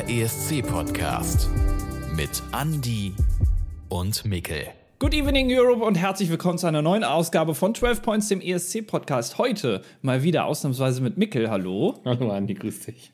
der 0.00 0.08
ESC-Podcast 0.08 1.50
mit 2.16 2.42
Andy 2.58 3.12
und 3.88 4.24
Mikkel. 4.24 4.68
Good 4.98 5.12
evening 5.12 5.48
Europe 5.50 5.84
und 5.84 5.96
herzlich 5.96 6.30
willkommen 6.30 6.56
zu 6.56 6.66
einer 6.66 6.80
neuen 6.80 7.04
Ausgabe 7.04 7.54
von 7.54 7.74
12 7.74 8.00
Points, 8.00 8.28
dem 8.28 8.40
ESC-Podcast. 8.40 9.36
Heute 9.36 9.82
mal 10.00 10.22
wieder 10.22 10.46
ausnahmsweise 10.46 11.02
mit 11.02 11.18
Mikkel. 11.18 11.50
Hallo. 11.50 12.00
Hallo 12.04 12.32
Andy, 12.32 12.54
grüß 12.54 12.80
dich. 12.80 13.12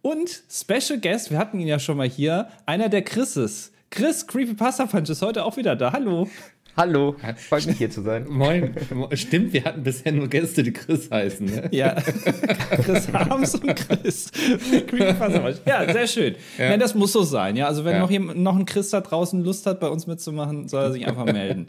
Und 0.00 0.44
Special 0.50 1.00
Guest, 1.00 1.30
wir 1.30 1.38
hatten 1.38 1.60
ihn 1.60 1.68
ja 1.68 1.78
schon 1.78 1.98
mal 1.98 2.08
hier, 2.08 2.48
einer 2.64 2.88
der 2.88 3.02
Chrises. 3.02 3.72
Chris 3.90 4.26
Creepypasta 4.26 4.86
Punch 4.86 5.10
ist 5.10 5.20
heute 5.20 5.44
auch 5.44 5.58
wieder 5.58 5.76
da. 5.76 5.92
Hallo. 5.92 6.28
Hallo, 6.74 7.16
freut 7.36 7.66
mich 7.66 7.76
hier 7.76 7.90
zu 7.90 8.00
sein. 8.00 8.26
Moin. 8.30 8.74
Stimmt, 9.12 9.52
wir 9.52 9.64
hatten 9.64 9.82
bisher 9.82 10.10
nur 10.10 10.28
Gäste, 10.28 10.62
die 10.62 10.72
Chris 10.72 11.10
heißen. 11.10 11.44
Ne? 11.44 11.68
Ja, 11.70 11.94
Chris 12.82 13.12
Harms 13.12 13.56
und 13.56 13.76
Chris. 13.76 14.30
ja, 15.66 15.92
sehr 15.92 16.06
schön. 16.06 16.34
Ja. 16.56 16.70
Nein, 16.70 16.80
das 16.80 16.94
muss 16.94 17.12
so 17.12 17.24
sein. 17.24 17.56
Ja, 17.56 17.66
also 17.66 17.84
wenn 17.84 17.96
ja. 17.96 17.98
noch, 17.98 18.10
jemand, 18.10 18.38
noch 18.38 18.56
ein 18.56 18.64
Chris 18.64 18.88
da 18.88 19.02
draußen 19.02 19.44
Lust 19.44 19.66
hat, 19.66 19.80
bei 19.80 19.88
uns 19.88 20.06
mitzumachen, 20.06 20.66
soll 20.66 20.84
er 20.84 20.92
sich 20.92 21.06
einfach 21.06 21.26
melden. 21.26 21.66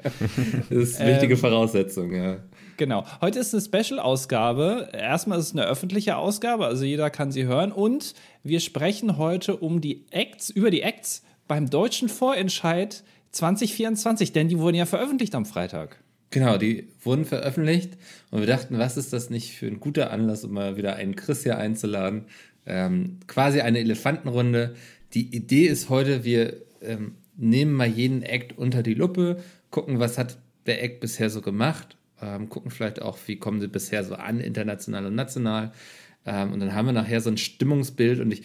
Das 0.70 0.77
ist 0.77 1.02
eine 1.02 1.12
wichtige 1.12 1.34
ähm, 1.34 1.40
Voraussetzung, 1.40 2.13
ja. 2.13 2.38
Genau. 2.77 3.05
Heute 3.20 3.40
ist 3.40 3.54
eine 3.54 3.62
Special-Ausgabe. 3.62 4.88
Erstmal 4.93 5.38
ist 5.38 5.48
es 5.48 5.51
eine 5.51 5.65
öffentliche 5.65 6.15
Ausgabe, 6.15 6.65
also 6.65 6.85
jeder 6.85 7.09
kann 7.09 7.31
sie 7.34 7.43
hören. 7.43 7.73
Und 7.73 8.13
wir 8.43 8.62
sprechen 8.62 9.17
heute 9.17 9.57
um 9.57 9.81
die 9.81 10.05
Acts, 10.12 10.49
über 10.49 10.71
die 10.71 10.81
Acts 10.81 11.23
beim 11.49 11.70
deutschen 11.70 12.07
Vorentscheid 12.07 13.04
2024, 13.33 14.31
denn 14.31 14.47
die 14.47 14.57
wurden 14.57 14.75
ja 14.75 14.85
veröffentlicht 14.85 15.35
am 15.35 15.45
Freitag. 15.45 15.97
Genau, 16.29 16.57
die 16.57 16.87
wurden 17.03 17.26
veröffentlicht 17.26 17.98
und 18.31 18.40
wir 18.40 18.48
dachten, 18.48 18.79
was 18.79 18.98
ist 18.98 19.13
das 19.13 19.29
nicht 19.29 19.55
für 19.55 19.67
ein 19.67 19.79
guter 19.79 20.09
Anlass, 20.09 20.43
um 20.43 20.53
mal 20.53 20.77
wieder 20.77 20.95
einen 20.95 21.15
Chris 21.15 21.43
hier 21.43 21.57
einzuladen? 21.57 22.25
Ähm, 22.65 23.20
quasi 23.27 23.62
eine 23.62 23.79
Elefantenrunde. 23.79 24.75
Die 25.13 25.35
Idee 25.35 25.67
ist 25.67 25.90
heute, 25.90 26.23
wir 26.23 26.57
ähm, 26.81 27.15
nehmen 27.35 27.73
mal 27.73 27.87
jeden 27.87 28.23
Act 28.23 28.57
unter 28.57 28.81
die 28.81 28.95
Lupe, 28.95 29.43
gucken, 29.70 29.99
was 29.99 30.18
hat 30.18 30.37
der 30.65 30.84
Act 30.84 31.01
bisher 31.01 31.29
so 31.29 31.41
gemacht, 31.41 31.97
ähm, 32.21 32.49
gucken 32.49 32.71
vielleicht 32.71 33.01
auch, 33.01 33.18
wie 33.27 33.35
kommen 33.35 33.62
sie 33.62 33.68
bisher 33.68 34.03
so 34.03 34.15
an, 34.15 34.40
international 34.40 35.05
und 35.05 35.15
national. 35.15 35.71
Ähm, 36.25 36.53
und 36.53 36.62
dann 36.62 36.73
haben 36.73 36.85
wir 36.85 36.93
nachher 36.93 37.21
so 37.21 37.29
ein 37.29 37.37
Stimmungsbild 37.37 38.20
und 38.20 38.31
ich 38.31 38.43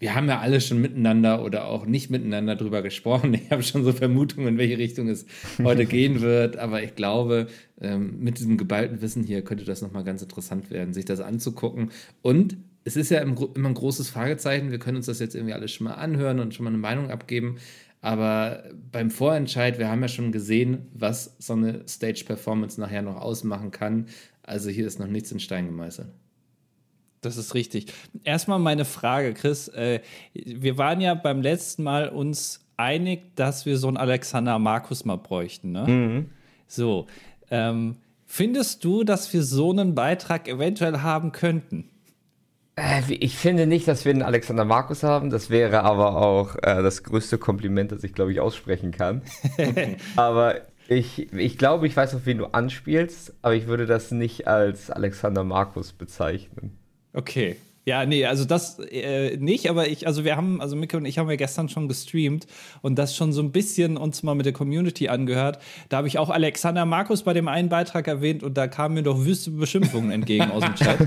wir 0.00 0.14
haben 0.14 0.28
ja 0.28 0.40
alle 0.40 0.62
schon 0.62 0.80
miteinander 0.80 1.44
oder 1.44 1.66
auch 1.66 1.84
nicht 1.84 2.10
miteinander 2.10 2.56
drüber 2.56 2.82
gesprochen. 2.82 3.34
Ich 3.40 3.50
habe 3.50 3.62
schon 3.62 3.84
so 3.84 3.92
Vermutungen, 3.92 4.48
in 4.48 4.58
welche 4.58 4.78
Richtung 4.78 5.08
es 5.08 5.26
heute 5.62 5.84
gehen 5.86 6.20
wird. 6.22 6.56
Aber 6.56 6.82
ich 6.82 6.94
glaube, 6.94 7.48
ähm, 7.80 8.18
mit 8.18 8.38
diesem 8.38 8.56
geballten 8.56 9.02
Wissen 9.02 9.24
hier 9.24 9.42
könnte 9.42 9.64
das 9.64 9.82
nochmal 9.82 10.04
ganz 10.04 10.22
interessant 10.22 10.70
werden, 10.70 10.94
sich 10.94 11.04
das 11.04 11.20
anzugucken. 11.20 11.90
Und 12.22 12.56
es 12.84 12.96
ist 12.96 13.10
ja 13.10 13.20
immer 13.20 13.36
ein 13.54 13.74
großes 13.74 14.08
Fragezeichen. 14.08 14.70
Wir 14.70 14.78
können 14.78 14.96
uns 14.96 15.06
das 15.06 15.18
jetzt 15.20 15.34
irgendwie 15.34 15.52
alles 15.52 15.70
schon 15.70 15.84
mal 15.84 15.94
anhören 15.94 16.40
und 16.40 16.54
schon 16.54 16.64
mal 16.64 16.70
eine 16.70 16.78
Meinung 16.78 17.10
abgeben. 17.10 17.58
Aber 18.00 18.64
beim 18.90 19.10
Vorentscheid, 19.10 19.78
wir 19.78 19.90
haben 19.90 20.00
ja 20.00 20.08
schon 20.08 20.32
gesehen, 20.32 20.86
was 20.94 21.36
so 21.38 21.52
eine 21.52 21.86
Stage-Performance 21.86 22.80
nachher 22.80 23.02
noch 23.02 23.16
ausmachen 23.16 23.70
kann. 23.70 24.06
Also 24.42 24.70
hier 24.70 24.86
ist 24.86 24.98
noch 24.98 25.06
nichts 25.06 25.30
in 25.30 25.40
Stein 25.40 25.66
gemeißelt. 25.66 26.08
Das 27.20 27.36
ist 27.36 27.54
richtig. 27.54 27.92
Erstmal 28.24 28.58
meine 28.58 28.84
Frage, 28.84 29.34
Chris. 29.34 29.68
Äh, 29.68 30.00
wir 30.32 30.78
waren 30.78 31.00
ja 31.00 31.14
beim 31.14 31.42
letzten 31.42 31.82
Mal 31.82 32.08
uns 32.08 32.64
einig, 32.76 33.36
dass 33.36 33.66
wir 33.66 33.76
so 33.76 33.88
einen 33.88 33.98
Alexander 33.98 34.58
Markus 34.58 35.04
mal 35.04 35.16
bräuchten. 35.16 35.72
Ne? 35.72 35.86
Mhm. 35.86 36.30
So. 36.66 37.06
Ähm, 37.50 37.96
findest 38.26 38.84
du, 38.84 39.04
dass 39.04 39.32
wir 39.32 39.42
so 39.42 39.70
einen 39.70 39.94
Beitrag 39.94 40.48
eventuell 40.48 41.00
haben 41.00 41.32
könnten? 41.32 41.90
Äh, 42.76 43.02
ich 43.12 43.36
finde 43.36 43.66
nicht, 43.66 43.86
dass 43.86 44.06
wir 44.06 44.12
einen 44.12 44.22
Alexander 44.22 44.64
Markus 44.64 45.02
haben. 45.02 45.28
Das 45.28 45.50
wäre 45.50 45.82
aber 45.82 46.16
auch 46.16 46.56
äh, 46.56 46.82
das 46.82 47.02
größte 47.02 47.36
Kompliment, 47.36 47.92
das 47.92 48.02
ich, 48.02 48.14
glaube 48.14 48.32
ich, 48.32 48.40
aussprechen 48.40 48.92
kann. 48.92 49.22
aber 50.16 50.62
ich, 50.88 51.32
ich 51.34 51.58
glaube, 51.58 51.86
ich 51.86 51.96
weiß, 51.96 52.14
auf 52.14 52.24
wen 52.24 52.38
du 52.38 52.46
anspielst, 52.46 53.34
aber 53.42 53.54
ich 53.54 53.66
würde 53.66 53.84
das 53.86 54.10
nicht 54.10 54.48
als 54.48 54.90
Alexander 54.90 55.44
Markus 55.44 55.92
bezeichnen. 55.92 56.79
Okay. 57.12 57.56
Ja, 57.86 58.04
nee, 58.04 58.26
also 58.26 58.44
das 58.44 58.78
äh, 58.78 59.38
nicht, 59.38 59.70
aber 59.70 59.88
ich, 59.88 60.06
also 60.06 60.22
wir 60.24 60.36
haben, 60.36 60.60
also 60.60 60.76
Micke 60.76 60.98
und 60.98 61.06
ich 61.06 61.18
haben 61.18 61.30
ja 61.30 61.36
gestern 61.36 61.70
schon 61.70 61.88
gestreamt 61.88 62.46
und 62.82 62.98
das 62.98 63.16
schon 63.16 63.32
so 63.32 63.42
ein 63.42 63.52
bisschen 63.52 63.96
uns 63.96 64.22
mal 64.22 64.34
mit 64.34 64.44
der 64.44 64.52
Community 64.52 65.08
angehört. 65.08 65.58
Da 65.88 65.96
habe 65.96 66.06
ich 66.06 66.18
auch 66.18 66.28
Alexander 66.28 66.84
Markus 66.84 67.22
bei 67.22 67.32
dem 67.32 67.48
einen 67.48 67.70
Beitrag 67.70 68.06
erwähnt 68.06 68.42
und 68.42 68.56
da 68.58 68.68
kamen 68.68 68.96
mir 68.96 69.02
doch 69.02 69.24
wüste 69.24 69.50
Beschimpfungen 69.50 70.10
entgegen 70.10 70.50
aus 70.50 70.62
dem 70.62 70.74
Chat. 70.74 71.00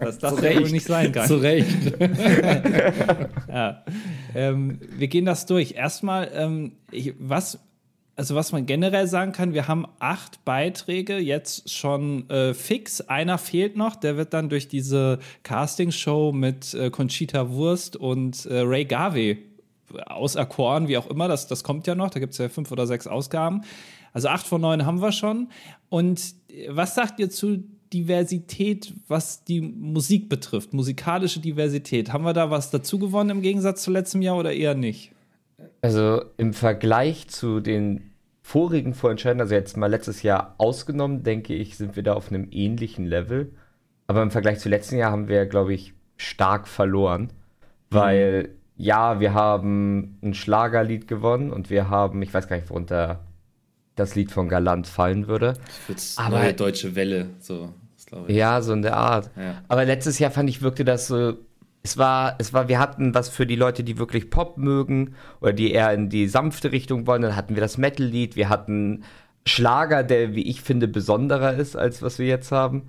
dass 0.00 0.18
das 0.18 0.40
ja 0.40 0.60
wohl 0.60 0.70
nicht 0.70 0.86
sein 0.86 1.12
kann. 1.12 1.28
Zu 1.28 1.36
Recht. 1.36 1.68
ja. 3.48 3.84
Ähm, 4.34 4.80
wir 4.96 5.08
gehen 5.08 5.26
das 5.26 5.44
durch. 5.44 5.72
Erstmal, 5.72 6.30
ähm, 6.34 6.72
ich, 6.90 7.14
was 7.18 7.58
also 8.20 8.34
was 8.34 8.52
man 8.52 8.66
generell 8.66 9.06
sagen 9.06 9.32
kann, 9.32 9.54
wir 9.54 9.66
haben 9.66 9.86
acht 9.98 10.44
Beiträge 10.44 11.16
jetzt 11.16 11.70
schon 11.70 12.28
äh, 12.28 12.52
fix. 12.52 13.00
Einer 13.00 13.38
fehlt 13.38 13.78
noch, 13.78 13.96
der 13.96 14.18
wird 14.18 14.34
dann 14.34 14.50
durch 14.50 14.68
diese 14.68 15.20
Castingshow 15.42 16.30
mit 16.30 16.74
äh, 16.74 16.90
Conchita 16.90 17.48
Wurst 17.48 17.96
und 17.96 18.44
äh, 18.44 18.58
Ray 18.58 18.84
Garvey 18.84 19.38
auserkoren, 20.04 20.86
wie 20.86 20.98
auch 20.98 21.06
immer. 21.06 21.28
Das, 21.28 21.46
das 21.46 21.64
kommt 21.64 21.86
ja 21.86 21.94
noch, 21.94 22.10
da 22.10 22.20
gibt 22.20 22.34
es 22.34 22.38
ja 22.38 22.50
fünf 22.50 22.70
oder 22.70 22.86
sechs 22.86 23.06
Ausgaben. 23.06 23.62
Also 24.12 24.28
acht 24.28 24.46
von 24.46 24.60
neun 24.60 24.84
haben 24.84 25.00
wir 25.00 25.12
schon. 25.12 25.48
Und 25.88 26.20
äh, 26.50 26.66
was 26.68 26.94
sagt 26.94 27.20
ihr 27.20 27.30
zu 27.30 27.64
Diversität, 27.90 28.92
was 29.08 29.44
die 29.44 29.62
Musik 29.62 30.28
betrifft, 30.28 30.74
musikalische 30.74 31.40
Diversität? 31.40 32.12
Haben 32.12 32.24
wir 32.24 32.34
da 32.34 32.50
was 32.50 32.70
dazu 32.70 32.98
gewonnen 32.98 33.30
im 33.30 33.40
Gegensatz 33.40 33.82
zu 33.82 33.90
letztem 33.90 34.20
Jahr 34.20 34.36
oder 34.36 34.52
eher 34.52 34.74
nicht? 34.74 35.12
Also 35.80 36.22
im 36.36 36.52
Vergleich 36.52 37.28
zu 37.28 37.60
den 37.60 38.09
vorigen 38.50 38.94
Vorentscheiden, 38.94 39.40
also 39.40 39.54
jetzt 39.54 39.76
mal 39.76 39.86
letztes 39.86 40.24
Jahr 40.24 40.56
ausgenommen, 40.58 41.22
denke 41.22 41.54
ich, 41.54 41.76
sind 41.76 41.94
wir 41.94 42.02
da 42.02 42.14
auf 42.14 42.32
einem 42.32 42.48
ähnlichen 42.50 43.06
Level. 43.06 43.52
Aber 44.08 44.22
im 44.22 44.32
Vergleich 44.32 44.58
zu 44.58 44.68
letzten 44.68 44.96
Jahr 44.96 45.12
haben 45.12 45.28
wir, 45.28 45.46
glaube 45.46 45.72
ich, 45.72 45.94
stark 46.16 46.66
verloren. 46.66 47.32
Weil, 47.90 48.42
mhm. 48.42 48.48
ja, 48.76 49.20
wir 49.20 49.34
haben 49.34 50.18
ein 50.20 50.34
Schlagerlied 50.34 51.06
gewonnen 51.06 51.52
und 51.52 51.70
wir 51.70 51.90
haben, 51.90 52.20
ich 52.22 52.34
weiß 52.34 52.48
gar 52.48 52.56
nicht, 52.56 52.70
worunter 52.70 53.20
das 53.94 54.16
Lied 54.16 54.32
von 54.32 54.48
Galant 54.48 54.88
fallen 54.88 55.28
würde. 55.28 55.54
Aber 56.16 56.40
neue 56.40 56.54
deutsche 56.54 56.96
Welle, 56.96 57.30
so. 57.38 57.72
Ja, 58.26 58.62
so 58.62 58.72
in 58.72 58.82
der 58.82 58.96
Art. 58.96 59.30
Ja. 59.36 59.62
Aber 59.68 59.84
letztes 59.84 60.18
Jahr 60.18 60.32
fand 60.32 60.50
ich, 60.50 60.60
wirkte 60.60 60.84
das 60.84 61.06
so 61.06 61.34
es 61.82 61.96
war, 61.96 62.36
es 62.38 62.52
war, 62.52 62.68
wir 62.68 62.78
hatten 62.78 63.14
was 63.14 63.28
für 63.28 63.46
die 63.46 63.56
Leute, 63.56 63.82
die 63.82 63.98
wirklich 63.98 64.30
Pop 64.30 64.58
mögen 64.58 65.14
oder 65.40 65.52
die 65.52 65.72
eher 65.72 65.92
in 65.94 66.10
die 66.10 66.28
sanfte 66.28 66.72
Richtung 66.72 67.06
wollen. 67.06 67.22
Dann 67.22 67.36
hatten 67.36 67.54
wir 67.54 67.62
das 67.62 67.78
Metal-Lied, 67.78 68.36
wir 68.36 68.48
hatten 68.48 69.04
Schlager, 69.46 70.02
der, 70.02 70.34
wie 70.34 70.46
ich 70.46 70.60
finde, 70.60 70.88
besonderer 70.88 71.54
ist, 71.54 71.76
als 71.76 72.02
was 72.02 72.18
wir 72.18 72.26
jetzt 72.26 72.52
haben. 72.52 72.88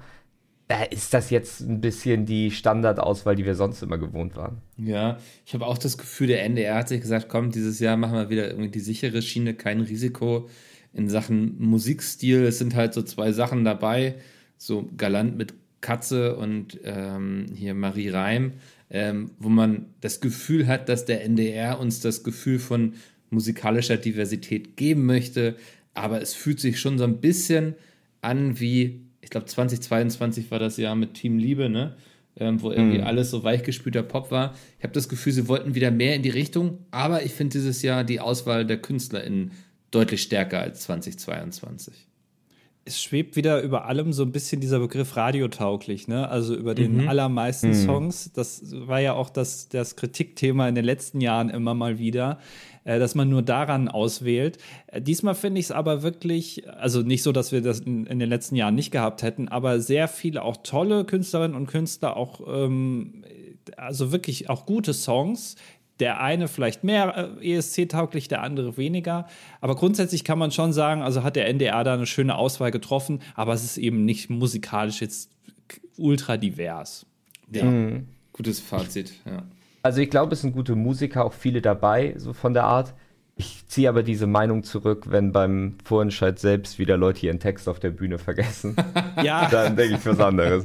Ist 0.90 1.14
das 1.14 1.30
jetzt 1.30 1.62
ein 1.62 1.82
bisschen 1.82 2.26
die 2.26 2.52
Standardauswahl, 2.52 3.36
die 3.36 3.46
wir 3.46 3.56
sonst 3.56 3.82
immer 3.82 3.98
gewohnt 3.98 4.38
waren. 4.38 4.62
Ja, 4.78 5.18
ich 5.46 5.54
habe 5.54 5.66
auch 5.66 5.78
das 5.78 5.98
Gefühl, 5.98 6.28
der 6.28 6.44
NDR 6.44 6.76
hat 6.76 6.90
sich 6.90 7.02
gesagt, 7.02 7.28
komm, 7.28 7.52
dieses 7.52 7.80
Jahr 7.80 7.98
machen 7.98 8.16
wir 8.16 8.30
wieder 8.30 8.50
irgendwie 8.50 8.72
die 8.72 8.80
sichere 8.80 9.22
Schiene, 9.22 9.54
kein 9.54 9.82
Risiko 9.82 10.50
in 10.94 11.10
Sachen 11.10 11.58
Musikstil. 11.60 12.44
Es 12.44 12.60
sind 12.60 12.76
halt 12.76 12.94
so 12.94 13.02
zwei 13.02 13.32
Sachen 13.34 13.66
dabei, 13.66 14.16
so 14.58 14.90
galant 14.96 15.38
mit 15.38 15.54
Katze 15.82 16.38
und 16.38 16.80
ähm, 16.84 17.48
hier 17.56 17.74
Marie 17.74 18.10
Reim 18.10 18.54
ähm, 18.92 19.32
wo 19.40 19.50
man 19.50 19.86
das 20.02 20.20
Gefühl 20.20 20.68
hat, 20.68 20.90
dass 20.90 21.06
der 21.06 21.24
NDR 21.24 21.80
uns 21.80 22.02
das 22.02 22.24
Gefühl 22.24 22.60
von 22.60 22.94
musikalischer 23.30 23.98
Diversität 23.98 24.76
geben 24.76 25.06
möchte. 25.06 25.56
Aber 25.94 26.22
es 26.22 26.34
fühlt 26.34 26.60
sich 26.60 26.80
schon 26.80 26.98
so 26.98 27.06
ein 27.06 27.22
bisschen 27.22 27.76
an 28.22 28.60
wie, 28.60 29.02
ich 29.22 29.30
glaube, 29.30 29.46
2022 29.46 30.52
war 30.52 30.60
das 30.60 30.78
Jahr 30.78 30.96
mit 30.96 31.14
Team 31.14 31.38
Liebe, 31.38 31.70
ne? 31.70 31.96
Ähm, 32.38 32.62
wo 32.62 32.72
irgendwie 32.72 33.00
mhm. 33.00 33.04
alles 33.04 33.30
so 33.30 33.44
weichgespülter 33.44 34.04
Pop 34.04 34.32
war. 34.32 34.56
Ich 34.78 34.84
habe 34.84 34.94
das 34.94 35.10
Gefühl, 35.10 35.34
sie 35.34 35.50
wollten 35.50 35.76
wieder 35.76 35.92
mehr 35.92 36.16
in 36.16 36.22
die 36.22 36.30
Richtung, 36.30 36.78
aber 36.90 37.24
ich 37.24 37.34
finde 37.34 37.58
dieses 37.58 37.82
Jahr 37.82 38.06
die 38.06 38.22
Auswahl 38.22 38.66
der 38.66 38.78
KünstlerInnen 38.78 39.52
deutlich 39.92 40.22
stärker 40.22 40.62
als 40.62 40.80
2022 40.82 42.08
es 42.84 43.02
schwebt 43.02 43.36
wieder 43.36 43.62
über 43.62 43.86
allem 43.86 44.12
so 44.12 44.24
ein 44.24 44.32
bisschen 44.32 44.60
dieser 44.60 44.80
Begriff 44.80 45.16
radiotauglich, 45.16 46.08
ne? 46.08 46.28
Also 46.30 46.56
über 46.56 46.74
den 46.74 47.04
mhm. 47.04 47.10
allermeisten 47.10 47.70
mhm. 47.70 47.74
Songs. 47.86 48.32
Das 48.34 48.64
war 48.88 49.00
ja 49.00 49.14
auch 49.14 49.30
das, 49.30 49.70
das 49.70 49.96
Kritikthema 49.96 50.68
in 50.68 50.74
den 50.74 50.86
letzten 50.86 51.22
Jahren 51.22 51.50
immer 51.50 51.76
mal 51.76 52.00
wieder, 52.00 52.40
äh, 52.84 52.98
dass 52.98 53.14
man 53.14 53.30
nur 53.30 53.44
daran 53.44 53.88
auswählt. 53.88 54.58
Äh, 54.88 55.00
diesmal 55.02 55.36
finde 55.36 55.60
ich 55.60 55.68
es 55.68 55.72
aber 55.72 56.02
wirklich, 56.02 56.68
also 56.70 57.02
nicht 57.04 57.22
so, 57.22 57.32
dass 57.32 57.52
wir 57.52 57.62
das 57.62 57.82
in, 57.82 58.08
in, 58.08 58.18
den 58.18 58.30
letzten 58.30 58.56
Jahren 58.56 58.74
nicht 58.74 58.90
gehabt 58.90 59.22
hätten, 59.22 59.48
aber 59.48 59.80
sehr 59.80 60.08
viele 60.08 60.42
auch 60.42 60.58
tolle 60.58 61.06
Künstlerinnen 61.06 61.56
und 61.56 61.68
Künstler, 61.68 62.18
auch 62.18 62.42
ähm, 62.48 63.24
also 63.78 64.12
wirklich 64.12 64.50
auch 64.50 64.66
gute 64.66 64.94
Songs, 64.94 65.56
der 66.02 66.20
eine 66.20 66.48
vielleicht 66.48 66.84
mehr 66.84 67.32
äh, 67.42 67.56
ESC-tauglich, 67.56 68.28
der 68.28 68.42
andere 68.42 68.76
weniger. 68.76 69.28
Aber 69.62 69.76
grundsätzlich 69.76 70.24
kann 70.24 70.40
man 70.40 70.52
schon 70.52 70.74
sagen, 70.74 71.02
also 71.02 71.24
hat 71.24 71.36
der 71.36 71.48
NDR 71.48 71.84
da 71.84 71.94
eine 71.94 72.08
schöne 72.08 72.36
Auswahl 72.36 72.72
getroffen, 72.72 73.22
aber 73.36 73.54
es 73.54 73.64
ist 73.64 73.78
eben 73.78 74.04
nicht 74.04 74.30
musikalisch 74.30 75.00
jetzt 75.00 75.32
ultra 75.98 76.38
divers. 76.38 77.06
Ja, 77.54 77.64
mhm. 77.64 78.08
gutes 78.34 78.60
Fazit, 78.60 79.14
ja. 79.26 79.44
Also 79.84 80.02
ich 80.02 80.10
glaube, 80.10 80.34
es 80.34 80.42
sind 80.42 80.54
gute 80.54 80.76
Musiker, 80.76 81.26
auch 81.26 81.34
viele 81.34 81.62
dabei, 81.62 82.14
so 82.18 82.34
von 82.34 82.54
der 82.54 82.66
Art. 82.66 82.94
Ich 83.42 83.66
ziehe 83.66 83.90
aber 83.90 84.04
diese 84.04 84.28
Meinung 84.28 84.62
zurück, 84.64 85.06
wenn 85.10 85.32
beim 85.32 85.74
Vorentscheid 85.84 86.38
selbst 86.38 86.78
wieder 86.78 86.96
Leute 86.96 87.26
ihren 87.26 87.40
Text 87.40 87.68
auf 87.68 87.80
der 87.80 87.90
Bühne 87.90 88.20
vergessen. 88.20 88.76
Ja. 89.24 89.50
Dann 89.50 89.76
denke 89.76 89.96
ich 89.96 90.06
was 90.06 90.20
anderes. 90.20 90.64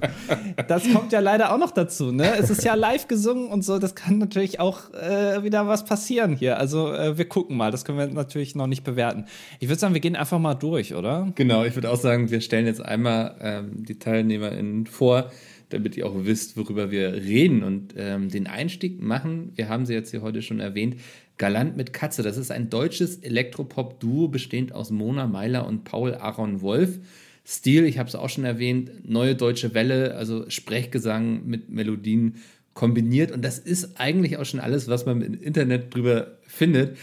Das 0.69 0.91
kommt 0.93 1.13
ja 1.13 1.21
leider 1.21 1.53
auch 1.53 1.59
noch 1.59 1.73
dazu, 1.73 2.13
ne? 2.13 2.37
Es 2.39 2.49
ist 2.49 2.65
ja 2.65 2.75
live 2.75 3.09
gesungen 3.09 3.49
und 3.49 3.65
so, 3.65 3.79
das 3.79 3.95
kann 3.95 4.19
natürlich 4.19 4.61
auch 4.61 4.93
äh, 4.95 5.43
wieder 5.43 5.67
was 5.67 5.85
passieren 5.85 6.37
hier. 6.37 6.59
Also 6.59 6.93
äh, 6.93 7.19
wir 7.19 7.29
gucken 7.29 7.57
mal, 7.57 7.71
das 7.71 7.85
können 7.85 7.99
wir 7.99 8.07
natürlich 8.07 8.55
noch 8.55 8.67
nicht 8.67 8.85
bewerten. 8.85 9.27
Ich 9.59 9.69
würde 9.69 9.81
sagen, 9.81 9.95
wir 9.95 10.01
gehen 10.01 10.17
einfach 10.17 10.39
mal 10.39 10.55
durch, 10.55 10.95
oder? 10.95 11.33
Genau, 11.35 11.65
ich 11.65 11.75
würde 11.75 11.91
auch 11.91 11.97
sagen, 11.97 12.31
wir 12.31 12.41
stellen 12.41 12.67
jetzt 12.67 12.83
einmal 12.83 13.37
ähm, 13.41 13.85
die 13.85 13.99
TeilnehmerInnen 13.99 14.87
vor, 14.87 15.31
damit 15.69 15.97
ihr 15.97 16.07
auch 16.07 16.15
wisst, 16.25 16.57
worüber 16.57 16.91
wir 16.91 17.13
reden 17.15 17.63
und 17.63 17.95
ähm, 17.97 18.29
den 18.31 18.47
Einstieg 18.47 19.03
machen. 19.03 19.53
Wir 19.57 19.69
haben 19.69 19.87
sie 19.87 19.95
jetzt 19.95 20.13
hier 20.13 20.23
heute 20.23 20.41
schon 20.41 20.61
erwähnt. 20.61 20.97
Galant 21.39 21.77
mit 21.77 21.93
Katze, 21.93 22.23
das 22.23 22.37
ist 22.37 22.51
ein 22.51 22.71
deutsches 22.71 23.19
Elektropop-Duo 23.19 24.29
bestehend 24.29 24.73
aus 24.73 24.91
Mona 24.91 25.27
Meiler 25.27 25.67
und 25.67 25.85
Paul 25.85 26.15
Aaron 26.15 26.63
Wolf. 26.63 26.99
Stil, 27.47 27.85
ich 27.85 27.99
habe 27.99 28.09
es 28.09 28.15
auch 28.15 28.29
schon 28.29 28.45
erwähnt, 28.45 29.09
neue 29.09 29.37
deutsche 29.37 29.75
Welle, 29.75 30.15
also 30.17 30.49
Sprechgesang 30.51 31.47
mit 31.47 31.69
Melodien 31.69 32.37
kombiniert. 32.75 33.31
Und 33.33 33.45
das 33.45 33.59
ist 33.59 34.01
eigentlich 34.01 34.37
auch 34.37 34.45
schon 34.45 34.61
alles, 34.61 34.89
was 34.89 35.07
man 35.07 35.21
im 35.23 35.41
Internet 35.41 35.95
drüber 35.95 36.39
findet. 36.47 36.97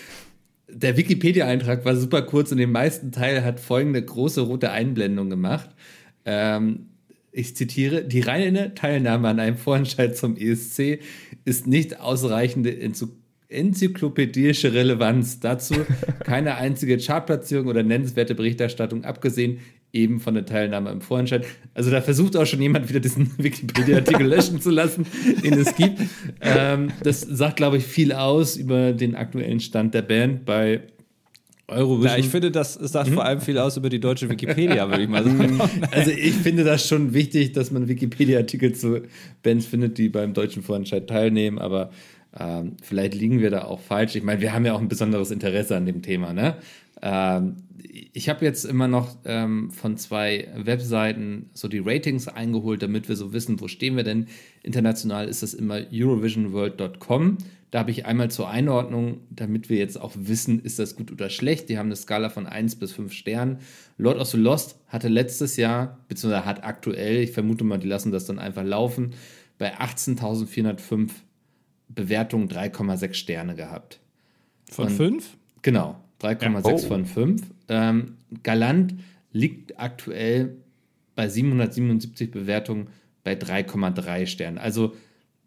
Der 0.70 0.98
Wikipedia-Eintrag 0.98 1.86
war 1.86 1.96
super 1.96 2.24
kurz 2.24 2.52
und 2.52 2.58
den 2.58 2.72
meisten 2.72 3.12
Teil 3.12 3.44
hat 3.44 3.60
folgende 3.60 4.02
große 4.02 4.42
rote 4.42 4.72
Einblendung 4.72 5.30
gemacht. 5.30 5.70
Ähm, 6.26 6.88
ich 7.32 7.56
zitiere, 7.56 8.04
die 8.04 8.22
reine 8.22 8.76
Teilnahme 8.76 9.28
an 9.28 9.40
einem 9.40 9.58
Vorentscheid 9.58 10.16
zum 10.16 10.38
ESC 10.38 11.00
ist 11.46 11.68
nicht 11.68 12.00
ausreichende 12.00 12.70
enzyklopädische 13.54 14.74
Relevanz. 14.74 15.40
Dazu 15.40 15.76
keine 16.24 16.56
einzige 16.56 16.98
Chartplatzierung 16.98 17.68
oder 17.68 17.84
nennenswerte 17.84 18.36
Berichterstattung, 18.36 19.04
abgesehen 19.06 19.60
eben 19.94 20.20
von 20.20 20.34
der 20.34 20.46
Teilnahme 20.46 20.90
im 20.90 21.02
Vorentscheid. 21.02 21.46
Also 21.76 21.92
da 21.92 22.02
versucht 22.02 22.36
auch 22.36 22.46
schon 22.46 22.62
jemand 22.62 22.90
wieder 22.90 23.00
diesen 23.00 23.32
Wikipedia-Artikel 23.38 24.26
löschen 24.26 24.60
zu 24.60 24.72
lassen, 24.72 25.06
den 25.44 25.54
es 25.54 25.76
gibt. 25.76 26.02
Ähm, 26.42 26.92
das 27.04 27.22
sagt, 27.22 27.58
glaube 27.58 27.78
ich, 27.78 27.86
viel 27.86 28.12
aus 28.12 28.58
über 28.58 28.92
den 28.92 29.16
aktuellen 29.16 29.60
Stand 29.60 29.94
der 29.94 30.02
Band 30.02 30.46
bei 30.46 30.82
Eurovision. 31.68 32.12
Ja, 32.12 32.18
ich 32.18 32.28
finde, 32.28 32.52
das 32.52 32.74
sagt 32.74 33.08
hm? 33.08 33.14
vor 33.14 33.26
allem 33.26 33.40
viel 33.40 33.58
aus 33.58 33.78
über 33.78 33.90
die 33.90 34.00
deutsche 34.00 34.30
Wikipedia, 34.30 34.90
würde 34.90 35.04
ich 35.04 35.10
mal 35.10 35.24
sagen. 35.24 35.60
Also 35.92 36.12
ich 36.12 36.34
finde 36.34 36.64
das 36.64 36.88
schon 36.88 37.14
wichtig, 37.14 37.54
dass 37.54 37.72
man 37.72 37.88
Wikipedia-Artikel 37.88 38.74
zu 38.74 39.02
Bands 39.44 39.66
findet, 39.66 39.98
die 39.98 40.10
beim 40.10 40.34
deutschen 40.34 40.64
Vorentscheid 40.64 41.08
teilnehmen, 41.08 41.60
aber 41.60 41.92
ähm, 42.40 42.78
vielleicht 42.82 43.16
liegen 43.16 43.40
wir 43.40 43.52
da 43.52 43.66
auch 43.66 43.80
falsch. 43.80 44.16
Ich 44.16 44.24
meine, 44.24 44.42
wir 44.42 44.54
haben 44.54 44.66
ja 44.66 44.74
auch 44.74 44.82
ein 44.82 44.88
besonderes 44.88 45.32
Interesse 45.32 45.76
an 45.76 45.86
dem 45.86 46.02
Thema. 46.02 46.34
Ne? 46.34 46.56
Ähm, 47.02 47.58
ich 48.14 48.30
habe 48.30 48.46
jetzt 48.46 48.64
immer 48.64 48.88
noch 48.88 49.16
ähm, 49.26 49.70
von 49.72 49.98
zwei 49.98 50.48
Webseiten 50.56 51.50
so 51.54 51.68
die 51.68 51.80
Ratings 51.80 52.28
eingeholt, 52.28 52.82
damit 52.82 53.10
wir 53.10 53.16
so 53.16 53.34
wissen, 53.34 53.60
wo 53.60 53.68
stehen 53.68 53.96
wir 53.96 54.04
denn. 54.04 54.28
International 54.64 55.28
ist 55.28 55.44
das 55.44 55.54
immer 55.54 55.82
eurovisionworld.com. 55.92 57.38
Da 57.72 57.80
habe 57.80 57.92
ich 57.92 58.06
einmal 58.06 58.30
zur 58.30 58.50
Einordnung, 58.50 59.22
damit 59.32 59.70
wir 59.70 59.78
jetzt 59.78 60.00
auch 60.00 60.14
wissen, 60.16 60.60
ist 60.60 60.80
das 60.80 60.96
gut 60.96 61.12
oder 61.12 61.30
schlecht. 61.30 61.70
Die 61.70 61.78
haben 61.78 61.88
eine 61.88 61.96
Skala 61.96 62.30
von 62.30 62.46
1 62.46 62.76
bis 62.76 62.94
5 62.94 63.12
Sternen. 63.12 63.58
Lord 63.98 64.20
of 64.20 64.28
the 64.28 64.38
Lost 64.38 64.80
hatte 64.88 65.08
letztes 65.08 65.58
Jahr, 65.58 66.00
beziehungsweise 66.08 66.46
hat 66.46 66.64
aktuell, 66.64 67.18
ich 67.18 67.32
vermute 67.32 67.64
mal, 67.64 67.80
die 67.80 67.88
lassen 67.88 68.12
das 68.12 68.26
dann 68.26 68.40
einfach 68.40 68.64
laufen, 68.64 69.14
bei 69.58 69.76
18.405 69.78 71.10
Bewertung 71.96 72.48
3,6 72.48 73.14
Sterne 73.14 73.56
gehabt. 73.56 74.00
Von 74.70 74.90
5? 74.90 75.38
Genau, 75.62 76.00
3,6 76.22 76.68
ja. 76.68 76.74
oh. 76.74 76.78
von 76.80 77.06
5. 77.06 77.42
Ähm, 77.70 78.18
Galant 78.44 78.96
liegt 79.32 79.80
aktuell 79.80 80.58
bei 81.16 81.28
777 81.28 82.32
Bewertungen 82.32 82.88
bei 83.24 83.34
3,3 83.34 84.26
Sternen. 84.26 84.58
Also 84.58 84.94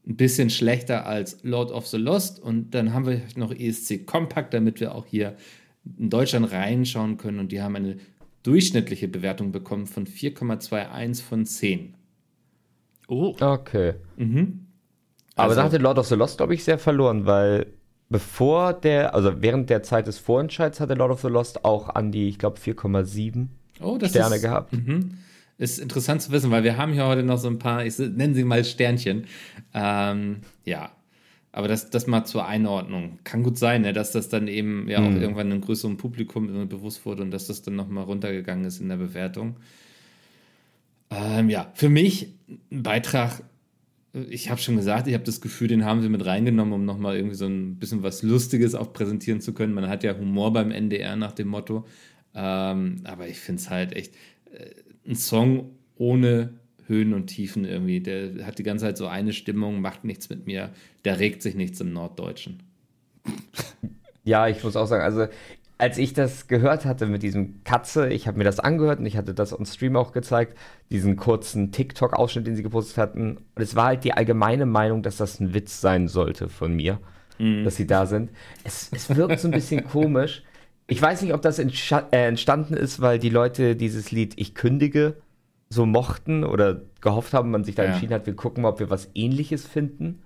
ein 0.06 0.16
bisschen 0.16 0.50
schlechter 0.50 1.06
als 1.06 1.42
Lord 1.42 1.72
of 1.72 1.86
the 1.86 1.96
Lost. 1.96 2.40
Und 2.40 2.70
dann 2.74 2.92
haben 2.92 3.06
wir 3.06 3.22
noch 3.34 3.52
ESC 3.52 4.06
Compact, 4.06 4.54
damit 4.54 4.80
wir 4.80 4.94
auch 4.94 5.06
hier 5.06 5.36
in 5.98 6.10
Deutschland 6.10 6.50
reinschauen 6.52 7.16
können. 7.16 7.40
Und 7.40 7.52
die 7.52 7.60
haben 7.60 7.76
eine 7.76 7.96
durchschnittliche 8.42 9.08
Bewertung 9.08 9.50
bekommen 9.50 9.86
von 9.86 10.06
4,21 10.06 11.22
von 11.22 11.46
10. 11.46 11.94
Oh. 13.08 13.34
Okay. 13.40 13.94
Mhm. 14.16 14.65
Aber 15.36 15.50
also, 15.50 15.60
da 15.60 15.64
hatte 15.64 15.78
Lord 15.78 15.98
of 15.98 16.08
the 16.08 16.14
Lost, 16.14 16.38
glaube 16.38 16.54
ich, 16.54 16.64
sehr 16.64 16.78
verloren, 16.78 17.26
weil 17.26 17.66
bevor 18.08 18.72
der, 18.72 19.14
also 19.14 19.42
während 19.42 19.70
der 19.70 19.82
Zeit 19.82 20.06
des 20.06 20.18
Vorentscheids 20.18 20.80
hatte 20.80 20.94
Lord 20.94 21.12
of 21.12 21.20
the 21.20 21.28
Lost 21.28 21.64
auch 21.64 21.90
an 21.94 22.10
die, 22.10 22.28
ich 22.28 22.38
glaube, 22.38 22.58
4,7 22.58 23.46
oh, 23.80 23.98
Sterne 24.02 24.36
ist, 24.36 24.42
gehabt. 24.42 24.72
Mhm. 24.72 25.18
Ist 25.58 25.78
interessant 25.78 26.22
zu 26.22 26.32
wissen, 26.32 26.50
weil 26.50 26.64
wir 26.64 26.76
haben 26.76 26.92
hier 26.92 27.06
heute 27.06 27.22
noch 27.22 27.38
so 27.38 27.48
ein 27.48 27.58
paar, 27.58 27.84
ich 27.84 27.98
nenne 27.98 28.34
sie 28.34 28.44
mal 28.44 28.64
Sternchen. 28.64 29.26
Ähm, 29.74 30.38
ja, 30.64 30.90
aber 31.52 31.68
das, 31.68 31.90
das 31.90 32.06
mal 32.06 32.24
zur 32.24 32.46
Einordnung. 32.46 33.18
Kann 33.24 33.42
gut 33.42 33.58
sein, 33.58 33.82
ne, 33.82 33.92
dass 33.92 34.12
das 34.12 34.28
dann 34.28 34.48
eben 34.48 34.88
ja 34.88 34.98
auch 34.98 35.10
mhm. 35.10 35.20
irgendwann 35.20 35.50
einem 35.50 35.60
größeren 35.60 35.96
Publikum 35.96 36.68
bewusst 36.68 37.04
wurde 37.04 37.22
und 37.22 37.30
dass 37.30 37.46
das 37.46 37.62
dann 37.62 37.76
nochmal 37.76 38.04
runtergegangen 38.04 38.64
ist 38.64 38.80
in 38.80 38.88
der 38.88 38.96
Bewertung. 38.96 39.56
Ähm, 41.10 41.50
ja, 41.50 41.70
für 41.74 41.88
mich 41.88 42.34
ein 42.70 42.82
Beitrag 42.82 43.42
ich 44.30 44.50
habe 44.50 44.60
schon 44.60 44.76
gesagt, 44.76 45.06
ich 45.06 45.14
habe 45.14 45.24
das 45.24 45.40
Gefühl, 45.40 45.68
den 45.68 45.84
haben 45.84 46.02
sie 46.02 46.08
mit 46.08 46.24
reingenommen, 46.24 46.72
um 46.72 46.84
nochmal 46.84 47.16
irgendwie 47.16 47.36
so 47.36 47.46
ein 47.46 47.76
bisschen 47.76 48.02
was 48.02 48.22
Lustiges 48.22 48.74
auch 48.74 48.92
präsentieren 48.92 49.40
zu 49.40 49.52
können. 49.52 49.74
Man 49.74 49.88
hat 49.88 50.04
ja 50.04 50.16
Humor 50.16 50.52
beim 50.52 50.70
NDR 50.70 51.16
nach 51.16 51.32
dem 51.32 51.48
Motto. 51.48 51.86
Ähm, 52.34 53.00
aber 53.04 53.28
ich 53.28 53.38
finde 53.38 53.60
es 53.60 53.70
halt 53.70 53.94
echt 53.94 54.14
äh, 54.52 54.70
ein 55.08 55.16
Song 55.16 55.70
ohne 55.96 56.54
Höhen 56.86 57.14
und 57.14 57.26
Tiefen 57.26 57.64
irgendwie. 57.64 58.00
Der 58.00 58.46
hat 58.46 58.58
die 58.58 58.62
ganze 58.62 58.84
Zeit 58.84 58.96
so 58.96 59.06
eine 59.06 59.32
Stimmung, 59.32 59.80
macht 59.80 60.04
nichts 60.04 60.28
mit 60.28 60.46
mir, 60.46 60.70
der 61.04 61.18
regt 61.18 61.42
sich 61.42 61.54
nichts 61.54 61.80
im 61.80 61.92
Norddeutschen. 61.92 62.62
Ja, 64.24 64.48
ich 64.48 64.62
muss 64.64 64.74
auch 64.74 64.86
sagen, 64.86 65.04
also 65.04 65.28
als 65.78 65.98
ich 65.98 66.14
das 66.14 66.48
gehört 66.48 66.86
hatte 66.86 67.06
mit 67.06 67.22
diesem 67.22 67.62
Katze, 67.64 68.08
ich 68.08 68.26
habe 68.26 68.38
mir 68.38 68.44
das 68.44 68.60
angehört 68.60 68.98
und 68.98 69.06
ich 69.06 69.16
hatte 69.16 69.34
das 69.34 69.58
on 69.58 69.66
Stream 69.66 69.96
auch 69.96 70.12
gezeigt, 70.12 70.56
diesen 70.90 71.16
kurzen 71.16 71.70
TikTok-Ausschnitt, 71.70 72.46
den 72.46 72.56
sie 72.56 72.62
gepostet 72.62 72.96
hatten. 72.96 73.36
Und 73.36 73.62
es 73.62 73.76
war 73.76 73.86
halt 73.86 74.04
die 74.04 74.12
allgemeine 74.12 74.64
Meinung, 74.64 75.02
dass 75.02 75.18
das 75.18 75.38
ein 75.38 75.52
Witz 75.52 75.80
sein 75.80 76.08
sollte 76.08 76.48
von 76.48 76.72
mir, 76.72 76.98
mhm. 77.38 77.64
dass 77.64 77.76
sie 77.76 77.86
da 77.86 78.06
sind. 78.06 78.30
Es, 78.64 78.90
es 78.92 79.14
wirkt 79.14 79.38
so 79.38 79.48
ein 79.48 79.52
bisschen 79.52 79.84
komisch. 79.88 80.44
Ich 80.86 81.02
weiß 81.02 81.20
nicht, 81.22 81.34
ob 81.34 81.42
das 81.42 81.58
äh, 81.58 81.66
entstanden 82.10 82.74
ist, 82.74 83.00
weil 83.00 83.18
die 83.18 83.30
Leute 83.30 83.76
dieses 83.76 84.10
Lied 84.10 84.34
Ich 84.36 84.54
kündige 84.54 85.16
so 85.68 85.84
mochten 85.84 86.44
oder 86.44 86.82
gehofft 87.00 87.34
haben, 87.34 87.50
man 87.50 87.64
sich 87.64 87.74
da 87.74 87.82
ja. 87.82 87.90
entschieden 87.90 88.14
hat, 88.14 88.26
wir 88.26 88.36
gucken 88.36 88.62
mal, 88.62 88.70
ob 88.70 88.78
wir 88.78 88.88
was 88.88 89.10
ähnliches 89.14 89.66
finden. 89.66 90.22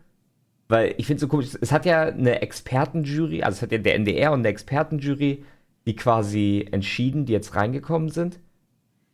Weil 0.70 0.94
ich 0.98 1.06
finde 1.06 1.16
es 1.16 1.22
so 1.22 1.28
komisch, 1.28 1.48
es 1.60 1.72
hat 1.72 1.84
ja 1.84 2.02
eine 2.02 2.42
Expertenjury, 2.42 3.42
also 3.42 3.56
es 3.56 3.62
hat 3.62 3.72
ja 3.72 3.78
der 3.78 3.96
NDR 3.96 4.30
und 4.30 4.38
eine 4.38 4.48
Expertenjury, 4.48 5.44
die 5.84 5.96
quasi 5.96 6.64
entschieden, 6.70 7.26
die 7.26 7.32
jetzt 7.32 7.56
reingekommen 7.56 8.10
sind. 8.10 8.38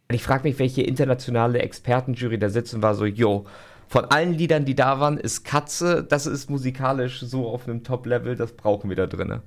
Und 0.08 0.14
ich 0.14 0.22
frage 0.22 0.46
mich, 0.46 0.58
welche 0.58 0.82
internationale 0.82 1.60
Expertenjury 1.60 2.38
da 2.38 2.50
sitzt 2.50 2.74
und 2.74 2.82
war 2.82 2.94
so, 2.94 3.06
yo, 3.06 3.46
von 3.88 4.04
allen 4.04 4.34
Liedern, 4.34 4.66
die 4.66 4.74
da 4.74 5.00
waren, 5.00 5.16
ist 5.16 5.44
Katze, 5.44 6.04
das 6.06 6.26
ist 6.26 6.50
musikalisch 6.50 7.20
so 7.20 7.48
auf 7.48 7.66
einem 7.66 7.82
Top-Level, 7.82 8.36
das 8.36 8.52
brauchen 8.52 8.90
wir 8.90 8.96
da 8.96 9.06
drin. 9.06 9.40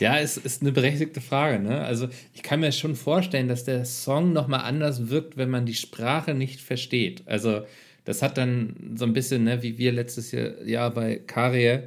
Ja, 0.00 0.18
es 0.18 0.38
ist 0.38 0.62
eine 0.62 0.72
berechtigte 0.72 1.20
Frage. 1.20 1.58
Ne? 1.58 1.82
Also 1.82 2.08
ich 2.32 2.42
kann 2.42 2.60
mir 2.60 2.72
schon 2.72 2.96
vorstellen, 2.96 3.48
dass 3.48 3.64
der 3.64 3.84
Song 3.84 4.32
nochmal 4.32 4.60
anders 4.60 5.10
wirkt, 5.10 5.36
wenn 5.36 5.50
man 5.50 5.66
die 5.66 5.74
Sprache 5.74 6.32
nicht 6.32 6.62
versteht. 6.62 7.22
Also 7.26 7.66
das 8.04 8.22
hat 8.22 8.38
dann 8.38 8.94
so 8.96 9.04
ein 9.04 9.12
bisschen, 9.12 9.44
ne, 9.44 9.62
wie 9.62 9.78
wir 9.78 9.92
letztes 9.92 10.32
Jahr, 10.32 10.90
bei 10.90 11.20
Karie, 11.26 11.80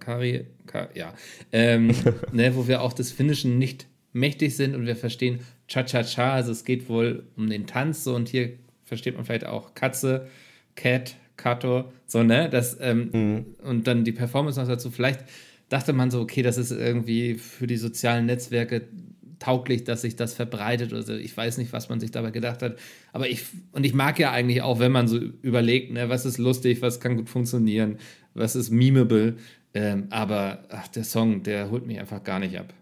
Karie, 0.00 0.46
Kar 0.66 0.88
ja, 0.94 1.14
ähm, 1.52 1.94
ne, 2.32 2.54
wo 2.54 2.68
wir 2.68 2.82
auch 2.82 2.92
des 2.92 3.12
Finnischen 3.12 3.58
nicht 3.58 3.86
mächtig 4.12 4.56
sind 4.56 4.74
und 4.74 4.86
wir 4.86 4.96
verstehen 4.96 5.40
Cha-Cha-Cha, 5.68 6.34
also 6.34 6.52
es 6.52 6.64
geht 6.64 6.88
wohl 6.88 7.24
um 7.36 7.48
den 7.48 7.66
Tanz 7.66 8.04
so 8.04 8.14
und 8.14 8.28
hier 8.28 8.52
versteht 8.84 9.16
man 9.16 9.24
vielleicht 9.24 9.46
auch 9.46 9.74
Katze, 9.74 10.28
Cat, 10.74 11.16
Kato, 11.36 11.90
so, 12.06 12.22
ne, 12.22 12.48
das, 12.50 12.76
ähm, 12.80 13.10
mhm. 13.12 13.46
und 13.62 13.86
dann 13.86 14.04
die 14.04 14.12
Performance 14.12 14.60
noch 14.60 14.68
dazu, 14.68 14.90
vielleicht 14.90 15.24
dachte 15.68 15.94
man 15.94 16.10
so, 16.10 16.20
okay, 16.20 16.42
das 16.42 16.58
ist 16.58 16.70
irgendwie 16.70 17.36
für 17.36 17.66
die 17.66 17.78
sozialen 17.78 18.26
Netzwerke 18.26 18.82
tauglich, 19.42 19.84
dass 19.84 20.02
sich 20.02 20.14
das 20.14 20.34
verbreitet 20.34 20.92
oder 20.92 21.02
so. 21.02 21.14
Ich 21.14 21.36
weiß 21.36 21.58
nicht, 21.58 21.72
was 21.72 21.88
man 21.88 21.98
sich 21.98 22.12
dabei 22.12 22.30
gedacht 22.30 22.62
hat. 22.62 22.76
Aber 23.12 23.28
ich, 23.28 23.44
und 23.72 23.84
ich 23.84 23.92
mag 23.92 24.18
ja 24.18 24.30
eigentlich 24.30 24.62
auch, 24.62 24.78
wenn 24.78 24.92
man 24.92 25.08
so 25.08 25.18
überlegt, 25.18 25.92
ne, 25.92 26.08
was 26.08 26.24
ist 26.24 26.38
lustig, 26.38 26.80
was 26.80 27.00
kann 27.00 27.16
gut 27.16 27.28
funktionieren, 27.28 27.98
was 28.34 28.54
ist 28.54 28.70
memeable. 28.70 29.36
Ähm, 29.74 30.06
aber 30.10 30.64
ach, 30.70 30.88
der 30.88 31.04
Song, 31.04 31.42
der 31.42 31.70
holt 31.70 31.86
mich 31.86 31.98
einfach 31.98 32.22
gar 32.22 32.38
nicht 32.38 32.56
ab. 32.58 32.72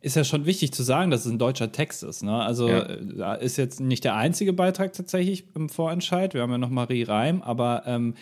Ist 0.00 0.16
ja 0.16 0.24
schon 0.24 0.44
wichtig 0.44 0.72
zu 0.72 0.82
sagen, 0.82 1.10
dass 1.10 1.24
es 1.24 1.32
ein 1.32 1.38
deutscher 1.38 1.72
Text 1.72 2.02
ist. 2.02 2.22
Ne? 2.22 2.34
Also 2.34 2.68
ja. 2.68 2.84
Da 2.96 3.34
ist 3.34 3.56
jetzt 3.56 3.80
nicht 3.80 4.04
der 4.04 4.16
einzige 4.16 4.52
Beitrag 4.52 4.92
tatsächlich 4.92 5.44
im 5.54 5.70
Vorentscheid. 5.70 6.34
Wir 6.34 6.42
haben 6.42 6.50
ja 6.50 6.58
noch 6.58 6.68
Marie 6.68 7.04
Reim, 7.04 7.40
aber 7.40 7.84
ähm, 7.86 8.14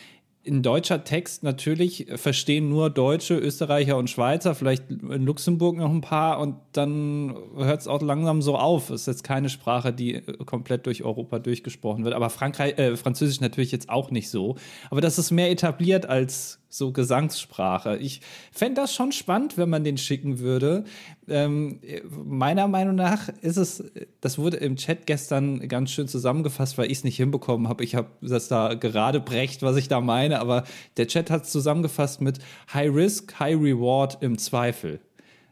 ein 0.47 0.63
deutscher 0.63 1.05
Text 1.05 1.43
natürlich 1.43 2.07
verstehen 2.17 2.69
nur 2.69 2.91
Deutsche, 2.91 3.35
Österreicher 3.37 3.97
und 3.97 4.11
Schweizer, 4.11 4.55
vielleicht 4.55 4.91
in 4.91 5.25
Luxemburg 5.25 5.77
noch 5.77 5.91
ein 5.91 6.01
paar 6.01 6.41
und 6.41 6.57
dann 6.73 7.35
hört 7.57 7.81
es 7.81 7.87
auch 7.87 8.03
langsam 8.03 8.43
so 8.43 8.57
auf. 8.57 8.91
Es 8.91 9.03
ist 9.03 9.07
jetzt 9.07 9.25
keine 9.25 9.49
Sprache, 9.49 9.93
die 9.93 10.21
komplett 10.45 10.87
durch 10.87 11.05
Europa 11.05 11.39
durchgesprochen 11.39 12.05
wird. 12.05 12.15
Aber 12.15 12.31
Frankreich, 12.31 12.79
äh, 12.79 12.97
Französisch 12.97 13.41
natürlich 13.41 13.73
jetzt 13.73 13.89
auch 13.89 14.11
nicht 14.11 14.31
so. 14.31 14.57
Aber 14.91 15.01
das 15.01 15.19
ist 15.19 15.31
mehr 15.31 15.51
etabliert 15.51 16.07
als 16.07 16.62
so 16.73 16.91
Gesangssprache. 16.91 17.99
Ich 17.99 18.23
fände 18.51 18.81
das 18.81 18.95
schon 18.95 19.13
spannend, 19.13 19.59
wenn 19.59 19.69
man 19.69 19.85
den 19.85 19.99
schicken 19.99 20.39
würde. 20.39 20.85
Ähm, 21.29 21.81
meiner 22.25 22.67
Meinung 22.67 22.95
nach 22.95 23.29
ist 23.43 23.59
es, 23.59 23.85
das 24.23 24.39
wurde 24.39 24.57
im 24.57 24.77
Chat 24.77 25.07
gestern 25.07 25.69
ganz 25.69 25.91
schön 25.91 26.09
zusammengefasst, 26.09 26.79
weil 26.79 26.87
ich 26.91 26.99
es 26.99 27.05
nicht 27.05 27.19
hinbekommen 27.19 27.69
habe. 27.69 27.85
Ich 27.85 27.95
habe 27.95 28.09
das 28.23 28.49
da 28.49 28.73
gerade 28.73 29.21
brecht, 29.21 29.61
was 29.61 29.77
ich 29.77 29.89
da 29.89 30.01
meine, 30.01 30.41
aber 30.41 30.65
der 30.97 31.07
Chat 31.09 31.31
hat 31.31 31.45
es 31.45 31.51
zusammengefasst 31.51 32.23
mit 32.23 32.39
High 32.73 32.95
Risk, 32.95 33.39
High 33.39 33.61
Reward 33.61 34.23
im 34.23 34.39
Zweifel. 34.39 35.01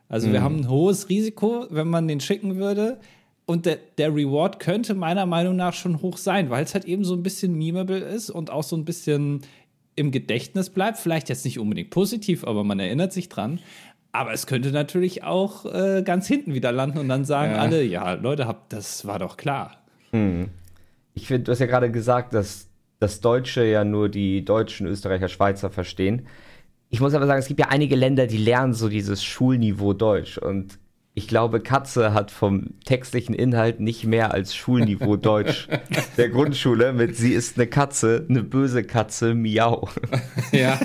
Also 0.08 0.26
mhm. 0.26 0.32
wir 0.32 0.42
haben 0.42 0.56
ein 0.60 0.70
hohes 0.70 1.10
Risiko, 1.10 1.66
wenn 1.68 1.88
man 1.88 2.08
den 2.08 2.20
schicken 2.20 2.56
würde. 2.56 2.98
Und 3.50 3.66
der, 3.66 3.78
der 3.98 4.14
Reward 4.14 4.60
könnte 4.60 4.94
meiner 4.94 5.26
Meinung 5.26 5.56
nach 5.56 5.74
schon 5.74 6.02
hoch 6.02 6.18
sein, 6.18 6.50
weil 6.50 6.62
es 6.62 6.72
halt 6.72 6.84
eben 6.84 7.04
so 7.04 7.14
ein 7.14 7.24
bisschen 7.24 7.52
memeable 7.52 7.98
ist 7.98 8.30
und 8.30 8.48
auch 8.48 8.62
so 8.62 8.76
ein 8.76 8.84
bisschen 8.84 9.40
im 10.00 10.10
Gedächtnis 10.10 10.70
bleibt. 10.70 10.98
Vielleicht 10.98 11.28
jetzt 11.28 11.44
nicht 11.44 11.58
unbedingt 11.58 11.90
positiv, 11.90 12.44
aber 12.44 12.64
man 12.64 12.80
erinnert 12.80 13.12
sich 13.12 13.28
dran. 13.28 13.60
Aber 14.12 14.32
es 14.32 14.46
könnte 14.46 14.72
natürlich 14.72 15.22
auch 15.22 15.66
äh, 15.66 16.02
ganz 16.02 16.26
hinten 16.26 16.54
wieder 16.54 16.72
landen 16.72 16.98
und 16.98 17.08
dann 17.08 17.24
sagen 17.24 17.52
ja. 17.52 17.58
alle, 17.58 17.84
ja, 17.84 18.14
Leute, 18.14 18.48
hab, 18.48 18.68
das 18.70 19.06
war 19.06 19.20
doch 19.20 19.36
klar. 19.36 19.84
Hm. 20.10 20.48
Ich 21.14 21.28
finde, 21.28 21.44
du 21.44 21.52
hast 21.52 21.60
ja 21.60 21.66
gerade 21.66 21.92
gesagt, 21.92 22.34
dass 22.34 22.66
das 22.98 23.20
Deutsche 23.20 23.64
ja 23.64 23.84
nur 23.84 24.08
die 24.08 24.44
Deutschen, 24.44 24.86
Österreicher, 24.88 25.28
Schweizer 25.28 25.70
verstehen. 25.70 26.26
Ich 26.88 27.00
muss 27.00 27.14
aber 27.14 27.26
sagen, 27.26 27.38
es 27.38 27.46
gibt 27.46 27.60
ja 27.60 27.68
einige 27.68 27.94
Länder, 27.94 28.26
die 28.26 28.36
lernen 28.36 28.74
so 28.74 28.88
dieses 28.88 29.22
Schulniveau 29.22 29.92
Deutsch. 29.92 30.38
Und 30.38 30.79
ich 31.20 31.28
glaube, 31.28 31.60
Katze 31.60 32.14
hat 32.14 32.30
vom 32.30 32.68
textlichen 32.86 33.34
Inhalt 33.34 33.78
nicht 33.78 34.06
mehr 34.06 34.32
als 34.32 34.56
Schulniveau 34.56 35.16
Deutsch 35.16 35.68
der 36.16 36.30
Grundschule 36.30 36.94
mit 36.94 37.14
Sie 37.14 37.34
ist 37.34 37.58
eine 37.58 37.66
Katze, 37.66 38.24
eine 38.30 38.42
böse 38.42 38.84
Katze, 38.84 39.34
miau. 39.34 39.86
Ja, 40.50 40.80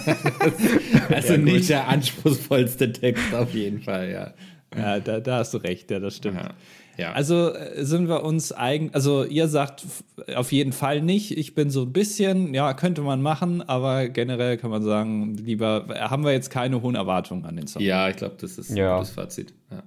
also 1.09 1.33
ja, 1.33 1.37
nicht 1.37 1.69
der 1.69 1.87
anspruchsvollste 1.87 2.91
Text 2.91 3.33
auf 3.33 3.53
jeden 3.53 3.81
Fall, 3.81 4.09
ja. 4.11 4.33
Ja, 4.77 4.99
da, 4.99 5.21
da 5.21 5.37
hast 5.37 5.53
du 5.53 5.57
recht, 5.59 5.89
ja, 5.89 5.99
das 5.99 6.17
stimmt. 6.17 6.41
Ja. 6.41 6.49
Ja. 6.97 7.13
Also 7.13 7.53
äh, 7.53 7.85
sind 7.85 8.09
wir 8.09 8.23
uns 8.23 8.51
eigentlich, 8.51 8.93
also 8.93 9.23
ihr 9.23 9.47
sagt 9.47 9.85
auf 10.35 10.51
jeden 10.51 10.73
Fall 10.73 11.01
nicht. 11.01 11.37
Ich 11.37 11.55
bin 11.55 11.69
so 11.69 11.83
ein 11.83 11.93
bisschen, 11.93 12.53
ja, 12.53 12.73
könnte 12.73 13.01
man 13.01 13.21
machen, 13.21 13.61
aber 13.61 14.09
generell 14.09 14.57
kann 14.57 14.69
man 14.69 14.83
sagen, 14.83 15.35
lieber 15.37 15.85
haben 15.97 16.25
wir 16.25 16.33
jetzt 16.33 16.49
keine 16.49 16.81
hohen 16.81 16.95
Erwartungen 16.95 17.45
an 17.45 17.55
den 17.55 17.67
Song. 17.67 17.81
Ja, 17.81 18.09
ich 18.09 18.17
glaube, 18.17 18.35
das 18.39 18.57
ist 18.57 18.75
ja. 18.75 18.93
ein 18.93 18.97
gutes 18.99 19.13
Fazit. 19.13 19.53
Ja. 19.71 19.83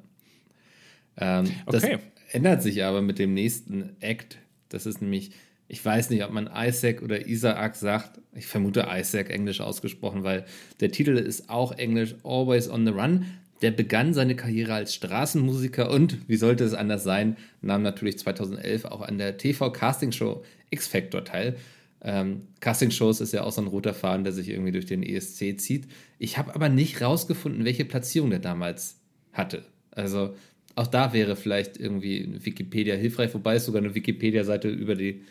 Ähm, 1.19 1.51
das 1.67 1.85
ändert 2.31 2.63
sich 2.63 2.85
aber 2.85 3.03
mit 3.03 3.19
dem 3.19 3.35
nächsten 3.35 3.97
Act. 4.01 4.39
Das 4.69 4.87
ist 4.87 5.03
nämlich, 5.03 5.33
ich 5.67 5.85
weiß 5.85 6.11
nicht, 6.11 6.25
ob 6.25 6.31
man 6.31 6.51
Isaac 6.55 7.03
oder 7.03 7.27
Isaac 7.27 7.77
sagt. 7.77 8.21
Ich 8.35 8.47
vermute 8.47 8.87
Isaac 8.91 9.31
englisch 9.31 9.61
ausgesprochen, 9.61 10.25
weil 10.25 10.45
der 10.81 10.91
Titel 10.91 11.17
ist 11.17 11.51
auch 11.51 11.73
englisch 11.73 12.15
Always 12.23 12.69
on 12.71 12.87
the 12.87 12.93
Run. 12.93 13.27
Der 13.61 13.73
begann 13.73 14.15
seine 14.15 14.37
Karriere 14.37 14.75
als 14.75 14.95
Straßenmusiker 14.95 15.91
und, 15.91 16.29
wie 16.29 16.37
sollte 16.37 16.63
es 16.63 16.75
anders 16.75 17.03
sein, 17.03 17.37
nahm 17.61 17.83
natürlich 17.83 18.19
2011 18.19 18.85
auch 18.85 19.01
an 19.01 19.19
der 19.19 19.37
TV-Castingshow 19.37 20.45
X 20.71 20.87
Factor 20.87 21.25
teil. 21.25 21.57
Ähm, 22.01 22.47
Castingshows 22.61 23.21
ist 23.21 23.33
ja 23.33 23.43
auch 23.43 23.51
so 23.51 23.61
ein 23.61 23.67
roter 23.67 23.95
Faden, 23.95 24.23
der 24.23 24.33
sich 24.33 24.49
irgendwie 24.49 24.71
durch 24.71 24.87
den 24.87 25.03
ESC 25.03 25.59
zieht. 25.59 25.89
Ich 26.21 26.39
habe 26.39 26.55
aber 26.55 26.69
nicht 26.69 27.01
rausgefunden, 27.03 27.65
welche 27.65 27.85
Platzierung 27.85 28.31
der 28.31 28.39
damals 28.39 29.01
hatte. 29.33 29.65
Also 29.91 30.35
auch 30.79 30.87
da 30.87 31.13
wäre 31.13 31.35
vielleicht 31.35 31.77
irgendwie 31.77 32.45
Wikipedia 32.45 32.95
hilfreich, 32.95 33.35
wobei 33.35 33.57
es 33.57 33.65
sogar 33.65 33.83
eine 33.83 33.97
Wikipedia-Seite 33.97 34.69
über 34.69 34.95
die 34.95 35.23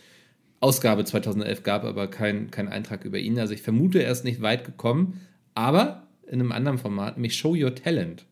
Ausgabe 0.60 1.06
2011 1.06 1.64
gab, 1.64 1.86
aber 1.86 2.10
kein, 2.10 2.52
kein 2.52 2.68
Eintrag 2.68 3.06
über 3.06 3.18
ihn. 3.18 3.40
Also 3.40 3.54
ich 3.54 3.62
vermute, 3.62 4.04
er 4.04 4.12
ist 4.12 4.26
nicht 4.26 4.42
weit 4.42 4.66
gekommen, 4.66 5.22
aber 5.56 6.08
in 6.26 6.42
einem 6.42 6.52
anderen 6.52 6.78
Format, 6.78 7.16
nämlich 7.16 7.38
Show 7.38 7.56
Your 7.56 7.74
Talent. 7.74 8.26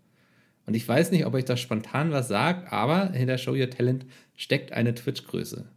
Und 0.65 0.74
ich 0.74 0.86
weiß 0.86 1.12
nicht, 1.12 1.25
ob 1.25 1.36
euch 1.36 1.45
das 1.45 1.62
spontan 1.62 2.12
was 2.12 2.27
sagt, 2.27 2.74
aber 2.74 3.12
hinter 3.12 3.38
Show 3.38 3.53
Your 3.53 3.69
Talent 3.69 4.05
steckt 4.36 4.74
eine 4.74 4.93
Twitch-Größe. 4.93 5.69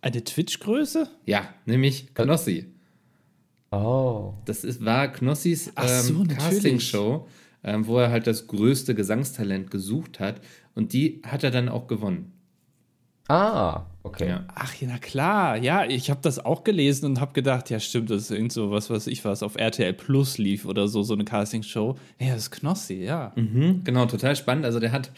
Eine 0.00 0.24
Twitch-Größe? 0.24 1.08
Ja, 1.24 1.54
nämlich 1.66 2.14
Knossi. 2.14 2.66
Oh. 3.70 4.34
Das 4.44 4.64
ist, 4.64 4.84
war 4.84 5.12
Knossis 5.12 5.72
ähm, 5.76 6.02
so, 6.02 6.24
Casting-Show 6.24 7.28
ähm, 7.66 7.86
wo 7.86 7.98
er 7.98 8.10
halt 8.10 8.26
das 8.26 8.46
größte 8.46 8.94
Gesangstalent 8.94 9.70
gesucht 9.70 10.20
hat. 10.20 10.40
Und 10.74 10.92
die 10.92 11.20
hat 11.26 11.44
er 11.44 11.50
dann 11.50 11.68
auch 11.68 11.88
gewonnen. 11.88 12.32
Ah, 13.28 13.86
okay. 14.04 14.28
Ja. 14.28 14.44
Ach, 14.54 14.72
ja, 14.76 14.86
na 14.88 14.98
klar. 14.98 15.56
Ja, 15.56 15.84
ich 15.84 16.10
habe 16.10 16.20
das 16.22 16.38
auch 16.38 16.62
gelesen 16.62 17.06
und 17.06 17.20
habe 17.20 17.32
gedacht, 17.32 17.68
ja, 17.70 17.80
stimmt, 17.80 18.08
das 18.08 18.22
ist 18.22 18.30
irgend 18.30 18.52
so 18.52 18.70
was, 18.70 18.88
was 18.88 19.08
ich 19.08 19.24
was 19.24 19.42
auf 19.42 19.56
RTL 19.56 19.92
Plus 19.94 20.38
lief 20.38 20.64
oder 20.64 20.86
so, 20.86 21.02
so 21.02 21.14
eine 21.14 21.24
Castingshow. 21.24 21.96
Ja, 22.20 22.34
das 22.34 22.44
ist 22.44 22.50
Knossi, 22.52 23.02
ja. 23.02 23.32
Mhm, 23.34 23.82
genau, 23.82 24.06
total 24.06 24.36
spannend. 24.36 24.64
Also 24.64 24.78
der 24.78 24.92
hat 24.92 25.10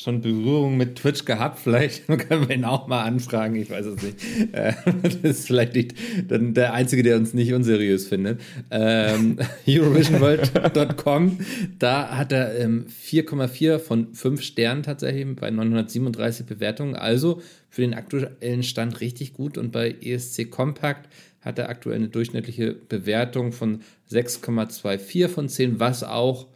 schon 0.00 0.22
Berührung 0.22 0.76
mit 0.76 0.96
Twitch 0.96 1.24
gehabt. 1.24 1.58
Vielleicht 1.62 2.06
können 2.06 2.48
wir 2.48 2.54
ihn 2.54 2.64
auch 2.64 2.86
mal 2.86 3.02
anfragen. 3.04 3.56
Ich 3.56 3.70
weiß 3.70 3.86
es 3.86 4.02
nicht. 4.02 4.16
Äh, 4.52 4.72
das 5.02 5.16
ist 5.16 5.46
vielleicht 5.46 5.74
nicht 5.74 5.94
der 6.30 6.72
Einzige, 6.72 7.02
der 7.02 7.16
uns 7.16 7.34
nicht 7.34 7.52
unseriös 7.52 8.06
findet. 8.06 8.40
Ähm, 8.70 9.38
Eurovisionworld.com, 9.68 11.38
da 11.78 12.16
hat 12.16 12.32
er 12.32 12.58
ähm, 12.58 12.86
4,4 12.88 13.78
von 13.78 14.14
5 14.14 14.42
Sternen 14.42 14.82
tatsächlich 14.82 15.26
bei 15.36 15.50
937 15.50 16.46
Bewertungen. 16.46 16.94
Also 16.96 17.42
für 17.68 17.82
den 17.82 17.94
aktuellen 17.94 18.62
Stand 18.62 19.00
richtig 19.00 19.34
gut. 19.34 19.58
Und 19.58 19.70
bei 19.70 19.94
ESC 20.00 20.50
Compact 20.50 21.08
hat 21.42 21.58
er 21.58 21.68
aktuell 21.68 21.96
eine 21.96 22.08
durchschnittliche 22.08 22.74
Bewertung 22.74 23.52
von 23.52 23.80
6,24 24.10 25.28
von 25.28 25.48
10, 25.48 25.80
was 25.80 26.04
auch 26.04 26.46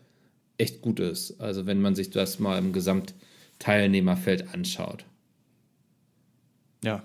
echt 0.58 0.82
gut 0.82 1.00
ist. 1.00 1.40
Also 1.40 1.66
wenn 1.66 1.80
man 1.80 1.94
sich 1.94 2.10
das 2.10 2.38
mal 2.38 2.58
im 2.58 2.72
Gesamt 2.72 3.14
Teilnehmerfeld 3.58 4.52
anschaut. 4.52 5.04
Ja. 6.84 7.02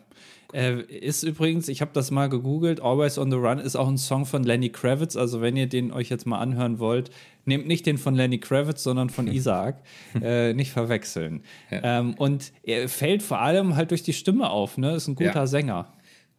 Äh, 0.51 0.81
ist 0.81 1.23
übrigens, 1.23 1.67
ich 1.67 1.81
habe 1.81 1.91
das 1.93 2.09
mal 2.09 2.27
gegoogelt, 2.27 2.81
Always 2.81 3.19
on 3.19 3.29
the 3.29 3.37
Run 3.37 3.59
ist 3.59 3.75
auch 3.75 3.87
ein 3.87 3.97
Song 3.97 4.25
von 4.25 4.43
Lenny 4.43 4.69
Kravitz. 4.69 5.15
Also, 5.15 5.41
wenn 5.41 5.55
ihr 5.55 5.67
den 5.67 5.91
euch 5.91 6.09
jetzt 6.09 6.25
mal 6.25 6.39
anhören 6.39 6.79
wollt, 6.79 7.11
nehmt 7.45 7.67
nicht 7.67 7.85
den 7.85 7.97
von 7.97 8.15
Lenny 8.15 8.39
Kravitz, 8.39 8.83
sondern 8.83 9.09
von 9.09 9.27
Isaac. 9.31 9.83
äh, 10.21 10.53
nicht 10.53 10.71
verwechseln. 10.71 11.43
Ja. 11.69 11.99
Ähm, 11.99 12.15
und 12.15 12.51
er 12.63 12.89
fällt 12.89 13.21
vor 13.21 13.41
allem 13.41 13.75
halt 13.75 13.91
durch 13.91 14.01
die 14.01 14.13
Stimme 14.13 14.49
auf, 14.49 14.77
ne? 14.77 14.95
Ist 14.95 15.07
ein 15.07 15.15
guter 15.15 15.33
ja. 15.33 15.47
Sänger. 15.47 15.93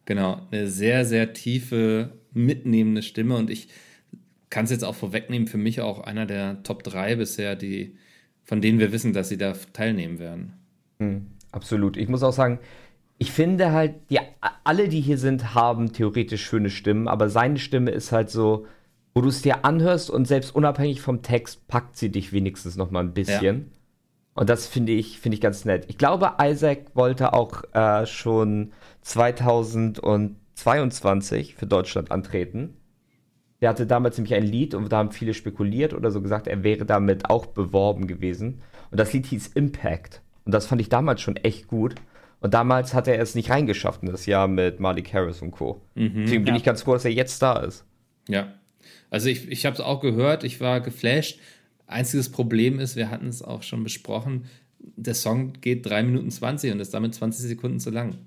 Genau, 0.05 0.41
eine 0.51 0.67
sehr, 0.67 1.05
sehr 1.05 1.33
tiefe, 1.33 2.11
mitnehmende 2.33 3.03
Stimme. 3.03 3.37
Und 3.37 3.49
ich 3.49 3.69
kann 4.49 4.65
es 4.65 4.71
jetzt 4.71 4.83
auch 4.83 4.95
vorwegnehmen, 4.95 5.47
für 5.47 5.57
mich 5.57 5.79
auch 5.79 6.01
einer 6.01 6.25
der 6.25 6.63
Top 6.63 6.83
3 6.83 7.15
bisher, 7.15 7.55
die 7.55 7.95
von 8.51 8.59
denen 8.59 8.79
wir 8.79 8.91
wissen, 8.91 9.13
dass 9.13 9.29
sie 9.29 9.37
da 9.37 9.53
teilnehmen 9.71 10.19
werden. 10.19 10.51
Mhm, 10.99 11.27
absolut. 11.53 11.95
Ich 11.95 12.09
muss 12.09 12.21
auch 12.21 12.33
sagen, 12.33 12.59
ich 13.17 13.31
finde 13.31 13.71
halt, 13.71 13.93
die, 14.09 14.19
alle, 14.65 14.89
die 14.89 14.99
hier 14.99 15.17
sind, 15.17 15.55
haben 15.55 15.93
theoretisch 15.93 16.43
schöne 16.43 16.69
Stimmen, 16.69 17.07
aber 17.07 17.29
seine 17.29 17.59
Stimme 17.59 17.91
ist 17.91 18.11
halt 18.11 18.29
so, 18.29 18.65
wo 19.13 19.21
du 19.21 19.29
es 19.29 19.41
dir 19.41 19.63
anhörst 19.63 20.09
und 20.09 20.27
selbst 20.27 20.53
unabhängig 20.53 20.99
vom 20.99 21.21
Text 21.21 21.65
packt 21.69 21.95
sie 21.95 22.09
dich 22.09 22.33
wenigstens 22.33 22.75
noch 22.75 22.91
mal 22.91 22.99
ein 22.99 23.13
bisschen. 23.13 23.57
Ja. 23.57 23.63
Und 24.33 24.49
das 24.49 24.67
finde 24.67 24.91
ich, 24.91 25.17
finde 25.17 25.35
ich 25.35 25.41
ganz 25.41 25.63
nett. 25.63 25.85
Ich 25.87 25.97
glaube, 25.97 26.33
Isaac 26.41 26.93
wollte 26.93 27.31
auch 27.31 27.63
äh, 27.73 28.05
schon 28.05 28.73
2022 29.03 31.55
für 31.55 31.67
Deutschland 31.67 32.11
antreten. 32.11 32.80
Der 33.61 33.69
hatte 33.69 33.85
damals 33.85 34.17
nämlich 34.17 34.33
ein 34.33 34.43
Lied 34.43 34.73
und 34.73 34.91
da 34.91 34.97
haben 34.97 35.11
viele 35.11 35.35
spekuliert 35.35 35.93
oder 35.93 36.09
so 36.09 36.21
gesagt, 36.21 36.47
er 36.47 36.63
wäre 36.63 36.85
damit 36.85 37.29
auch 37.29 37.45
beworben 37.45 38.07
gewesen. 38.07 38.61
Und 38.89 38.99
das 38.99 39.13
Lied 39.13 39.27
hieß 39.27 39.47
Impact. 39.49 40.21
Und 40.45 40.53
das 40.53 40.65
fand 40.65 40.81
ich 40.81 40.89
damals 40.89 41.21
schon 41.21 41.35
echt 41.37 41.67
gut. 41.67 41.95
Und 42.39 42.55
damals 42.55 42.95
hat 42.95 43.07
er 43.07 43.19
es 43.19 43.35
nicht 43.35 43.51
reingeschafft 43.51 44.01
in 44.01 44.09
das 44.09 44.25
Jahr 44.25 44.47
mit 44.47 44.79
Malik 44.79 45.13
Harris 45.13 45.43
und 45.43 45.51
Co. 45.51 45.79
Mhm, 45.93 46.23
Deswegen 46.23 46.43
bin 46.43 46.55
ja. 46.55 46.57
ich 46.57 46.63
ganz 46.63 46.81
froh, 46.81 46.93
dass 46.93 47.05
er 47.05 47.11
jetzt 47.11 47.39
da 47.43 47.59
ist. 47.59 47.85
Ja. 48.27 48.51
Also 49.11 49.29
ich, 49.29 49.47
ich 49.47 49.67
habe 49.67 49.75
es 49.75 49.79
auch 49.79 50.01
gehört, 50.01 50.43
ich 50.43 50.59
war 50.59 50.81
geflasht. 50.81 51.39
Einziges 51.85 52.29
Problem 52.29 52.79
ist, 52.79 52.95
wir 52.95 53.11
hatten 53.11 53.27
es 53.27 53.43
auch 53.43 53.61
schon 53.61 53.83
besprochen, 53.83 54.45
der 54.79 55.13
Song 55.13 55.53
geht 55.61 55.85
3 55.85 56.03
Minuten 56.03 56.31
20 56.31 56.71
und 56.71 56.79
ist 56.79 56.93
damit 56.93 57.13
20 57.13 57.47
Sekunden 57.47 57.79
zu 57.79 57.91
lang. 57.91 58.17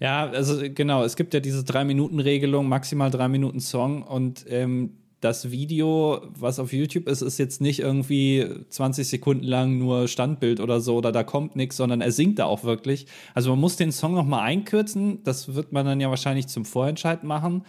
Ja, 0.00 0.28
also 0.30 0.62
genau, 0.74 1.02
es 1.02 1.16
gibt 1.16 1.34
ja 1.34 1.40
diese 1.40 1.64
Drei-Minuten-Regelung, 1.64 2.68
maximal 2.68 3.10
drei 3.10 3.28
Minuten 3.28 3.60
Song 3.60 4.02
und 4.02 4.44
ähm, 4.48 4.98
das 5.20 5.50
Video, 5.50 6.22
was 6.38 6.60
auf 6.60 6.72
YouTube 6.72 7.08
ist, 7.08 7.22
ist 7.22 7.38
jetzt 7.38 7.60
nicht 7.60 7.80
irgendwie 7.80 8.46
20 8.68 9.08
Sekunden 9.08 9.44
lang 9.44 9.78
nur 9.78 10.06
Standbild 10.06 10.60
oder 10.60 10.80
so 10.80 10.96
oder 10.96 11.10
da 11.10 11.24
kommt 11.24 11.56
nichts, 11.56 11.76
sondern 11.76 12.00
er 12.00 12.12
singt 12.12 12.38
da 12.38 12.44
auch 12.44 12.62
wirklich. 12.62 13.06
Also 13.34 13.50
man 13.50 13.58
muss 13.58 13.74
den 13.74 13.90
Song 13.90 14.14
noch 14.14 14.24
mal 14.24 14.42
einkürzen. 14.42 15.24
Das 15.24 15.54
wird 15.54 15.72
man 15.72 15.84
dann 15.86 16.00
ja 16.00 16.08
wahrscheinlich 16.10 16.46
zum 16.46 16.64
Vorentscheid 16.64 17.24
machen. 17.24 17.64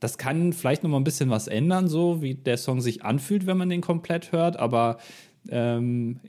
Das 0.00 0.16
kann 0.16 0.54
vielleicht 0.54 0.82
noch 0.82 0.90
mal 0.90 0.96
ein 0.96 1.04
bisschen 1.04 1.28
was 1.28 1.46
ändern, 1.46 1.88
so 1.88 2.22
wie 2.22 2.34
der 2.34 2.56
Song 2.56 2.80
sich 2.80 3.04
anfühlt, 3.04 3.46
wenn 3.46 3.58
man 3.58 3.68
den 3.68 3.82
komplett 3.82 4.32
hört. 4.32 4.58
Aber 4.58 4.96
ähm, 5.50 6.20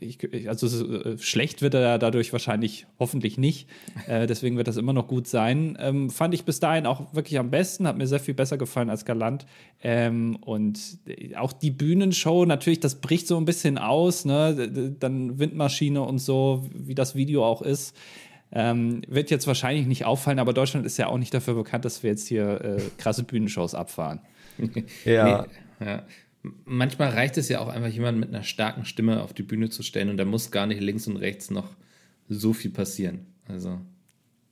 ich, 0.00 0.48
also 0.48 0.92
äh, 0.92 1.18
schlecht 1.18 1.62
wird 1.62 1.74
er 1.74 1.98
dadurch 1.98 2.32
wahrscheinlich 2.32 2.86
hoffentlich 2.98 3.38
nicht. 3.38 3.68
Äh, 4.06 4.26
deswegen 4.26 4.56
wird 4.56 4.68
das 4.68 4.78
immer 4.78 4.94
noch 4.94 5.06
gut 5.06 5.26
sein. 5.26 5.76
Ähm, 5.80 6.08
fand 6.08 6.32
ich 6.32 6.44
bis 6.44 6.60
dahin 6.60 6.86
auch 6.86 7.12
wirklich 7.14 7.38
am 7.38 7.50
besten, 7.50 7.86
hat 7.86 7.98
mir 7.98 8.06
sehr 8.06 8.20
viel 8.20 8.32
besser 8.32 8.56
gefallen 8.56 8.88
als 8.88 9.04
Galant. 9.04 9.44
Ähm, 9.82 10.36
und 10.36 10.98
auch 11.36 11.52
die 11.52 11.70
Bühnenshow, 11.70 12.46
natürlich, 12.46 12.80
das 12.80 13.00
bricht 13.00 13.26
so 13.26 13.36
ein 13.36 13.44
bisschen 13.44 13.76
aus, 13.76 14.24
ne? 14.24 14.94
Dann 14.98 15.38
Windmaschine 15.38 16.00
und 16.00 16.20
so, 16.20 16.66
wie 16.72 16.94
das 16.94 17.16
Video 17.16 17.44
auch 17.44 17.60
ist. 17.60 17.94
Ähm, 18.50 19.02
wird 19.08 19.30
jetzt 19.30 19.46
wahrscheinlich 19.46 19.86
nicht 19.86 20.06
auffallen, 20.06 20.38
aber 20.38 20.54
Deutschland 20.54 20.86
ist 20.86 20.96
ja 20.96 21.08
auch 21.08 21.18
nicht 21.18 21.34
dafür 21.34 21.54
bekannt, 21.54 21.84
dass 21.84 22.02
wir 22.02 22.10
jetzt 22.10 22.28
hier 22.28 22.60
äh, 22.62 22.80
krasse 22.96 23.24
Bühnenshows 23.24 23.74
abfahren. 23.74 24.20
ja. 25.04 25.46
Nee, 25.80 25.86
ja 25.86 26.02
manchmal 26.64 27.10
reicht 27.10 27.36
es 27.36 27.48
ja 27.48 27.60
auch 27.60 27.68
einfach, 27.68 27.88
jemanden 27.88 28.20
mit 28.20 28.28
einer 28.30 28.42
starken 28.42 28.84
Stimme 28.84 29.22
auf 29.22 29.34
die 29.34 29.42
Bühne 29.42 29.70
zu 29.70 29.82
stellen 29.82 30.08
und 30.08 30.16
da 30.16 30.24
muss 30.24 30.50
gar 30.50 30.66
nicht 30.66 30.80
links 30.80 31.06
und 31.06 31.16
rechts 31.16 31.50
noch 31.50 31.74
so 32.28 32.52
viel 32.52 32.70
passieren. 32.70 33.26
Also. 33.46 33.80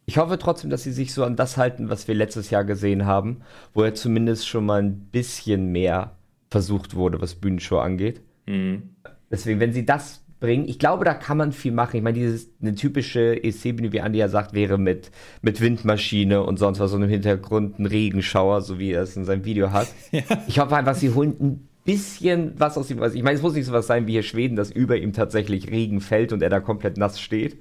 Ich 0.07 0.19
hoffe 0.19 0.38
trotzdem, 0.38 0.71
dass 0.71 0.85
sie 0.85 0.93
sich 0.93 1.12
so 1.12 1.25
an 1.25 1.37
das 1.37 1.57
halten, 1.57 1.88
was 1.88 2.07
wir 2.07 2.14
letztes 2.14 2.50
Jahr 2.50 2.64
gesehen 2.64 3.07
haben, 3.07 3.43
wo 3.75 3.85
ja 3.85 3.93
zumindest 3.93 4.47
schon 4.49 4.64
mal 4.64 4.83
ein 4.83 5.00
bisschen 5.11 5.73
mehr 5.73 6.16
versucht 6.50 6.95
wurde, 6.95 7.21
was 7.21 7.35
Bühnenshow 7.35 7.78
angeht. 7.78 8.23
Mhm. 8.47 8.90
Deswegen, 9.31 9.59
wenn 9.59 9.73
sie 9.73 9.85
das 9.85 10.23
bringen, 10.38 10.69
ich 10.69 10.78
glaube, 10.78 11.05
da 11.05 11.14
kann 11.14 11.37
man 11.37 11.52
viel 11.52 11.73
machen. 11.73 11.97
Ich 11.97 12.02
meine, 12.02 12.19
dieses 12.19 12.50
eine 12.61 12.75
typische 12.75 13.43
EC-Bühne, 13.43 13.93
wie 13.93 14.00
Andi 14.00 14.19
ja 14.19 14.28
sagt, 14.28 14.52
wäre 14.52 14.78
mit, 14.78 15.11
mit 15.43 15.61
Windmaschine 15.61 16.43
und 16.43 16.59
sonst 16.59 16.78
was 16.78 16.93
und 16.93 17.02
im 17.02 17.09
Hintergrund 17.09 17.78
ein 17.78 17.87
Regenschauer, 17.87 18.61
so 18.61 18.78
wie 18.78 18.93
er 18.93 19.02
es 19.02 19.16
in 19.16 19.25
seinem 19.25 19.45
Video 19.45 19.73
hat. 19.73 19.88
Ja. 20.12 20.23
Ich 20.47 20.61
hoffe 20.61 20.76
einfach, 20.76 20.95
sie 20.95 21.12
holen 21.12 21.37
ein 21.40 21.69
bisschen 21.87 22.52
was 22.59 22.76
aus 22.76 22.90
ihm. 22.90 23.02
Ich 23.02 23.23
meine, 23.23 23.37
es 23.37 23.43
muss 23.43 23.55
nicht 23.55 23.64
so 23.64 23.73
was 23.73 23.87
sein 23.87 24.07
wie 24.07 24.12
hier 24.12 24.23
Schweden, 24.23 24.57
dass 24.57 24.71
über 24.71 24.99
ihm 24.99 25.14
tatsächlich 25.14 25.71
Regen 25.71 26.02
fällt 26.02 26.33
und 26.33 26.43
er 26.43 26.50
da 26.50 26.61
komplett 26.61 26.99
nass 26.99 27.21
steht. 27.21 27.59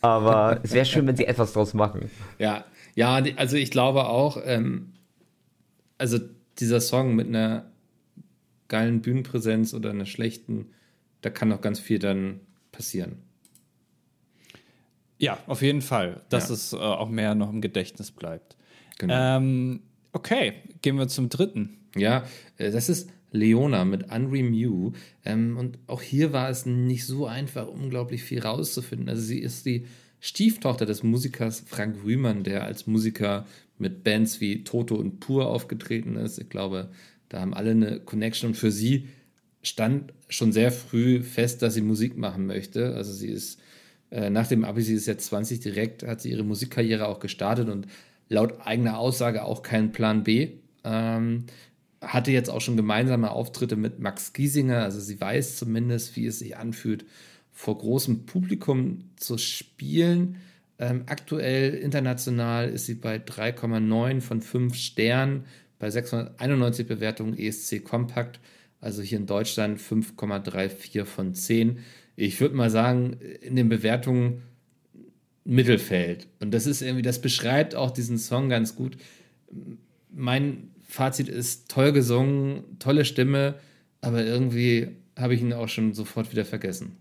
Aber 0.00 0.58
es 0.64 0.72
wäre 0.72 0.84
schön, 0.84 1.06
wenn 1.06 1.16
sie 1.16 1.26
etwas 1.26 1.52
draus 1.52 1.74
machen. 1.74 2.10
Ja, 2.38 2.64
ja, 2.96 3.22
also 3.36 3.56
ich 3.56 3.70
glaube 3.70 4.06
auch, 4.06 4.38
ähm, 4.44 4.94
also 5.98 6.18
dieser 6.58 6.80
Song 6.80 7.14
mit 7.14 7.28
einer 7.28 7.70
geilen 8.68 9.02
Bühnenpräsenz 9.02 9.74
oder 9.74 9.90
einer 9.90 10.06
schlechten, 10.06 10.70
da 11.20 11.30
kann 11.30 11.48
noch 11.48 11.60
ganz 11.60 11.78
viel 11.78 11.98
dann 11.98 12.40
passieren. 12.72 13.22
Ja, 15.18 15.38
auf 15.46 15.60
jeden 15.60 15.82
Fall, 15.82 16.22
dass 16.30 16.48
ja. 16.48 16.54
es 16.54 16.72
äh, 16.72 16.76
auch 16.76 17.10
mehr 17.10 17.34
noch 17.34 17.50
im 17.50 17.60
Gedächtnis 17.60 18.10
bleibt. 18.10 18.56
Genau. 18.98 19.36
Ähm, 19.36 19.82
okay, 20.12 20.54
gehen 20.80 20.96
wir 20.96 21.08
zum 21.08 21.28
dritten. 21.28 21.76
Ja, 21.94 22.24
äh, 22.56 22.70
das 22.70 22.88
ist 22.88 23.10
Leona 23.32 23.84
mit 23.84 24.12
Unreal 24.12 24.48
Mew. 24.48 24.92
Ähm, 25.24 25.56
und 25.56 25.78
auch 25.86 26.02
hier 26.02 26.32
war 26.32 26.50
es 26.50 26.66
nicht 26.66 27.06
so 27.06 27.26
einfach, 27.26 27.68
unglaublich 27.68 28.22
viel 28.22 28.40
rauszufinden. 28.40 29.08
Also 29.08 29.22
sie 29.22 29.38
ist 29.38 29.66
die 29.66 29.86
Stieftochter 30.20 30.86
des 30.86 31.02
Musikers 31.02 31.64
Frank 31.66 31.96
Rühmann, 32.04 32.44
der 32.44 32.64
als 32.64 32.86
Musiker 32.86 33.46
mit 33.78 34.04
Bands 34.04 34.40
wie 34.40 34.64
Toto 34.64 34.94
und 34.94 35.20
Pur 35.20 35.46
aufgetreten 35.46 36.16
ist. 36.16 36.38
Ich 36.38 36.50
glaube, 36.50 36.90
da 37.28 37.40
haben 37.40 37.54
alle 37.54 37.70
eine 37.70 38.00
Connection. 38.00 38.48
Und 38.48 38.54
für 38.54 38.70
sie 38.70 39.08
stand 39.62 40.12
schon 40.28 40.52
sehr 40.52 40.72
früh 40.72 41.22
fest, 41.22 41.62
dass 41.62 41.74
sie 41.74 41.80
Musik 41.80 42.16
machen 42.16 42.46
möchte. 42.46 42.94
Also 42.94 43.12
sie 43.12 43.28
ist 43.28 43.60
äh, 44.10 44.28
nach 44.30 44.46
dem 44.46 44.64
Abi, 44.64 44.82
sie 44.82 44.94
ist 44.94 45.06
jetzt 45.06 45.26
20 45.26 45.60
direkt, 45.60 46.02
hat 46.02 46.20
sie 46.20 46.30
ihre 46.30 46.44
Musikkarriere 46.44 47.08
auch 47.08 47.20
gestartet 47.20 47.68
und 47.68 47.86
laut 48.28 48.60
eigener 48.66 48.98
Aussage 48.98 49.44
auch 49.44 49.62
keinen 49.62 49.92
Plan 49.92 50.24
B. 50.24 50.50
Ähm, 50.84 51.44
hatte 52.00 52.30
jetzt 52.30 52.48
auch 52.48 52.60
schon 52.60 52.76
gemeinsame 52.76 53.30
Auftritte 53.30 53.76
mit 53.76 53.98
Max 53.98 54.32
Giesinger, 54.32 54.82
also 54.82 55.00
sie 55.00 55.20
weiß 55.20 55.56
zumindest, 55.56 56.16
wie 56.16 56.26
es 56.26 56.38
sich 56.38 56.56
anfühlt, 56.56 57.04
vor 57.52 57.76
großem 57.76 58.24
Publikum 58.26 59.10
zu 59.16 59.36
spielen. 59.36 60.38
Ähm, 60.78 61.02
aktuell 61.06 61.74
international 61.74 62.70
ist 62.70 62.86
sie 62.86 62.94
bei 62.94 63.16
3,9 63.16 64.22
von 64.22 64.40
5 64.40 64.74
Sternen, 64.74 65.44
bei 65.78 65.90
691 65.90 66.86
Bewertungen 66.86 67.38
ESC 67.38 67.84
Kompakt, 67.84 68.40
also 68.80 69.02
hier 69.02 69.18
in 69.18 69.26
Deutschland 69.26 69.78
5,34 69.78 71.04
von 71.04 71.34
10. 71.34 71.80
Ich 72.16 72.40
würde 72.40 72.54
mal 72.54 72.70
sagen, 72.70 73.18
in 73.42 73.56
den 73.56 73.68
Bewertungen 73.68 74.42
Mittelfeld. 75.44 76.28
Und 76.38 76.52
das 76.52 76.66
ist 76.66 76.80
irgendwie, 76.80 77.02
das 77.02 77.20
beschreibt 77.20 77.74
auch 77.74 77.90
diesen 77.90 78.18
Song 78.18 78.48
ganz 78.48 78.74
gut. 78.74 78.96
Mein 80.12 80.70
Fazit 80.90 81.28
ist 81.28 81.70
toll 81.70 81.92
gesungen, 81.92 82.78
tolle 82.80 83.04
Stimme, 83.04 83.54
aber 84.00 84.24
irgendwie 84.24 84.88
habe 85.16 85.34
ich 85.34 85.40
ihn 85.40 85.52
auch 85.52 85.68
schon 85.68 85.94
sofort 85.94 86.32
wieder 86.32 86.44
vergessen. 86.44 86.96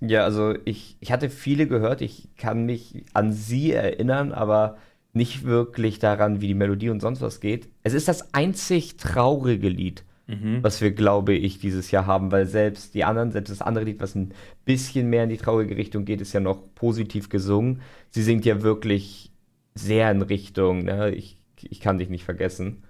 Ja, 0.00 0.24
also 0.24 0.54
ich, 0.64 0.96
ich 0.98 1.12
hatte 1.12 1.30
viele 1.30 1.68
gehört, 1.68 2.00
ich 2.00 2.30
kann 2.36 2.66
mich 2.66 3.04
an 3.14 3.32
sie 3.32 3.70
erinnern, 3.70 4.32
aber 4.32 4.78
nicht 5.12 5.44
wirklich 5.44 6.00
daran, 6.00 6.40
wie 6.40 6.48
die 6.48 6.54
Melodie 6.54 6.88
und 6.88 6.98
sonst 6.98 7.20
was 7.20 7.38
geht. 7.38 7.68
Es 7.84 7.94
ist 7.94 8.08
das 8.08 8.34
einzig 8.34 8.96
traurige 8.96 9.68
Lied, 9.68 10.02
mhm. 10.26 10.58
was 10.62 10.80
wir, 10.80 10.90
glaube 10.90 11.34
ich, 11.34 11.60
dieses 11.60 11.92
Jahr 11.92 12.06
haben, 12.06 12.32
weil 12.32 12.46
selbst 12.46 12.94
die 12.94 13.04
anderen, 13.04 13.30
selbst 13.30 13.50
das 13.50 13.62
andere 13.62 13.84
Lied, 13.84 14.00
was 14.00 14.16
ein 14.16 14.32
bisschen 14.64 15.08
mehr 15.08 15.22
in 15.22 15.30
die 15.30 15.36
traurige 15.36 15.76
Richtung 15.76 16.04
geht, 16.04 16.20
ist 16.20 16.32
ja 16.32 16.40
noch 16.40 16.74
positiv 16.74 17.28
gesungen. 17.28 17.80
Sie 18.10 18.22
singt 18.22 18.44
ja 18.44 18.62
wirklich 18.62 19.30
sehr 19.76 20.10
in 20.10 20.22
Richtung, 20.22 20.84
ne? 20.84 21.12
ich 21.14 21.38
ich 21.70 21.80
kann 21.80 21.98
dich 21.98 22.08
nicht 22.08 22.24
vergessen. 22.24 22.84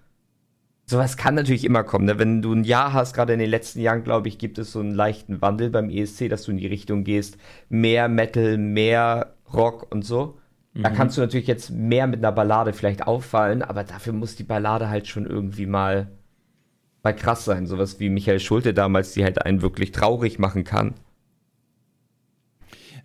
Sowas 0.84 1.16
kann 1.16 1.34
natürlich 1.34 1.64
immer 1.64 1.84
kommen. 1.84 2.06
Ne? 2.06 2.18
Wenn 2.18 2.42
du 2.42 2.52
ein 2.52 2.64
Jahr 2.64 2.92
hast, 2.92 3.14
gerade 3.14 3.32
in 3.32 3.38
den 3.38 3.50
letzten 3.50 3.80
Jahren, 3.80 4.02
glaube 4.02 4.28
ich, 4.28 4.38
gibt 4.38 4.58
es 4.58 4.72
so 4.72 4.80
einen 4.80 4.94
leichten 4.94 5.40
Wandel 5.40 5.70
beim 5.70 5.90
ESC, 5.90 6.28
dass 6.28 6.44
du 6.44 6.50
in 6.50 6.56
die 6.56 6.66
Richtung 6.66 7.04
gehst, 7.04 7.38
mehr 7.68 8.08
Metal, 8.08 8.58
mehr 8.58 9.34
Rock 9.52 9.90
und 9.90 10.04
so. 10.04 10.38
Mhm. 10.74 10.82
Da 10.82 10.90
kannst 10.90 11.16
du 11.16 11.20
natürlich 11.20 11.46
jetzt 11.46 11.70
mehr 11.70 12.06
mit 12.06 12.18
einer 12.18 12.32
Ballade 12.32 12.72
vielleicht 12.72 13.06
auffallen, 13.06 13.62
aber 13.62 13.84
dafür 13.84 14.12
muss 14.12 14.36
die 14.36 14.44
Ballade 14.44 14.88
halt 14.88 15.06
schon 15.06 15.26
irgendwie 15.26 15.66
mal, 15.66 16.10
mal 17.02 17.14
krass 17.14 17.44
sein. 17.44 17.66
Sowas 17.66 18.00
wie 18.00 18.10
Michael 18.10 18.40
Schulte 18.40 18.74
damals, 18.74 19.12
die 19.12 19.24
halt 19.24 19.40
einen 19.44 19.62
wirklich 19.62 19.92
traurig 19.92 20.38
machen 20.38 20.64
kann. 20.64 20.94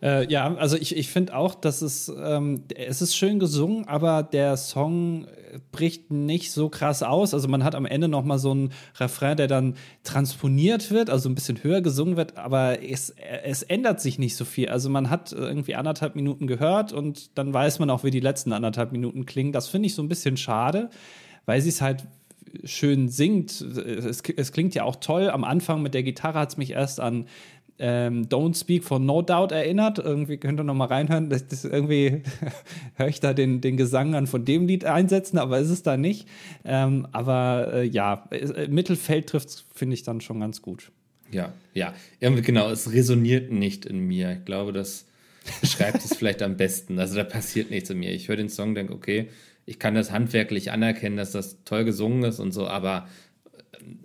Äh, 0.02 0.30
ja, 0.32 0.54
also 0.56 0.78
ich, 0.78 0.96
ich 0.96 1.10
finde 1.10 1.36
auch, 1.36 1.56
dass 1.56 1.82
es, 1.82 2.12
ähm, 2.24 2.64
es 2.76 3.02
ist 3.02 3.16
schön 3.16 3.40
gesungen, 3.40 3.88
aber 3.88 4.24
der 4.24 4.56
Song 4.58 5.28
bricht 5.72 6.12
nicht 6.12 6.52
so 6.52 6.70
krass 6.70 7.04
aus. 7.04 7.34
Also 7.34 7.48
man 7.48 7.64
hat 7.64 7.76
am 7.76 7.86
Ende 7.86 8.08
noch 8.08 8.24
mal 8.24 8.40
so 8.40 8.52
einen 8.52 8.72
Refrain, 9.00 9.38
der 9.38 9.48
dann 9.48 9.76
transponiert 10.04 10.92
wird, 10.92 11.10
also 11.10 11.30
ein 11.30 11.36
bisschen 11.36 11.64
höher 11.64 11.82
gesungen 11.82 12.18
wird, 12.18 12.38
aber 12.38 12.84
es, 12.84 13.14
es 13.44 13.64
ändert 13.64 14.02
sich 14.02 14.20
nicht 14.20 14.36
so 14.36 14.46
viel. 14.46 14.70
Also 14.70 14.90
man 14.90 15.10
hat 15.10 15.32
irgendwie 15.32 15.76
anderthalb 15.76 16.16
Minuten 16.16 16.48
gehört 16.48 16.94
und 16.94 17.38
dann 17.38 17.54
weiß 17.54 17.80
man 17.80 17.90
auch, 17.90 18.04
wie 18.04 18.12
die 18.12 18.20
letzten 18.20 18.54
anderthalb 18.54 18.92
Minuten 18.92 19.26
klingen. 19.26 19.52
Das 19.52 19.68
finde 19.68 19.88
ich 19.88 19.96
so 19.96 20.02
ein 20.02 20.10
bisschen 20.10 20.38
schade, 20.38 20.90
weil 21.46 21.62
sie 21.62 21.70
es 21.70 21.82
halt 21.82 22.06
schön 22.64 23.10
singt. 23.10 23.62
Es, 23.62 24.22
es, 24.22 24.52
klingt 24.52 24.76
ja 24.76 24.84
auch 24.84 24.98
toll. 24.98 25.30
Am 25.30 25.44
Anfang 25.44 25.82
mit 25.82 25.94
der 25.94 26.04
Gitarre 26.04 26.40
hat 26.40 26.50
es 26.50 26.58
mich 26.58 26.72
erst 26.72 27.00
an 27.00 27.26
ähm, 27.80 28.28
Don't 28.28 28.58
Speak 28.58 28.84
for 28.84 29.00
No 29.00 29.22
Doubt 29.22 29.52
erinnert. 29.52 30.00
Irgendwie 30.00 30.38
könnt 30.38 30.60
ihr 30.60 30.64
noch 30.64 30.74
mal 30.74 30.86
reinhören. 30.86 31.30
Das, 31.30 31.48
das 31.48 31.66
irgendwie 31.66 32.24
höre 32.96 33.08
ich 33.08 33.20
da 33.20 33.34
den, 33.34 33.62
den 33.62 33.78
Gesang 33.78 34.16
an 34.16 34.28
von 34.28 34.46
dem 34.46 34.68
Lied 34.68 34.86
einsetzen, 34.86 35.38
aber 35.38 35.60
ist 35.60 35.70
es 35.70 35.84
da 35.84 35.98
nicht. 35.98 36.28
Ähm, 36.66 37.08
aber 37.12 37.72
äh, 37.74 37.84
ja, 37.84 38.28
äh, 38.32 38.68
Mittelfeld 38.68 39.28
trifft 39.28 39.66
finde 39.74 39.94
ich 39.94 40.04
dann 40.04 40.22
schon 40.22 40.40
ganz 40.40 40.62
gut. 40.62 40.92
Ja, 41.32 41.54
ja. 41.74 41.94
Irgendwie 42.20 42.44
genau, 42.44 42.70
es 42.70 42.92
resoniert 42.92 43.52
nicht 43.52 43.86
in 43.86 44.00
mir. 44.00 44.32
Ich 44.32 44.46
glaube, 44.46 44.74
das 44.74 45.06
beschreibt 45.62 46.04
es 46.04 46.14
vielleicht 46.18 46.42
am 46.42 46.58
besten. 46.58 47.00
Also 47.00 47.16
da 47.16 47.24
passiert 47.24 47.70
nichts 47.70 47.90
in 47.90 48.00
mir. 48.00 48.12
Ich 48.12 48.28
höre 48.28 48.38
den 48.38 48.50
Song, 48.50 48.76
denke, 48.76 48.94
okay, 48.94 49.28
ich 49.66 49.80
kann 49.80 49.96
das 49.96 50.12
handwerklich 50.12 50.72
anerkennen, 50.72 51.18
dass 51.18 51.32
das 51.32 51.64
toll 51.66 51.84
gesungen 51.84 52.24
ist 52.24 52.40
und 52.40 52.54
so, 52.54 52.68
aber 52.68 53.08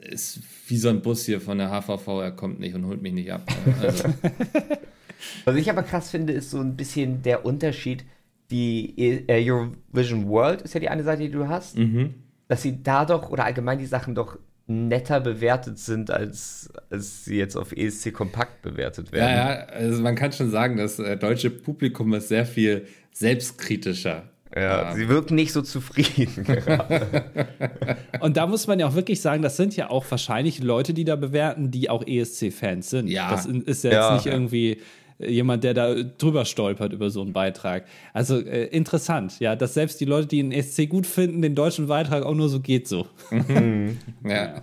ist 0.00 0.40
wie 0.68 0.76
so 0.76 0.88
ein 0.88 1.02
Bus 1.02 1.24
hier 1.24 1.40
von 1.40 1.58
der 1.58 1.70
HVV, 1.70 2.06
er 2.20 2.32
kommt 2.32 2.60
nicht 2.60 2.74
und 2.74 2.86
holt 2.86 3.02
mich 3.02 3.12
nicht 3.12 3.32
ab. 3.32 3.42
Also. 3.80 4.08
Was 5.44 5.56
ich 5.56 5.70
aber 5.70 5.82
krass 5.82 6.10
finde, 6.10 6.32
ist 6.32 6.50
so 6.50 6.60
ein 6.60 6.76
bisschen 6.76 7.22
der 7.22 7.44
Unterschied. 7.44 8.04
Die 8.50 8.98
äh, 8.98 9.50
Eurovision 9.50 10.28
World 10.28 10.62
ist 10.62 10.74
ja 10.74 10.80
die 10.80 10.88
eine 10.88 11.04
Seite, 11.04 11.22
die 11.22 11.30
du 11.30 11.48
hast, 11.48 11.78
mhm. 11.78 12.14
dass 12.48 12.62
sie 12.62 12.82
da 12.82 13.04
doch 13.04 13.30
oder 13.30 13.44
allgemein 13.44 13.78
die 13.78 13.86
Sachen 13.86 14.14
doch 14.14 14.38
netter 14.66 15.20
bewertet 15.20 15.78
sind, 15.78 16.10
als, 16.10 16.70
als 16.90 17.24
sie 17.24 17.36
jetzt 17.36 17.56
auf 17.56 17.72
ESC 17.72 18.12
Kompakt 18.12 18.62
bewertet 18.62 19.12
werden. 19.12 19.36
Ja, 19.36 19.54
ja, 19.54 19.64
also 19.66 20.02
man 20.02 20.16
kann 20.16 20.32
schon 20.32 20.50
sagen, 20.50 20.76
das 20.76 20.98
äh, 20.98 21.16
deutsche 21.16 21.50
Publikum 21.50 22.12
ist 22.14 22.28
sehr 22.28 22.46
viel 22.46 22.86
selbstkritischer 23.12 24.31
Ja, 24.54 24.62
ja, 24.62 24.94
sie 24.94 25.08
wirken 25.08 25.34
nicht 25.34 25.52
so 25.52 25.62
zufrieden. 25.62 26.46
und 28.20 28.36
da 28.36 28.46
muss 28.46 28.66
man 28.66 28.78
ja 28.78 28.86
auch 28.86 28.94
wirklich 28.94 29.20
sagen, 29.20 29.42
das 29.42 29.56
sind 29.56 29.76
ja 29.76 29.88
auch 29.88 30.04
wahrscheinlich 30.10 30.62
Leute, 30.62 30.92
die 30.92 31.04
da 31.04 31.16
bewerten, 31.16 31.70
die 31.70 31.88
auch 31.88 32.06
ESC-Fans 32.06 32.90
sind. 32.90 33.08
Ja. 33.08 33.30
Das 33.30 33.46
ist 33.46 33.84
ja 33.84 33.90
jetzt 33.90 34.00
ja, 34.00 34.14
nicht 34.14 34.26
irgendwie 34.26 34.78
jemand, 35.18 35.64
der 35.64 35.74
da 35.74 35.94
drüber 35.94 36.44
stolpert 36.44 36.92
über 36.92 37.10
so 37.10 37.22
einen 37.22 37.32
Beitrag. 37.32 37.86
Also 38.12 38.38
äh, 38.40 38.66
interessant, 38.66 39.38
ja, 39.40 39.56
dass 39.56 39.74
selbst 39.74 40.00
die 40.00 40.04
Leute, 40.04 40.28
die 40.28 40.38
den 40.38 40.52
ESC 40.52 40.88
gut 40.88 41.06
finden, 41.06 41.42
den 41.42 41.54
deutschen 41.54 41.86
Beitrag 41.86 42.24
auch 42.24 42.34
nur 42.34 42.48
so 42.48 42.60
geht 42.60 42.88
so. 42.88 43.06
ja. 44.24 44.62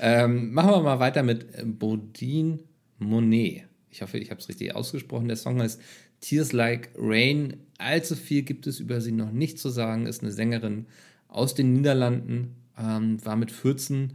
Ähm, 0.00 0.52
machen 0.52 0.70
wir 0.70 0.82
mal 0.82 1.00
weiter 1.00 1.22
mit 1.22 1.46
Bodine 1.78 2.58
Monet. 2.98 3.64
Ich 3.90 4.02
hoffe, 4.02 4.18
ich 4.18 4.30
habe 4.30 4.40
es 4.40 4.48
richtig 4.48 4.74
ausgesprochen. 4.74 5.28
Der 5.28 5.36
Song 5.36 5.60
heißt 5.60 5.80
Tears 6.26 6.52
Like 6.52 6.90
Rain. 6.98 7.58
Allzu 7.78 8.16
viel 8.16 8.42
gibt 8.42 8.66
es 8.66 8.80
über 8.80 9.00
sie 9.00 9.12
noch 9.12 9.30
nicht 9.30 9.60
zu 9.60 9.68
sagen. 9.68 10.06
Ist 10.06 10.22
eine 10.22 10.32
Sängerin 10.32 10.86
aus 11.28 11.54
den 11.54 11.72
Niederlanden, 11.72 12.56
ähm, 12.76 13.24
war 13.24 13.36
mit 13.36 13.52
14 13.52 14.14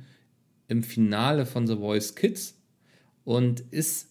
im 0.67 0.83
Finale 0.83 1.45
von 1.45 1.67
The 1.67 1.77
Voice 1.77 2.15
Kids 2.15 2.57
und 3.23 3.61
ist 3.71 4.09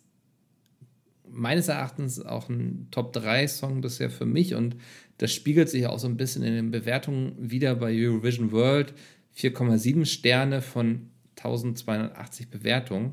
meines 1.28 1.68
Erachtens 1.68 2.24
auch 2.24 2.48
ein 2.48 2.88
Top-3-Song 2.90 3.82
bisher 3.82 4.08
für 4.08 4.24
mich 4.24 4.54
und 4.54 4.76
das 5.18 5.34
spiegelt 5.34 5.68
sich 5.68 5.86
auch 5.86 5.98
so 5.98 6.08
ein 6.08 6.16
bisschen 6.16 6.42
in 6.42 6.54
den 6.54 6.70
Bewertungen 6.70 7.34
wieder 7.38 7.74
bei 7.74 7.92
Eurovision 7.92 8.50
World. 8.50 8.94
4,7 9.36 10.06
Sterne 10.06 10.62
von 10.62 11.10
1280 11.36 12.48
Bewertungen 12.48 13.12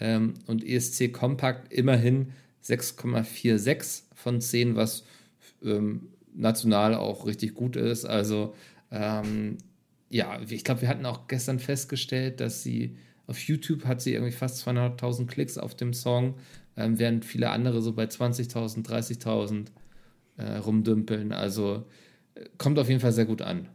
ähm, 0.00 0.34
und 0.46 0.64
ESC 0.64 1.12
Compact 1.12 1.72
immerhin 1.72 2.32
6,46 2.64 4.03
von 4.24 4.40
10, 4.40 4.74
was 4.74 5.04
ähm, 5.62 6.08
national 6.34 6.94
auch 6.94 7.26
richtig 7.26 7.54
gut 7.54 7.76
ist. 7.76 8.06
Also 8.06 8.54
ähm, 8.90 9.58
ja, 10.08 10.40
ich 10.48 10.64
glaube, 10.64 10.80
wir 10.82 10.88
hatten 10.88 11.06
auch 11.06 11.28
gestern 11.28 11.58
festgestellt, 11.58 12.40
dass 12.40 12.62
sie 12.62 12.96
auf 13.26 13.38
YouTube 13.38 13.84
hat 13.84 14.00
sie 14.00 14.14
irgendwie 14.14 14.32
fast 14.32 14.66
200.000 14.66 15.26
Klicks 15.26 15.58
auf 15.58 15.74
dem 15.74 15.92
Song, 15.94 16.34
ähm, 16.76 16.98
während 16.98 17.24
viele 17.24 17.50
andere 17.50 17.80
so 17.82 17.92
bei 17.92 18.04
20.000, 18.04 18.86
30.000 18.86 19.66
äh, 20.36 20.56
rumdümpeln. 20.56 21.32
Also 21.32 21.84
äh, 22.34 22.44
kommt 22.58 22.78
auf 22.78 22.88
jeden 22.88 23.00
Fall 23.00 23.12
sehr 23.12 23.26
gut 23.26 23.42
an. 23.42 23.68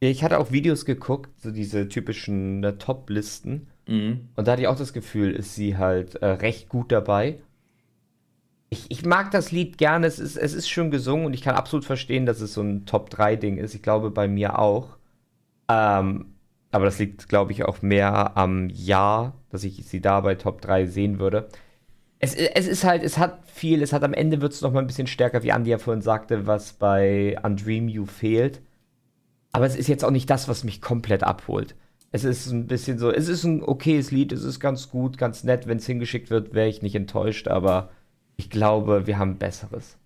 Ich 0.00 0.22
hatte 0.22 0.38
auch 0.38 0.52
Videos 0.52 0.84
geguckt, 0.84 1.30
so 1.40 1.50
diese 1.50 1.88
typischen 1.88 2.62
äh, 2.64 2.76
Top-Listen. 2.76 3.68
Mhm. 3.88 4.28
Und 4.34 4.46
da 4.46 4.52
hatte 4.52 4.62
ich 4.62 4.68
auch 4.68 4.78
das 4.78 4.92
Gefühl, 4.92 5.32
ist 5.32 5.54
sie 5.54 5.76
halt 5.76 6.16
äh, 6.16 6.26
recht 6.26 6.68
gut 6.68 6.92
dabei. 6.92 7.40
Ich, 8.68 8.86
ich, 8.88 9.04
mag 9.04 9.30
das 9.30 9.52
Lied 9.52 9.78
gerne, 9.78 10.06
es 10.06 10.18
ist, 10.18 10.36
es 10.36 10.52
ist 10.52 10.68
schön 10.68 10.90
gesungen 10.90 11.26
und 11.26 11.34
ich 11.34 11.42
kann 11.42 11.54
absolut 11.54 11.84
verstehen, 11.84 12.26
dass 12.26 12.40
es 12.40 12.52
so 12.52 12.62
ein 12.62 12.84
Top-3-Ding 12.84 13.58
ist. 13.58 13.74
Ich 13.74 13.82
glaube 13.82 14.10
bei 14.10 14.26
mir 14.26 14.58
auch. 14.58 14.96
Ähm, 15.68 16.34
aber 16.72 16.84
das 16.84 16.98
liegt, 16.98 17.28
glaube 17.28 17.52
ich, 17.52 17.64
auch 17.64 17.82
mehr 17.82 18.36
am 18.36 18.68
Jahr, 18.68 19.34
dass 19.50 19.64
ich 19.64 19.86
sie 19.86 20.00
da 20.00 20.20
bei 20.20 20.34
Top 20.34 20.60
3 20.60 20.86
sehen 20.86 21.18
würde. 21.18 21.48
Es, 22.18 22.34
es 22.34 22.66
ist 22.66 22.84
halt, 22.84 23.02
es 23.02 23.18
hat 23.18 23.48
viel, 23.48 23.82
es 23.82 23.92
hat 23.92 24.02
am 24.02 24.14
Ende 24.14 24.40
wird 24.40 24.52
es 24.52 24.62
noch 24.62 24.72
mal 24.72 24.80
ein 24.80 24.86
bisschen 24.86 25.06
stärker, 25.06 25.42
wie 25.42 25.52
Andi 25.52 25.70
ja 25.70 25.78
vorhin 25.78 26.02
sagte, 26.02 26.46
was 26.46 26.72
bei 26.72 27.38
Undream 27.42 27.88
You 27.88 28.06
fehlt. 28.06 28.62
Aber 29.52 29.66
es 29.66 29.76
ist 29.76 29.88
jetzt 29.88 30.04
auch 30.04 30.10
nicht 30.10 30.28
das, 30.28 30.48
was 30.48 30.64
mich 30.64 30.82
komplett 30.82 31.22
abholt. 31.22 31.76
Es 32.12 32.24
ist 32.24 32.50
ein 32.50 32.66
bisschen 32.66 32.98
so, 32.98 33.10
es 33.10 33.28
ist 33.28 33.44
ein 33.44 33.62
okayes 33.62 34.10
Lied, 34.10 34.32
es 34.32 34.44
ist 34.44 34.60
ganz 34.60 34.90
gut, 34.90 35.18
ganz 35.18 35.44
nett. 35.44 35.66
Wenn 35.66 35.78
es 35.78 35.86
hingeschickt 35.86 36.30
wird, 36.30 36.54
wäre 36.54 36.68
ich 36.68 36.82
nicht 36.82 36.94
enttäuscht, 36.94 37.48
aber 37.48 37.90
ich 38.36 38.50
glaube, 38.50 39.06
wir 39.06 39.18
haben 39.18 39.38
Besseres. 39.38 39.96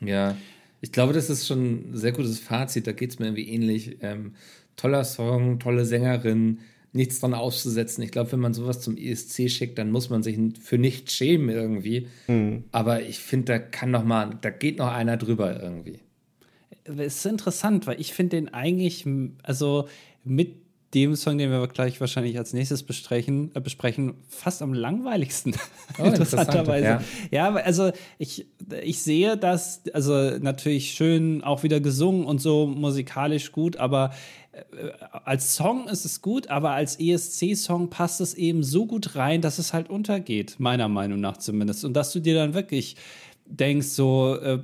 Ja, 0.00 0.36
ich 0.80 0.92
glaube, 0.92 1.12
das 1.12 1.28
ist 1.30 1.46
schon 1.46 1.90
ein 1.90 1.96
sehr 1.96 2.12
gutes 2.12 2.38
Fazit. 2.38 2.86
Da 2.86 2.92
geht 2.92 3.10
es 3.10 3.18
mir 3.18 3.26
irgendwie 3.26 3.48
ähnlich. 3.48 3.98
Ähm, 4.00 4.34
toller 4.76 5.04
Song, 5.04 5.58
tolle 5.58 5.84
Sängerin, 5.84 6.60
nichts 6.92 7.20
dran 7.20 7.34
auszusetzen. 7.34 8.02
Ich 8.02 8.10
glaube, 8.10 8.32
wenn 8.32 8.40
man 8.40 8.54
sowas 8.54 8.80
zum 8.80 8.96
ESC 8.96 9.50
schickt, 9.50 9.78
dann 9.78 9.90
muss 9.90 10.10
man 10.10 10.22
sich 10.22 10.38
für 10.60 10.78
nichts 10.78 11.12
schämen 11.14 11.50
irgendwie. 11.50 12.08
Mhm. 12.28 12.64
Aber 12.72 13.02
ich 13.02 13.18
finde, 13.18 13.52
da 13.52 13.58
kann 13.58 13.90
noch 13.90 14.04
mal, 14.04 14.38
da 14.40 14.50
geht 14.50 14.78
noch 14.78 14.90
einer 14.90 15.16
drüber 15.16 15.60
irgendwie. 15.62 16.00
Es 16.84 17.18
ist 17.18 17.26
interessant, 17.26 17.86
weil 17.86 18.00
ich 18.00 18.14
finde 18.14 18.36
den 18.36 18.48
eigentlich, 18.48 19.06
also 19.42 19.86
mit 20.24 20.59
dem 20.94 21.14
Song, 21.14 21.38
den 21.38 21.50
wir 21.50 21.66
gleich 21.68 22.00
wahrscheinlich 22.00 22.36
als 22.36 22.52
nächstes 22.52 22.82
besprechen, 22.82 23.52
äh, 23.54 23.60
besprechen 23.60 24.14
fast 24.28 24.62
am 24.62 24.74
langweiligsten. 24.74 25.54
Oh, 25.98 26.04
interessanterweise. 26.04 26.86
Ja. 26.86 27.02
ja, 27.30 27.54
also 27.56 27.90
ich, 28.16 28.46
ich 28.82 29.02
sehe 29.02 29.36
das, 29.36 29.82
also 29.92 30.38
natürlich 30.38 30.92
schön 30.92 31.42
auch 31.42 31.62
wieder 31.62 31.80
gesungen 31.80 32.24
und 32.24 32.40
so 32.40 32.66
musikalisch 32.66 33.50
gut, 33.52 33.76
aber 33.76 34.12
äh, 34.52 34.62
als 35.24 35.56
Song 35.56 35.88
ist 35.88 36.04
es 36.04 36.22
gut, 36.22 36.48
aber 36.48 36.70
als 36.70 36.98
ESC-Song 36.98 37.90
passt 37.90 38.20
es 38.20 38.34
eben 38.34 38.62
so 38.62 38.86
gut 38.86 39.16
rein, 39.16 39.42
dass 39.42 39.58
es 39.58 39.72
halt 39.72 39.90
untergeht, 39.90 40.56
meiner 40.58 40.88
Meinung 40.88 41.20
nach 41.20 41.36
zumindest. 41.36 41.84
Und 41.84 41.94
dass 41.94 42.12
du 42.12 42.20
dir 42.20 42.34
dann 42.34 42.54
wirklich 42.54 42.96
denkst, 43.50 43.88
so 43.88 44.36
äh, 44.36 44.62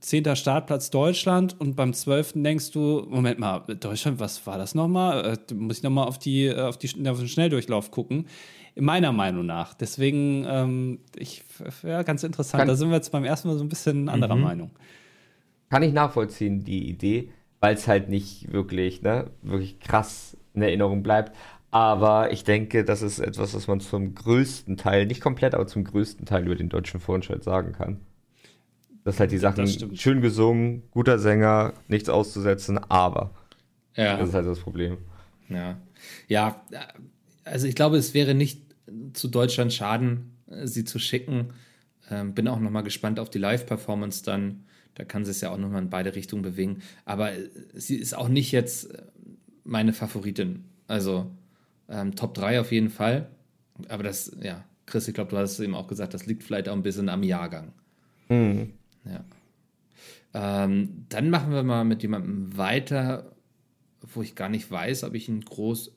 zehnter 0.00 0.36
Startplatz 0.36 0.90
Deutschland 0.90 1.60
und 1.60 1.74
beim 1.74 1.92
zwölften 1.92 2.42
denkst 2.44 2.70
du, 2.70 3.06
Moment 3.08 3.38
mal, 3.38 3.60
Deutschland, 3.60 4.20
was 4.20 4.46
war 4.46 4.58
das 4.58 4.74
nochmal? 4.74 5.38
Äh, 5.50 5.54
muss 5.54 5.78
ich 5.78 5.82
nochmal 5.82 6.06
auf, 6.06 6.18
die, 6.18 6.46
äh, 6.46 6.60
auf, 6.60 6.78
die, 6.78 7.08
auf 7.08 7.18
den 7.18 7.28
Schnelldurchlauf 7.28 7.90
gucken. 7.90 8.26
Meiner 8.74 9.12
Meinung 9.12 9.44
nach. 9.44 9.74
Deswegen, 9.74 10.46
ähm, 10.48 11.00
ich, 11.16 11.44
ja, 11.82 12.02
ganz 12.02 12.22
interessant. 12.22 12.60
Kann, 12.60 12.68
da 12.68 12.74
sind 12.74 12.88
wir 12.88 12.96
jetzt 12.96 13.12
beim 13.12 13.24
ersten 13.24 13.48
Mal 13.48 13.58
so 13.58 13.64
ein 13.64 13.68
bisschen 13.68 14.08
anderer 14.08 14.36
mhm. 14.36 14.42
Meinung. 14.42 14.70
Kann 15.68 15.82
ich 15.82 15.92
nachvollziehen, 15.92 16.64
die 16.64 16.88
Idee, 16.88 17.30
weil 17.60 17.74
es 17.74 17.88
halt 17.88 18.08
nicht 18.08 18.52
wirklich, 18.52 19.02
ne, 19.02 19.30
wirklich 19.42 19.80
krass 19.80 20.36
in 20.54 20.62
Erinnerung 20.62 21.02
bleibt. 21.02 21.36
Aber 21.70 22.30
ich 22.32 22.44
denke, 22.44 22.84
das 22.84 23.02
ist 23.02 23.18
etwas, 23.18 23.54
was 23.54 23.66
man 23.66 23.80
zum 23.80 24.14
größten 24.14 24.76
Teil, 24.76 25.06
nicht 25.06 25.22
komplett, 25.22 25.54
aber 25.54 25.66
zum 25.66 25.84
größten 25.84 26.26
Teil 26.26 26.44
über 26.44 26.54
den 26.54 26.68
deutschen 26.68 27.00
Vorentscheid 27.00 27.42
sagen 27.42 27.72
kann. 27.72 27.98
Das 29.04 29.18
halt 29.18 29.32
die 29.32 29.38
Sachen 29.38 29.66
schön 29.96 30.20
gesungen, 30.20 30.84
guter 30.90 31.18
Sänger, 31.18 31.72
nichts 31.88 32.08
auszusetzen, 32.08 32.78
aber 32.78 33.32
ja. 33.96 34.16
das 34.16 34.28
ist 34.28 34.34
halt 34.34 34.46
das 34.46 34.60
Problem. 34.60 34.98
Ja. 35.48 35.76
Ja, 36.28 36.62
also 37.44 37.66
ich 37.66 37.74
glaube, 37.74 37.96
es 37.96 38.14
wäre 38.14 38.34
nicht 38.34 38.60
zu 39.12 39.28
Deutschland 39.28 39.72
schaden, 39.72 40.36
sie 40.64 40.84
zu 40.84 40.98
schicken. 40.98 41.50
Ähm, 42.10 42.34
bin 42.34 42.48
auch 42.48 42.58
nochmal 42.58 42.82
gespannt 42.82 43.18
auf 43.18 43.30
die 43.30 43.38
Live-Performance 43.38 44.24
dann. 44.24 44.64
Da 44.94 45.04
kann 45.04 45.24
sie 45.24 45.30
es 45.30 45.40
ja 45.40 45.50
auch 45.50 45.58
nochmal 45.58 45.82
in 45.82 45.90
beide 45.90 46.14
Richtungen 46.14 46.42
bewegen. 46.42 46.82
Aber 47.04 47.30
sie 47.74 47.96
ist 47.96 48.16
auch 48.16 48.28
nicht 48.28 48.52
jetzt 48.52 48.88
meine 49.64 49.92
Favoritin. 49.92 50.64
Also 50.86 51.30
ähm, 51.88 52.14
Top 52.14 52.34
3 52.34 52.60
auf 52.60 52.72
jeden 52.72 52.90
Fall. 52.90 53.28
Aber 53.88 54.02
das, 54.02 54.36
ja, 54.42 54.64
Chris, 54.86 55.08
ich 55.08 55.14
glaube, 55.14 55.30
du 55.30 55.38
hast 55.38 55.52
es 55.52 55.60
eben 55.60 55.74
auch 55.74 55.86
gesagt, 55.86 56.12
das 56.14 56.26
liegt 56.26 56.42
vielleicht 56.42 56.68
auch 56.68 56.74
ein 56.74 56.82
bisschen 56.82 57.08
am 57.08 57.22
Jahrgang. 57.22 57.72
Mhm. 58.28 58.72
Ja. 59.04 59.24
Ähm, 60.34 61.06
dann 61.08 61.30
machen 61.30 61.52
wir 61.52 61.62
mal 61.62 61.84
mit 61.84 62.02
jemandem 62.02 62.56
weiter, 62.56 63.32
wo 64.00 64.22
ich 64.22 64.34
gar 64.34 64.48
nicht 64.48 64.70
weiß, 64.70 65.04
ob 65.04 65.14
ich 65.14 65.28
ihn 65.28 65.42
groß 65.42 65.92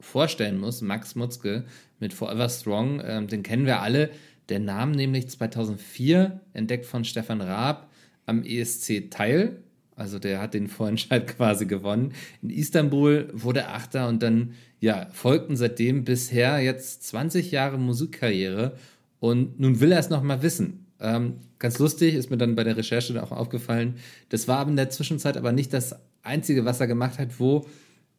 vorstellen 0.00 0.58
muss. 0.58 0.82
Max 0.82 1.14
Mutzke 1.14 1.64
mit 2.00 2.12
Forever 2.12 2.48
Strong. 2.48 3.00
Ähm, 3.04 3.28
den 3.28 3.42
kennen 3.42 3.66
wir 3.66 3.80
alle. 3.80 4.10
Der 4.48 4.60
nahm 4.60 4.92
nämlich 4.92 5.28
2004, 5.28 6.40
entdeckt 6.52 6.86
von 6.86 7.04
Stefan 7.04 7.40
Raab, 7.40 7.90
am 8.26 8.44
ESC 8.44 9.10
teil. 9.10 9.62
Also 9.96 10.18
der 10.18 10.40
hat 10.40 10.54
den 10.54 10.68
Vorentscheid 10.68 11.26
quasi 11.36 11.66
gewonnen. 11.66 12.12
In 12.42 12.50
Istanbul 12.50 13.28
wurde 13.32 13.60
er 13.60 13.74
Achter 13.74 14.08
und 14.08 14.22
dann 14.22 14.54
ja, 14.78 15.08
folgten 15.12 15.56
seitdem 15.56 16.04
bisher 16.04 16.60
jetzt 16.60 17.04
20 17.04 17.50
Jahre 17.50 17.78
Musikkarriere 17.78 18.76
und 19.20 19.58
nun 19.58 19.80
will 19.80 19.92
er 19.92 19.98
es 19.98 20.10
nochmal 20.10 20.42
wissen. 20.42 20.85
Ähm, 21.00 21.40
ganz 21.58 21.78
lustig, 21.78 22.14
ist 22.14 22.30
mir 22.30 22.36
dann 22.36 22.54
bei 22.54 22.64
der 22.64 22.76
Recherche 22.76 23.22
auch 23.22 23.32
aufgefallen. 23.32 23.96
Das 24.28 24.48
war 24.48 24.66
in 24.66 24.76
der 24.76 24.90
Zwischenzeit 24.90 25.36
aber 25.36 25.52
nicht 25.52 25.72
das 25.72 25.96
Einzige, 26.22 26.64
was 26.64 26.80
er 26.80 26.86
gemacht 26.86 27.18
hat, 27.18 27.38
wo, 27.38 27.66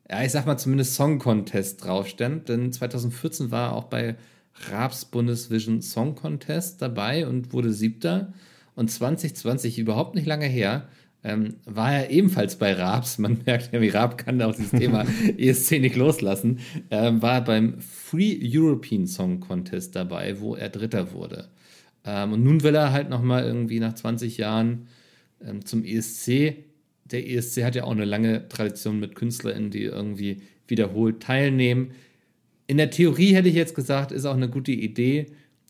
ja, 0.09 0.23
ich 0.23 0.31
sag 0.31 0.45
mal 0.45 0.57
zumindest 0.57 0.95
Song 0.95 1.19
Contest 1.19 1.83
draufstand. 1.83 2.49
Denn 2.49 2.71
2014 2.71 3.51
war 3.51 3.69
er 3.69 3.73
auch 3.73 3.85
bei 3.85 4.15
Raps 4.69 5.05
Bundesvision 5.05 5.81
Song 5.81 6.15
Contest 6.15 6.81
dabei 6.81 7.27
und 7.27 7.53
wurde 7.53 7.73
Siebter. 7.73 8.33
Und 8.75 8.91
2020, 8.91 9.79
überhaupt 9.79 10.15
nicht 10.15 10.27
lange 10.27 10.45
her, 10.45 10.87
ähm, 11.23 11.55
war 11.65 11.93
er 11.93 12.09
ebenfalls 12.09 12.57
bei 12.57 12.73
Raps. 12.73 13.17
Man 13.17 13.39
merkt 13.45 13.73
ja, 13.73 13.81
wie 13.81 13.89
Raab 13.89 14.17
kann 14.17 14.41
auch 14.41 14.55
dieses 14.55 14.71
Thema 14.71 15.05
ESC 15.37 15.79
nicht 15.79 15.95
loslassen. 15.95 16.59
Ähm, 16.91 17.21
war 17.21 17.43
beim 17.43 17.79
Free 17.79 18.39
European 18.41 19.07
Song 19.07 19.39
Contest 19.39 19.95
dabei, 19.95 20.39
wo 20.39 20.55
er 20.55 20.69
Dritter 20.69 21.11
wurde. 21.11 21.49
Ähm, 22.07 22.33
und 22.33 22.43
nun 22.43 22.63
will 22.63 22.73
er 22.73 22.93
halt 22.93 23.09
nochmal 23.09 23.43
irgendwie 23.43 23.79
nach 23.79 23.93
20 23.93 24.37
Jahren 24.37 24.87
ähm, 25.45 25.65
zum 25.65 25.83
ESC. 25.83 26.55
Der 27.05 27.29
ESC 27.29 27.63
hat 27.63 27.75
ja 27.75 27.83
auch 27.83 27.91
eine 27.91 28.05
lange 28.05 28.47
Tradition 28.47 28.99
mit 28.99 29.15
KünstlerInnen, 29.15 29.69
die 29.69 29.83
irgendwie 29.83 30.41
wiederholt 30.67 31.21
teilnehmen. 31.21 31.91
In 32.65 32.77
der 32.77 32.89
Theorie 32.89 33.33
hätte 33.35 33.49
ich 33.49 33.55
jetzt 33.55 33.75
gesagt, 33.75 34.11
ist 34.11 34.25
auch 34.25 34.35
eine 34.35 34.49
gute 34.49 34.71
Idee. 34.71 35.27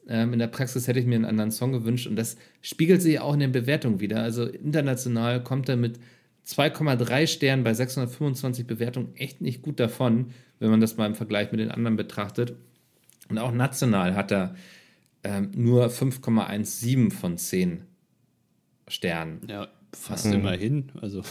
Ähm, 0.07 0.33
in 0.33 0.39
der 0.39 0.47
Praxis 0.47 0.87
hätte 0.87 0.99
ich 0.99 1.05
mir 1.05 1.15
einen 1.15 1.25
anderen 1.25 1.51
Song 1.51 1.71
gewünscht 1.71 2.07
und 2.07 2.15
das 2.15 2.37
spiegelt 2.61 3.01
sich 3.01 3.19
auch 3.19 3.33
in 3.33 3.39
den 3.39 3.51
Bewertungen 3.51 3.99
wieder. 3.99 4.21
Also 4.21 4.45
international 4.45 5.43
kommt 5.43 5.69
er 5.69 5.75
mit 5.75 5.99
2,3 6.47 7.27
Sternen 7.27 7.63
bei 7.63 7.73
625 7.73 8.65
Bewertungen 8.65 9.15
echt 9.15 9.41
nicht 9.41 9.61
gut 9.61 9.79
davon, 9.79 10.27
wenn 10.59 10.69
man 10.69 10.81
das 10.81 10.97
mal 10.97 11.07
im 11.07 11.15
Vergleich 11.15 11.51
mit 11.51 11.59
den 11.59 11.71
anderen 11.71 11.97
betrachtet. 11.97 12.55
Und 13.27 13.37
auch 13.37 13.51
national 13.51 14.15
hat 14.15 14.31
er 14.31 14.55
ähm, 15.27 15.51
nur 15.55 15.87
5,17 15.87 17.11
von 17.11 17.37
10 17.37 17.83
Sternen. 18.87 19.41
Ja, 19.49 19.67
fast 19.93 20.27
mhm. 20.27 20.33
immerhin. 20.33 20.91
Also. 21.01 21.21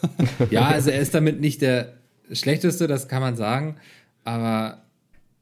ja, 0.50 0.66
also 0.66 0.90
er 0.90 1.00
ist 1.00 1.14
damit 1.14 1.40
nicht 1.40 1.62
der 1.62 1.94
schlechteste, 2.30 2.86
das 2.86 3.08
kann 3.08 3.22
man 3.22 3.36
sagen. 3.36 3.76
Aber 4.24 4.82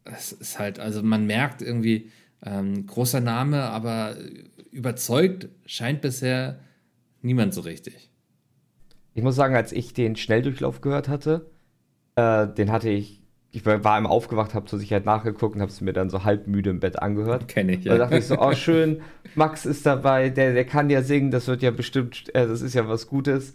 es 0.04 0.30
ist 0.30 0.58
halt, 0.60 0.78
also 0.78 1.02
man 1.02 1.26
merkt 1.26 1.60
irgendwie, 1.60 2.10
ähm, 2.44 2.86
großer 2.86 3.20
Name, 3.20 3.62
aber 3.62 4.16
überzeugt 4.70 5.48
scheint 5.66 6.00
bisher 6.00 6.60
niemand 7.22 7.52
so 7.52 7.62
richtig. 7.62 8.10
Ich 9.14 9.22
muss 9.22 9.34
sagen, 9.34 9.56
als 9.56 9.72
ich 9.72 9.92
den 9.92 10.14
Schnelldurchlauf 10.14 10.80
gehört 10.80 11.08
hatte, 11.08 11.50
äh, 12.14 12.46
den 12.46 12.70
hatte 12.70 12.90
ich, 12.90 13.23
ich 13.54 13.64
war 13.64 13.98
im 13.98 14.06
aufgewacht, 14.06 14.52
habe 14.52 14.66
zur 14.66 14.80
Sicherheit 14.80 15.04
nachgeguckt 15.04 15.54
und 15.54 15.60
habe 15.60 15.70
es 15.70 15.80
mir 15.80 15.92
dann 15.92 16.10
so 16.10 16.24
halb 16.24 16.48
müde 16.48 16.70
im 16.70 16.80
Bett 16.80 17.00
angehört. 17.00 17.46
Kenne 17.46 17.74
ich, 17.76 17.84
ja. 17.84 17.92
Da 17.92 17.98
dachte 17.98 18.18
ich 18.18 18.26
so, 18.26 18.36
oh 18.38 18.52
schön, 18.54 19.00
Max 19.36 19.64
ist 19.64 19.86
dabei, 19.86 20.28
der, 20.28 20.54
der 20.54 20.64
kann 20.64 20.90
ja 20.90 21.02
singen, 21.02 21.30
das 21.30 21.46
wird 21.46 21.62
ja 21.62 21.70
bestimmt, 21.70 22.34
äh, 22.34 22.48
das 22.48 22.62
ist 22.62 22.74
ja 22.74 22.88
was 22.88 23.06
Gutes. 23.06 23.54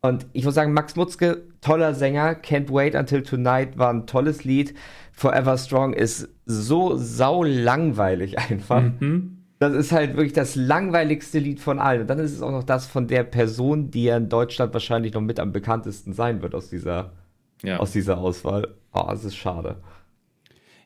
Und 0.00 0.26
ich 0.32 0.44
muss 0.44 0.54
sagen, 0.54 0.72
Max 0.72 0.96
Mutzke, 0.96 1.42
toller 1.60 1.92
Sänger, 1.92 2.32
Can't 2.32 2.72
Wait 2.72 2.94
Until 2.94 3.22
Tonight 3.22 3.76
war 3.76 3.92
ein 3.92 4.06
tolles 4.06 4.44
Lied. 4.44 4.74
Forever 5.12 5.58
Strong 5.58 5.92
ist 5.92 6.28
so 6.46 6.96
sau 6.96 7.44
langweilig 7.44 8.38
einfach. 8.38 8.82
Mhm. 8.82 9.38
Das 9.58 9.74
ist 9.74 9.92
halt 9.92 10.16
wirklich 10.16 10.34
das 10.34 10.54
langweiligste 10.54 11.38
Lied 11.38 11.60
von 11.60 11.78
allen. 11.78 12.02
Und 12.02 12.06
dann 12.08 12.18
ist 12.18 12.32
es 12.32 12.42
auch 12.42 12.50
noch 12.50 12.64
das 12.64 12.86
von 12.86 13.06
der 13.06 13.24
Person, 13.24 13.90
die 13.90 14.04
ja 14.04 14.16
in 14.16 14.28
Deutschland 14.28 14.72
wahrscheinlich 14.72 15.12
noch 15.12 15.22
mit 15.22 15.40
am 15.40 15.52
bekanntesten 15.52 16.12
sein 16.12 16.40
wird 16.40 16.54
aus 16.54 16.70
dieser, 16.70 17.12
ja. 17.62 17.78
aus 17.78 17.92
dieser 17.92 18.18
Auswahl. 18.18 18.74
Oh, 18.92 19.08
es 19.12 19.24
ist 19.24 19.36
schade. 19.36 19.76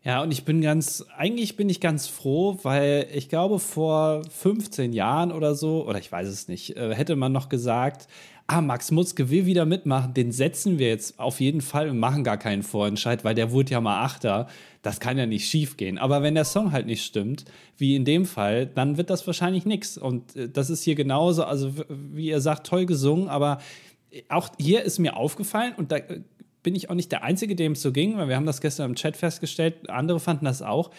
Ja, 0.02 0.22
und 0.22 0.32
ich 0.32 0.44
bin 0.46 0.62
ganz, 0.62 1.04
eigentlich 1.16 1.56
bin 1.56 1.68
ich 1.68 1.78
ganz 1.78 2.06
froh, 2.06 2.58
weil 2.62 3.06
ich 3.12 3.28
glaube, 3.28 3.58
vor 3.58 4.22
15 4.30 4.94
Jahren 4.94 5.30
oder 5.30 5.54
so, 5.54 5.86
oder 5.86 5.98
ich 5.98 6.10
weiß 6.10 6.26
es 6.26 6.48
nicht, 6.48 6.74
äh, 6.76 6.94
hätte 6.94 7.16
man 7.16 7.32
noch 7.32 7.50
gesagt, 7.50 8.08
ah, 8.46 8.62
Max 8.62 8.90
Mutzke 8.90 9.28
will 9.28 9.44
wieder 9.44 9.66
mitmachen, 9.66 10.14
den 10.14 10.32
setzen 10.32 10.78
wir 10.78 10.88
jetzt 10.88 11.20
auf 11.20 11.38
jeden 11.40 11.60
Fall 11.60 11.90
und 11.90 11.98
machen 11.98 12.24
gar 12.24 12.38
keinen 12.38 12.62
Vorentscheid, 12.62 13.24
weil 13.24 13.34
der 13.34 13.52
wurde 13.52 13.72
ja 13.72 13.80
mal 13.80 14.02
Achter. 14.02 14.48
Das 14.82 15.00
kann 15.00 15.18
ja 15.18 15.26
nicht 15.26 15.46
schief 15.48 15.76
gehen. 15.76 15.98
Aber 15.98 16.22
wenn 16.22 16.34
der 16.34 16.46
Song 16.46 16.72
halt 16.72 16.86
nicht 16.86 17.04
stimmt, 17.04 17.44
wie 17.76 17.94
in 17.94 18.06
dem 18.06 18.24
Fall, 18.24 18.66
dann 18.66 18.96
wird 18.96 19.10
das 19.10 19.26
wahrscheinlich 19.26 19.66
nichts. 19.66 19.98
Und 19.98 20.34
äh, 20.34 20.48
das 20.48 20.70
ist 20.70 20.82
hier 20.82 20.94
genauso, 20.94 21.44
also 21.44 21.74
wie 21.88 22.28
ihr 22.28 22.40
sagt, 22.40 22.66
toll 22.66 22.86
gesungen, 22.86 23.28
aber 23.28 23.58
auch 24.28 24.48
hier 24.58 24.82
ist 24.82 24.98
mir 24.98 25.16
aufgefallen 25.16 25.74
und 25.76 25.92
da 25.92 25.98
bin 26.62 26.74
ich 26.74 26.90
auch 26.90 26.94
nicht 26.94 27.10
der 27.12 27.24
Einzige, 27.24 27.56
dem 27.56 27.72
es 27.72 27.82
so 27.82 27.92
ging, 27.92 28.16
weil 28.16 28.28
wir 28.28 28.36
haben 28.36 28.46
das 28.46 28.60
gestern 28.60 28.90
im 28.90 28.96
Chat 28.96 29.16
festgestellt, 29.16 29.88
andere 29.88 30.20
fanden 30.20 30.44
das 30.44 30.62
auch 30.62 30.90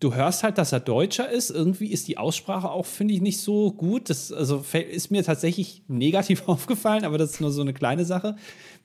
du 0.00 0.14
hörst 0.14 0.42
halt, 0.42 0.58
dass 0.58 0.72
er 0.72 0.80
Deutscher 0.80 1.28
ist. 1.28 1.50
Irgendwie 1.50 1.88
ist 1.88 2.08
die 2.08 2.18
Aussprache 2.18 2.70
auch, 2.70 2.86
finde 2.86 3.14
ich, 3.14 3.20
nicht 3.20 3.40
so 3.40 3.72
gut. 3.72 4.10
Das 4.10 4.32
also, 4.32 4.64
ist 4.72 5.10
mir 5.10 5.24
tatsächlich 5.24 5.82
negativ 5.88 6.44
aufgefallen, 6.48 7.04
aber 7.04 7.18
das 7.18 7.32
ist 7.32 7.40
nur 7.40 7.50
so 7.50 7.60
eine 7.60 7.74
kleine 7.74 8.04
Sache. 8.04 8.36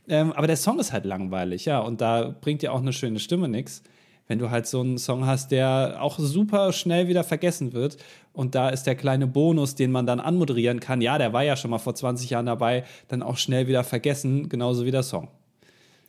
Ähm, 0.08 0.34
aber 0.34 0.48
der 0.48 0.58
Song 0.58 0.80
ist 0.80 0.91
halt 0.91 1.06
langweilig, 1.06 1.65
ja. 1.65 1.80
Und 1.80 2.02
da 2.02 2.36
bringt 2.41 2.62
dir 2.62 2.74
auch 2.74 2.82
eine 2.82 2.93
schöne 2.93 3.19
Stimme 3.19 3.48
nichts. 3.48 3.84
Wenn 4.28 4.39
du 4.39 4.50
halt 4.50 4.67
so 4.67 4.80
einen 4.80 4.98
Song 4.98 5.26
hast, 5.26 5.52
der 5.52 5.98
auch 6.00 6.17
super 6.17 6.72
schnell 6.72 7.10
wieder 7.10 7.26
vergessen 7.26 7.74
wird. 7.74 7.98
Und 8.32 8.56
da 8.56 8.69
ist 8.69 8.84
der 8.84 8.96
kleine 8.96 9.28
Bonus, 9.28 9.76
den 9.76 9.91
man 9.91 10.06
dann 10.06 10.22
anmoderieren 10.22 10.80
kann. 10.80 11.02
Ja, 11.02 11.17
der 11.17 11.34
war 11.34 11.43
ja 11.43 11.58
schon 11.58 11.72
mal 11.72 11.78
vor 11.78 11.93
20 11.93 12.30
Jahren 12.30 12.46
dabei, 12.46 12.86
dann 13.10 13.22
auch 13.22 13.38
schnell 13.38 13.67
wieder 13.67 13.84
vergessen, 13.84 14.48
genauso 14.48 14.86
wie 14.86 14.91
der 14.91 15.04
Song. 15.04 15.28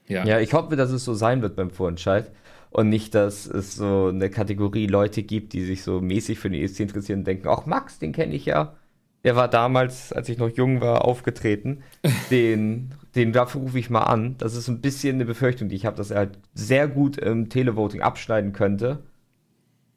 Ja, 0.09 0.25
ja 0.25 0.41
ich 0.41 0.53
hoffe, 0.53 0.77
dass 0.77 0.91
es 0.91 1.05
so 1.05 1.15
sein 1.15 1.43
wird 1.43 1.57
beim 1.57 1.71
Vorentscheid 1.71 2.31
und 2.71 2.89
nicht, 2.89 3.15
dass 3.15 3.47
es 3.47 3.77
so 3.77 4.09
eine 4.09 4.31
Kategorie 4.31 4.87
Leute 4.87 5.23
gibt, 5.23 5.53
die 5.53 5.65
sich 5.65 5.83
so 5.83 6.01
mäßig 6.01 6.39
für 6.39 6.51
den 6.51 6.61
ESC 6.61 6.81
interessieren 6.81 7.21
und 7.21 7.27
denken, 7.27 7.49
ach 7.49 7.67
Max, 7.67 7.99
den 7.99 8.13
kenne 8.13 8.35
ich 8.35 8.47
ja. 8.47 8.75
Der 9.23 9.37
war 9.37 9.49
damals, 9.49 10.13
als 10.13 10.29
ich 10.29 10.39
noch 10.39 10.51
jung 10.51 10.81
war, 10.81 11.05
aufgetreten. 11.05 11.83
Den, 12.31 12.91
den 13.15 13.33
dafür 13.33 13.63
rufe 13.63 13.79
ich 13.79 13.89
mal 13.89 14.03
an. 14.03 14.35
Das 14.39 14.55
ist 14.55 14.69
ein 14.69 14.83
bisschen 14.83 15.15
eine 15.15 15.25
Befürchtung, 15.25 15.69
die 15.69 15.77
ich 15.77 15.87
habe, 15.87 15.97
dass 15.97 16.11
er 16.11 16.19
halt 16.19 16.39
sehr 16.53 16.89
gut 16.89 17.17
im 17.17 17.49
Televoting 17.49 18.03
abschneiden 18.03 18.53
könnte. 18.53 18.99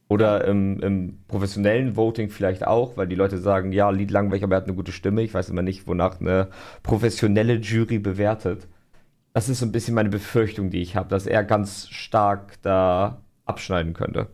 Oder 0.08 0.46
im, 0.46 0.80
im, 0.80 1.18
professionellen 1.28 1.98
Voting 1.98 2.30
vielleicht 2.30 2.66
auch, 2.66 2.96
weil 2.96 3.08
die 3.08 3.16
Leute 3.16 3.40
sagen, 3.40 3.74
ja, 3.74 3.90
Lied 3.90 4.12
langweilig, 4.12 4.44
aber 4.44 4.56
er 4.56 4.62
hat 4.62 4.68
eine 4.68 4.76
gute 4.76 4.94
Stimme. 4.94 5.22
Ich 5.24 5.34
weiß 5.34 5.50
immer 5.50 5.64
nicht, 5.64 5.88
wonach 5.88 6.22
eine 6.22 6.48
professionelle 6.84 7.56
Jury 7.56 8.00
bewertet. 8.00 8.68
Das 9.38 9.50
ist 9.50 9.60
so 9.60 9.68
ein 9.68 9.72
bisschen 9.72 9.94
meine 9.94 10.10
Befürchtung, 10.10 10.72
die 10.72 10.82
ich 10.82 10.96
habe, 10.96 11.10
dass 11.10 11.28
er 11.28 11.44
ganz 11.44 11.90
stark 11.90 12.60
da 12.64 13.22
abschneiden 13.46 13.94
könnte. 13.94 14.30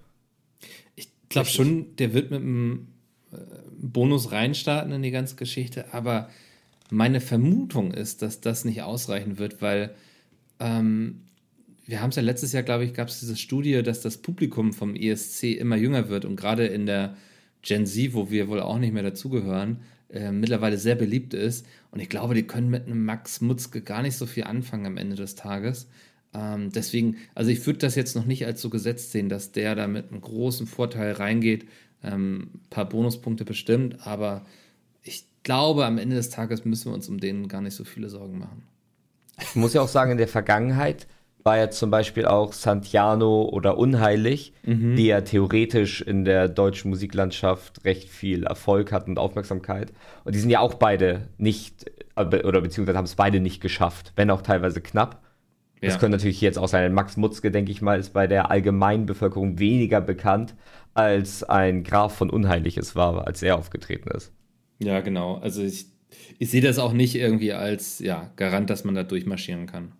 Ich 0.96 1.10
glaube 1.28 1.50
schon, 1.50 1.94
der 1.98 2.14
wird 2.14 2.32
mit 2.32 2.40
einem 2.40 2.88
äh, 3.34 3.36
Bonus 3.82 4.32
reinstarten 4.32 4.94
in 4.94 5.02
die 5.02 5.12
ganze 5.12 5.36
Geschichte, 5.36 5.94
aber 5.94 6.30
meine 6.90 7.20
Vermutung 7.20 7.94
ist, 7.94 8.22
dass 8.22 8.40
das 8.40 8.64
nicht 8.64 8.82
ausreichen 8.84 9.40
wird, 9.40 9.62
weil 9.62 9.94
ähm, 10.62 11.24
wir 11.86 12.02
haben 12.02 12.12
es 12.12 12.16
ja 12.16 12.22
letztes 12.22 12.54
Jahr, 12.54 12.64
glaube 12.64 12.86
ich, 12.86 12.94
gab 12.94 13.10
es 13.10 13.20
diese 13.20 13.36
Studie, 13.36 13.84
dass 13.84 14.00
das 14.00 14.20
Publikum 14.20 14.72
vom 14.72 14.96
ESC 14.96 15.58
immer 15.60 15.76
jünger 15.76 16.08
wird 16.08 16.24
und 16.24 16.38
gerade 16.38 16.68
in 16.68 16.86
der 16.86 17.18
Gen 17.62 17.86
Z, 17.86 18.14
wo 18.14 18.32
wir 18.32 18.48
wohl 18.48 18.62
auch 18.62 18.80
nicht 18.80 18.94
mehr 18.94 19.04
dazugehören, 19.04 19.82
äh, 20.14 20.32
mittlerweile 20.32 20.78
sehr 20.78 20.96
beliebt 20.96 21.34
ist. 21.34 21.66
Und 21.92 22.00
ich 22.00 22.10
glaube, 22.10 22.36
die 22.36 22.44
können 22.48 22.70
mit 22.70 22.86
einem 22.86 23.04
Max 23.04 23.42
Mutzke 23.42 23.82
gar 23.82 24.02
nicht 24.02 24.16
so 24.16 24.26
viel 24.26 24.44
anfangen 24.44 24.86
am 24.86 24.98
Ende 24.98 25.16
des 25.16 25.36
Tages. 25.36 25.88
Ähm, 26.34 26.72
deswegen, 26.72 27.18
also 27.36 27.52
ich 27.52 27.66
würde 27.66 27.80
das 27.80 27.96
jetzt 27.96 28.16
noch 28.16 28.26
nicht 28.26 28.46
als 28.46 28.62
so 28.62 28.70
gesetzt 28.70 29.12
sehen, 29.12 29.30
dass 29.30 29.52
der 29.52 29.76
da 29.76 29.88
mit 29.88 30.12
einem 30.12 30.22
großen 30.22 30.68
Vorteil 30.68 31.14
reingeht. 31.14 31.68
Ähm, 32.04 32.50
ein 32.54 32.70
paar 32.70 32.88
Bonuspunkte 32.90 33.46
bestimmt, 33.46 34.06
aber 34.06 34.46
ich 35.04 35.26
glaube, 35.44 35.86
am 35.86 35.98
Ende 35.98 36.16
des 36.16 36.30
Tages 36.30 36.66
müssen 36.66 36.92
wir 36.92 36.94
uns 36.94 37.10
um 37.10 37.20
den 37.20 37.48
gar 37.48 37.62
nicht 37.62 37.76
so 37.76 37.84
viele 37.84 38.10
Sorgen 38.10 38.40
machen. 38.40 38.64
Ich 39.40 39.56
muss 39.56 39.74
ja 39.74 39.82
auch 39.82 39.88
sagen, 39.88 40.12
in 40.12 40.18
der 40.18 40.28
Vergangenheit 40.28 41.08
war 41.44 41.58
ja 41.58 41.70
zum 41.70 41.92
Beispiel 41.92 42.26
auch 42.26 42.54
Santiano 42.54 43.44
oder 43.44 43.78
Unheilig, 43.78 44.54
mhm. 44.64 44.96
die 44.96 45.08
ja 45.08 45.22
theoretisch 45.22 46.02
in 46.02 46.24
der 46.24 46.48
deutschen 46.48 46.90
Musiklandschaft 46.90 47.84
recht 47.84 48.10
viel 48.10 48.44
Erfolg 48.44 48.92
hatten 48.92 49.12
und 49.12 49.20
Aufmerksamkeit. 49.20 49.92
Und 50.24 50.36
die 50.36 50.40
sind 50.40 50.50
ja 50.50 50.62
auch 50.62 50.76
beide 50.76 51.28
nicht, 51.38 51.92
äh, 52.16 52.44
oder 52.44 52.62
beziehungsweise 52.62 52.98
haben 52.98 53.06
es 53.06 53.16
beide 53.16 53.40
nicht 53.40 53.62
geschafft, 53.62 54.14
wenn 54.16 54.32
auch 54.32 54.42
teilweise 54.42 54.80
knapp. 54.80 55.22
Ja. 55.82 55.90
Das 55.90 56.00
könnte 56.00 56.18
natürlich 56.18 56.40
jetzt 56.40 56.58
auch 56.58 56.70
sein. 56.70 56.94
Max 56.94 57.18
Mutzke, 57.18 57.52
denke 57.52 57.72
ich 57.72 57.82
mal, 57.82 58.00
ist 58.00 58.14
bei 58.14 58.26
der 58.26 58.50
allgemeinen 58.50 59.06
Bevölkerung 59.06 59.60
weniger 59.60 60.00
bekannt, 60.00 60.56
als 60.94 61.44
ein 61.44 61.84
Graf 61.84 62.16
von 62.16 62.30
Unheilig 62.30 62.78
es 62.78 62.96
war, 62.96 63.28
als 63.28 63.44
er 63.44 63.58
aufgetreten 63.58 64.10
ist. 64.12 64.32
Ja, 64.80 65.02
genau. 65.02 65.36
Also 65.36 65.62
ich, 65.62 65.88
ich 66.40 66.50
sehe 66.50 66.62
das 66.62 66.80
auch 66.80 66.94
nicht 66.94 67.16
irgendwie 67.16 67.52
als 67.52 68.00
ja, 68.00 68.32
Garant, 68.38 68.70
dass 68.70 68.86
man 68.86 68.96
da 68.96 69.04
durchmarschieren 69.04 69.66
kann 69.66 69.92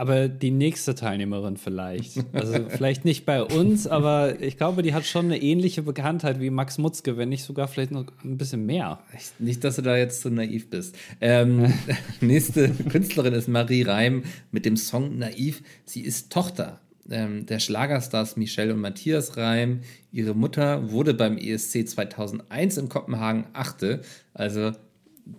aber 0.00 0.28
die 0.28 0.50
nächste 0.50 0.94
Teilnehmerin 0.94 1.58
vielleicht. 1.58 2.24
Also 2.32 2.54
vielleicht 2.70 3.04
nicht 3.04 3.26
bei 3.26 3.42
uns, 3.42 3.86
aber 3.86 4.40
ich 4.40 4.56
glaube, 4.56 4.80
die 4.80 4.94
hat 4.94 5.04
schon 5.04 5.26
eine 5.26 5.42
ähnliche 5.42 5.82
Bekanntheit 5.82 6.40
wie 6.40 6.48
Max 6.48 6.78
Mutzke, 6.78 7.18
wenn 7.18 7.28
nicht 7.28 7.44
sogar 7.44 7.68
vielleicht 7.68 7.90
noch 7.90 8.06
ein 8.24 8.38
bisschen 8.38 8.64
mehr. 8.64 9.00
Nicht, 9.38 9.62
dass 9.62 9.76
du 9.76 9.82
da 9.82 9.98
jetzt 9.98 10.22
so 10.22 10.30
naiv 10.30 10.70
bist. 10.70 10.96
Ähm, 11.20 11.70
nächste 12.22 12.70
Künstlerin 12.70 13.34
ist 13.34 13.46
Marie 13.46 13.82
Reim 13.82 14.22
mit 14.50 14.64
dem 14.64 14.78
Song 14.78 15.18
Naiv. 15.18 15.62
Sie 15.84 16.00
ist 16.00 16.32
Tochter 16.32 16.80
ähm, 17.10 17.44
der 17.44 17.58
Schlagerstars 17.58 18.38
Michelle 18.38 18.72
und 18.72 18.80
Matthias 18.80 19.36
Reim. 19.36 19.80
Ihre 20.12 20.34
Mutter 20.34 20.90
wurde 20.90 21.12
beim 21.12 21.36
ESC 21.36 21.86
2001 21.86 22.78
in 22.78 22.88
Kopenhagen 22.88 23.48
Achte, 23.52 24.00
also 24.32 24.72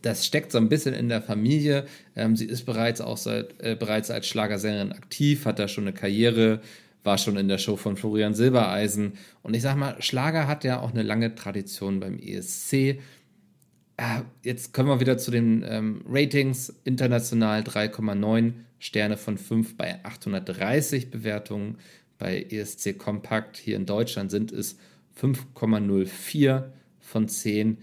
das 0.02 0.26
steckt 0.26 0.52
so 0.52 0.58
ein 0.58 0.70
bisschen 0.70 0.94
in 0.94 1.10
der 1.10 1.22
Familie. 1.22 1.86
Ähm, 2.16 2.36
sie 2.36 2.46
ist 2.46 2.66
bereits 2.66 3.02
auch 3.02 3.18
seit, 3.18 3.62
äh, 3.62 3.76
bereits 3.78 4.12
als 4.12 4.28
Schlagersängerin 4.28 4.92
aktiv, 4.92 5.46
hat 5.46 5.60
da 5.60 5.68
schon 5.68 5.86
eine 5.86 5.94
Karriere, 5.94 6.62
war 7.04 7.18
schon 7.18 7.38
in 7.38 7.48
der 7.48 7.58
Show 7.58 7.78
von 7.78 7.98
Florian 7.98 8.34
Silbereisen. 8.34 9.14
Und 9.44 9.56
ich 9.56 9.62
sag 9.62 9.76
mal, 9.76 10.02
Schlager 10.02 10.48
hat 10.48 10.64
ja 10.64 10.80
auch 10.80 10.92
eine 10.92 11.04
lange 11.04 11.36
Tradition 11.36 12.00
beim 12.00 12.20
ESC. 12.20 12.74
Äh, 12.74 14.22
jetzt 14.44 14.74
kommen 14.74 14.90
wir 14.90 15.00
wieder 15.00 15.18
zu 15.18 15.32
den 15.32 15.64
ähm, 15.68 16.04
Ratings. 16.08 16.74
International 16.84 17.62
3,9 17.62 18.54
Sterne 18.80 19.18
von 19.18 19.38
5 19.38 19.78
bei 19.78 20.04
830 20.04 21.12
Bewertungen. 21.12 21.78
Bei 22.18 22.44
ESC 22.50 22.98
Kompakt 22.98 23.58
hier 23.58 23.76
in 23.76 23.86
Deutschland 23.86 24.32
sind 24.32 24.52
es 24.52 24.78
5,04 25.20 26.64
von 27.00 27.28
10 27.28 27.78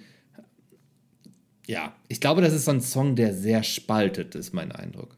ja, 1.69 1.93
ich 2.09 2.21
glaube, 2.21 2.41
das 2.41 2.55
ist 2.55 2.65
so 2.65 2.71
ein 2.71 2.81
Song, 2.81 3.15
der 3.15 3.35
sehr 3.35 3.63
spaltet, 3.63 4.35
ist 4.35 4.55
mein 4.55 4.73
Eindruck. 4.73 5.17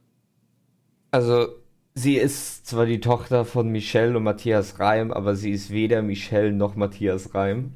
Also, 1.13 1.47
sie 1.95 2.17
ist 2.17 2.67
zwar 2.67 2.87
die 2.87 2.99
Tochter 2.99 3.45
von 3.45 3.69
Michelle 3.69 4.17
und 4.17 4.25
Matthias 4.25 4.81
Reim, 4.81 5.13
aber 5.13 5.37
sie 5.37 5.53
ist 5.53 5.71
weder 5.71 6.03
Michelle 6.03 6.53
noch 6.53 6.75
Matthias 6.75 7.35
Reim. 7.35 7.75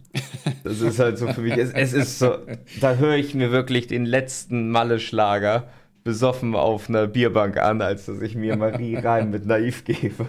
Das 0.64 0.80
ist 0.80 0.98
halt 0.98 1.18
so 1.18 1.28
für 1.28 1.42
mich, 1.42 1.56
es, 1.56 1.70
es 1.70 1.92
ist 1.92 2.18
so, 2.18 2.36
da 2.80 2.96
höre 2.96 3.16
ich 3.16 3.34
mir 3.34 3.52
wirklich 3.52 3.86
den 3.86 4.06
letzten 4.06 4.70
Malle-Schlager 4.70 5.68
besoffen 6.02 6.56
auf 6.56 6.88
einer 6.88 7.06
Bierbank 7.06 7.56
an, 7.58 7.80
als 7.80 8.06
dass 8.06 8.20
ich 8.22 8.34
mir 8.34 8.56
Marie 8.56 8.96
Reim 8.96 9.30
mit 9.30 9.46
Naiv 9.46 9.84
gebe. 9.84 10.26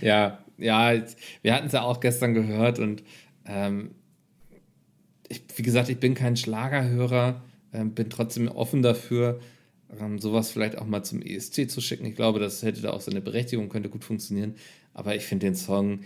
Ja, 0.00 0.38
ja, 0.58 0.92
wir 1.42 1.54
hatten 1.54 1.66
es 1.66 1.72
ja 1.72 1.82
auch 1.82 1.98
gestern 1.98 2.34
gehört 2.34 2.78
und 2.78 3.02
ähm, 3.46 3.90
ich, 5.28 5.42
wie 5.56 5.62
gesagt, 5.62 5.88
ich 5.88 5.98
bin 5.98 6.14
kein 6.14 6.36
Schlagerhörer, 6.36 7.42
äh, 7.72 7.84
bin 7.84 8.10
trotzdem 8.10 8.48
offen 8.48 8.82
dafür, 8.82 9.40
ähm, 9.98 10.18
sowas 10.18 10.50
vielleicht 10.50 10.78
auch 10.78 10.86
mal 10.86 11.02
zum 11.02 11.22
ESC 11.22 11.70
zu 11.70 11.80
schicken. 11.80 12.06
Ich 12.06 12.14
glaube, 12.14 12.40
das 12.40 12.62
hätte 12.62 12.82
da 12.82 12.90
auch 12.90 13.00
seine 13.00 13.20
Berechtigung, 13.20 13.68
könnte 13.68 13.88
gut 13.88 14.04
funktionieren. 14.04 14.54
Aber 14.94 15.14
ich 15.14 15.24
finde 15.24 15.46
den 15.46 15.54
Song 15.54 16.00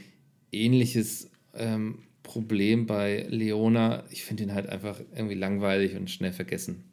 ähnliches 0.53 1.31
ähm, 1.55 1.99
Problem 2.23 2.87
bei 2.87 3.27
Leona. 3.29 4.05
Ich 4.11 4.25
finde 4.25 4.45
ihn 4.45 4.55
halt 4.55 4.69
einfach 4.69 5.01
irgendwie 5.15 5.35
langweilig 5.35 5.97
und 5.97 6.11
schnell 6.11 6.33
vergessen. 6.33 6.85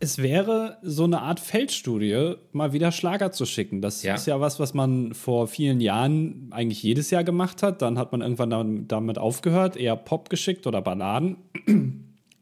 Es 0.00 0.18
wäre 0.18 0.78
so 0.82 1.04
eine 1.04 1.22
Art 1.22 1.40
Feldstudie, 1.40 2.34
mal 2.52 2.72
wieder 2.72 2.92
Schlager 2.92 3.32
zu 3.32 3.46
schicken. 3.46 3.82
Das 3.82 4.02
ja. 4.04 4.14
ist 4.14 4.26
ja 4.26 4.40
was, 4.40 4.60
was 4.60 4.72
man 4.72 5.12
vor 5.12 5.48
vielen 5.48 5.80
Jahren 5.80 6.48
eigentlich 6.52 6.82
jedes 6.82 7.10
Jahr 7.10 7.24
gemacht 7.24 7.64
hat. 7.64 7.82
Dann 7.82 7.98
hat 7.98 8.12
man 8.12 8.20
irgendwann 8.20 8.86
damit 8.86 9.18
aufgehört, 9.18 9.76
eher 9.76 9.96
Pop 9.96 10.30
geschickt 10.30 10.68
oder 10.68 10.82
Bananen. 10.82 11.36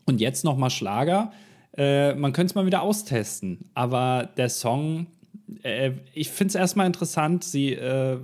Und 0.05 0.21
jetzt 0.21 0.45
noch 0.45 0.57
mal 0.57 0.71
Schlager. 0.71 1.33
Äh, 1.77 2.15
man 2.15 2.33
könnte 2.33 2.51
es 2.51 2.55
mal 2.55 2.67
wieder 2.67 2.83
austesten. 2.83 3.71
Aber 3.75 4.29
der 4.37 4.51
Song, 4.51 5.07
äh, 5.63 5.93
ich 6.13 6.31
finde 6.31 6.51
es 6.51 6.55
erstmal 6.57 6.87
interessant. 6.87 7.43
Sie, 7.43 7.73
äh, 7.73 8.19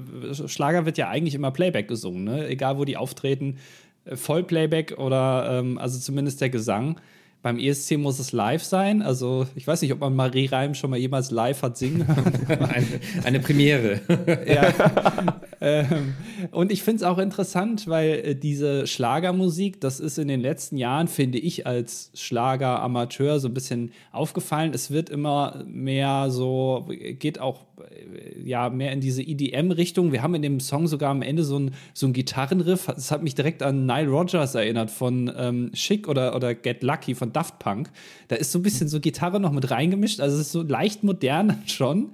Schlager 0.47 0.85
wird 0.85 0.99
ja 0.99 1.09
eigentlich 1.09 1.35
immer 1.35 1.51
Playback 1.51 1.89
gesungen, 1.89 2.25
ne? 2.25 2.49
egal 2.49 2.79
wo 2.79 2.85
die 2.85 2.97
auftreten. 2.97 3.57
Äh, 4.05 4.17
Vollplayback 4.17 4.99
oder 4.99 5.59
ähm, 5.59 5.79
also 5.79 5.99
zumindest 5.99 6.41
der 6.41 6.51
Gesang. 6.51 7.01
Beim 7.43 7.59
ESC 7.59 7.99
muss 7.99 8.21
es 8.21 8.33
live 8.33 8.63
sein. 8.63 9.03
Also 9.03 9.47
ich 9.57 9.67
weiß 9.67 9.83
nicht, 9.83 9.93
ob 9.93 10.01
man 10.01 10.15
Marie 10.15 10.47
Reim 10.47 10.75
schon 10.75 10.91
mal 10.91 10.99
jemals 10.99 11.31
live 11.31 11.63
hat 11.63 11.77
singen 11.77 12.07
eine, 12.49 12.87
eine 13.25 13.41
Premiere. 13.41 14.01
ja. 14.47 14.73
ähm, 15.63 16.15
und 16.51 16.73
ich 16.73 16.83
finde 16.83 16.97
es 16.97 17.03
auch 17.05 17.19
interessant, 17.19 17.87
weil 17.87 18.11
äh, 18.11 18.35
diese 18.35 18.89
Schlagermusik, 18.89 19.81
das 19.81 20.01
ist 20.01 20.19
in 20.19 20.27
den 20.27 20.41
letzten 20.41 20.77
Jahren, 20.77 21.07
finde 21.07 21.39
ich, 21.39 21.69
als 21.69 22.11
Schlager-Amateur 22.15 23.39
so 23.39 23.47
ein 23.47 23.55
bisschen 23.55 23.93
aufgefallen. 24.11 24.73
Es 24.75 24.91
wird 24.91 25.09
immer 25.09 25.63
mehr 25.69 26.33
so, 26.33 26.89
geht 26.89 27.39
auch 27.39 27.61
äh, 27.79 28.43
ja 28.43 28.71
mehr 28.71 28.91
in 28.91 29.01
diese 29.01 29.23
EDM-Richtung. 29.23 30.11
Wir 30.11 30.25
haben 30.25 30.35
in 30.35 30.43
dem 30.43 30.59
Song 30.59 30.89
sogar 30.89 31.13
am 31.13 31.23
Ende 31.23 31.45
so 31.45 31.61
ein, 31.61 31.71
so 31.95 32.11
Gitarrenriff. 32.11 32.87
Das 32.87 33.13
hat 33.13 33.23
mich 33.23 33.37
direkt 33.37 33.63
an 33.63 33.87
Nile 33.87 34.09
Rogers 34.09 34.57
erinnert 34.57 34.91
von 34.91 35.33
ähm, 35.37 35.71
Chic 35.75 36.09
oder, 36.09 36.35
oder 36.35 36.57
Get 36.57 36.83
Lucky 36.83 37.15
von 37.15 37.33
Daft 37.33 37.61
Punk. 37.61 37.89
Da 38.27 38.35
ist 38.35 38.51
so 38.51 38.59
ein 38.59 38.63
bisschen 38.63 38.89
so 38.89 38.99
Gitarre 38.99 39.39
noch 39.39 39.53
mit 39.53 39.71
reingemischt. 39.71 40.19
Also 40.19 40.35
es 40.35 40.47
ist 40.47 40.53
so 40.53 40.63
leicht 40.63 41.05
modern 41.05 41.63
schon. 41.67 42.11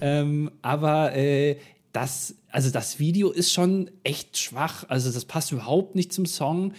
ähm, 0.00 0.50
aber 0.62 1.14
äh, 1.14 1.56
das, 1.96 2.34
also 2.56 2.70
das 2.70 2.98
Video 2.98 3.32
ist 3.32 3.52
schon 3.52 3.90
echt 4.02 4.38
schwach. 4.38 4.86
Also 4.88 5.12
das 5.12 5.26
passt 5.26 5.52
überhaupt 5.52 5.94
nicht 5.94 6.10
zum 6.10 6.24
Song. 6.24 6.72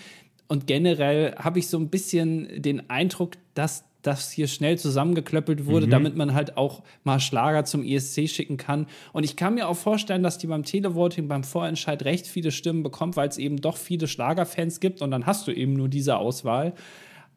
Und 0.47 0.65
generell 0.65 1.35
habe 1.35 1.59
ich 1.59 1.67
so 1.67 1.77
ein 1.77 1.89
bisschen 1.89 2.63
den 2.63 2.89
Eindruck, 2.89 3.33
dass 3.53 3.83
das 4.01 4.31
hier 4.31 4.47
schnell 4.47 4.79
zusammengeklöppelt 4.79 5.67
wurde, 5.67 5.85
mhm. 5.85 5.91
damit 5.91 6.15
man 6.15 6.33
halt 6.33 6.57
auch 6.57 6.81
mal 7.03 7.19
Schlager 7.19 7.63
zum 7.63 7.83
ESC 7.83 8.27
schicken 8.27 8.57
kann. 8.57 8.87
Und 9.13 9.23
ich 9.23 9.35
kann 9.35 9.53
mir 9.53 9.67
auch 9.67 9.77
vorstellen, 9.77 10.23
dass 10.23 10.39
die 10.39 10.47
beim 10.47 10.63
Televoting, 10.63 11.27
beim 11.27 11.43
Vorentscheid 11.43 12.03
recht 12.05 12.25
viele 12.25 12.49
Stimmen 12.49 12.81
bekommt, 12.81 13.15
weil 13.15 13.29
es 13.29 13.37
eben 13.37 13.61
doch 13.61 13.77
viele 13.77 14.07
Schlagerfans 14.07 14.79
gibt 14.79 15.03
und 15.03 15.11
dann 15.11 15.27
hast 15.27 15.47
du 15.47 15.51
eben 15.51 15.73
nur 15.73 15.89
diese 15.89 16.17
Auswahl. 16.17 16.73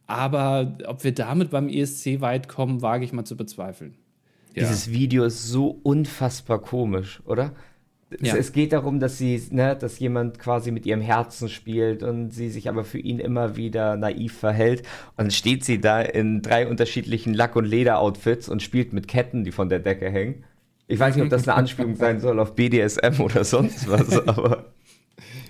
Aber 0.07 0.79
ob 0.87 1.05
wir 1.05 1.13
damit 1.13 1.51
beim 1.51 1.69
ESC 1.69 2.23
weit 2.23 2.49
kommen, 2.49 2.81
wage 2.81 3.05
ich 3.05 3.13
mal 3.13 3.27
zu 3.27 3.37
bezweifeln. 3.37 3.99
Ja. 4.55 4.63
Dieses 4.63 4.91
Video 4.91 5.25
ist 5.25 5.47
so 5.47 5.79
unfassbar 5.83 6.63
komisch, 6.63 7.21
oder? 7.27 7.53
Ja. 8.19 8.37
Es, 8.37 8.53
geht 8.53 8.73
darum, 8.73 8.99
dass 8.99 9.19
sie, 9.19 9.41
ne, 9.51 9.77
dass 9.77 10.01
jemand 10.01 10.39
quasi 10.41 10.73
mit 10.73 10.85
ihrem 10.85 11.01
Herzen 11.01 11.49
spielt 11.49 12.03
und 12.03 12.31
sie 12.31 12.49
sich 12.49 12.69
aber 12.69 12.85
für 12.85 12.99
ihn 12.99 13.21
immer 13.21 13.57
wieder 13.57 13.97
naiv 13.97 14.37
verhält. 14.37 14.81
Und 15.17 15.19
dann 15.19 15.31
steht 15.31 15.65
sie 15.65 15.81
da 15.81 16.01
in 16.01 16.43
drei 16.43 16.67
unterschiedlichen 16.67 17.35
Lack- 17.35 17.55
und 17.55 17.67
Leder-Outfits 17.67 18.49
und 18.49 18.63
spielt 18.63 18.93
mit 18.93 19.07
Ketten, 19.07 19.45
die 19.45 19.53
von 19.53 19.69
der 19.69 19.79
Decke 19.79 20.11
hängen. 20.11 20.45
Ich 20.89 20.99
weiß 20.99 21.15
nicht, 21.15 21.23
ob 21.23 21.31
das 21.31 21.47
eine 21.47 21.57
Anspielung 21.57 21.95
sein 21.95 22.19
soll 22.19 22.41
auf 22.41 22.57
BDSM 22.57 23.21
oder 23.21 23.45
sonst 23.45 23.89
was, 23.89 24.19
aber. 24.29 24.73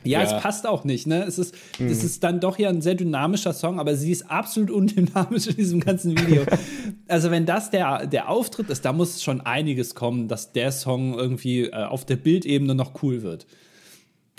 Ja, 0.04 0.22
ja, 0.22 0.24
es 0.24 0.42
passt 0.42 0.66
auch 0.66 0.84
nicht, 0.84 1.06
ne? 1.06 1.24
Es 1.24 1.38
ist, 1.38 1.54
mhm. 1.78 1.88
es 1.88 2.02
ist 2.02 2.24
dann 2.24 2.40
doch 2.40 2.58
ja 2.58 2.68
ein 2.68 2.80
sehr 2.80 2.94
dynamischer 2.94 3.52
Song, 3.52 3.78
aber 3.78 3.96
sie 3.96 4.12
ist 4.12 4.30
absolut 4.30 4.70
undynamisch 4.70 5.46
in 5.48 5.56
diesem 5.56 5.80
ganzen 5.80 6.18
Video. 6.18 6.42
also, 7.08 7.30
wenn 7.30 7.46
das 7.46 7.70
der, 7.70 8.06
der 8.06 8.28
Auftritt 8.28 8.70
ist, 8.70 8.84
da 8.84 8.92
muss 8.92 9.22
schon 9.22 9.40
einiges 9.40 9.94
kommen, 9.94 10.28
dass 10.28 10.52
der 10.52 10.72
Song 10.72 11.14
irgendwie 11.14 11.64
äh, 11.64 11.84
auf 11.84 12.04
der 12.04 12.16
Bildebene 12.16 12.74
noch 12.74 13.02
cool 13.02 13.22
wird. 13.22 13.46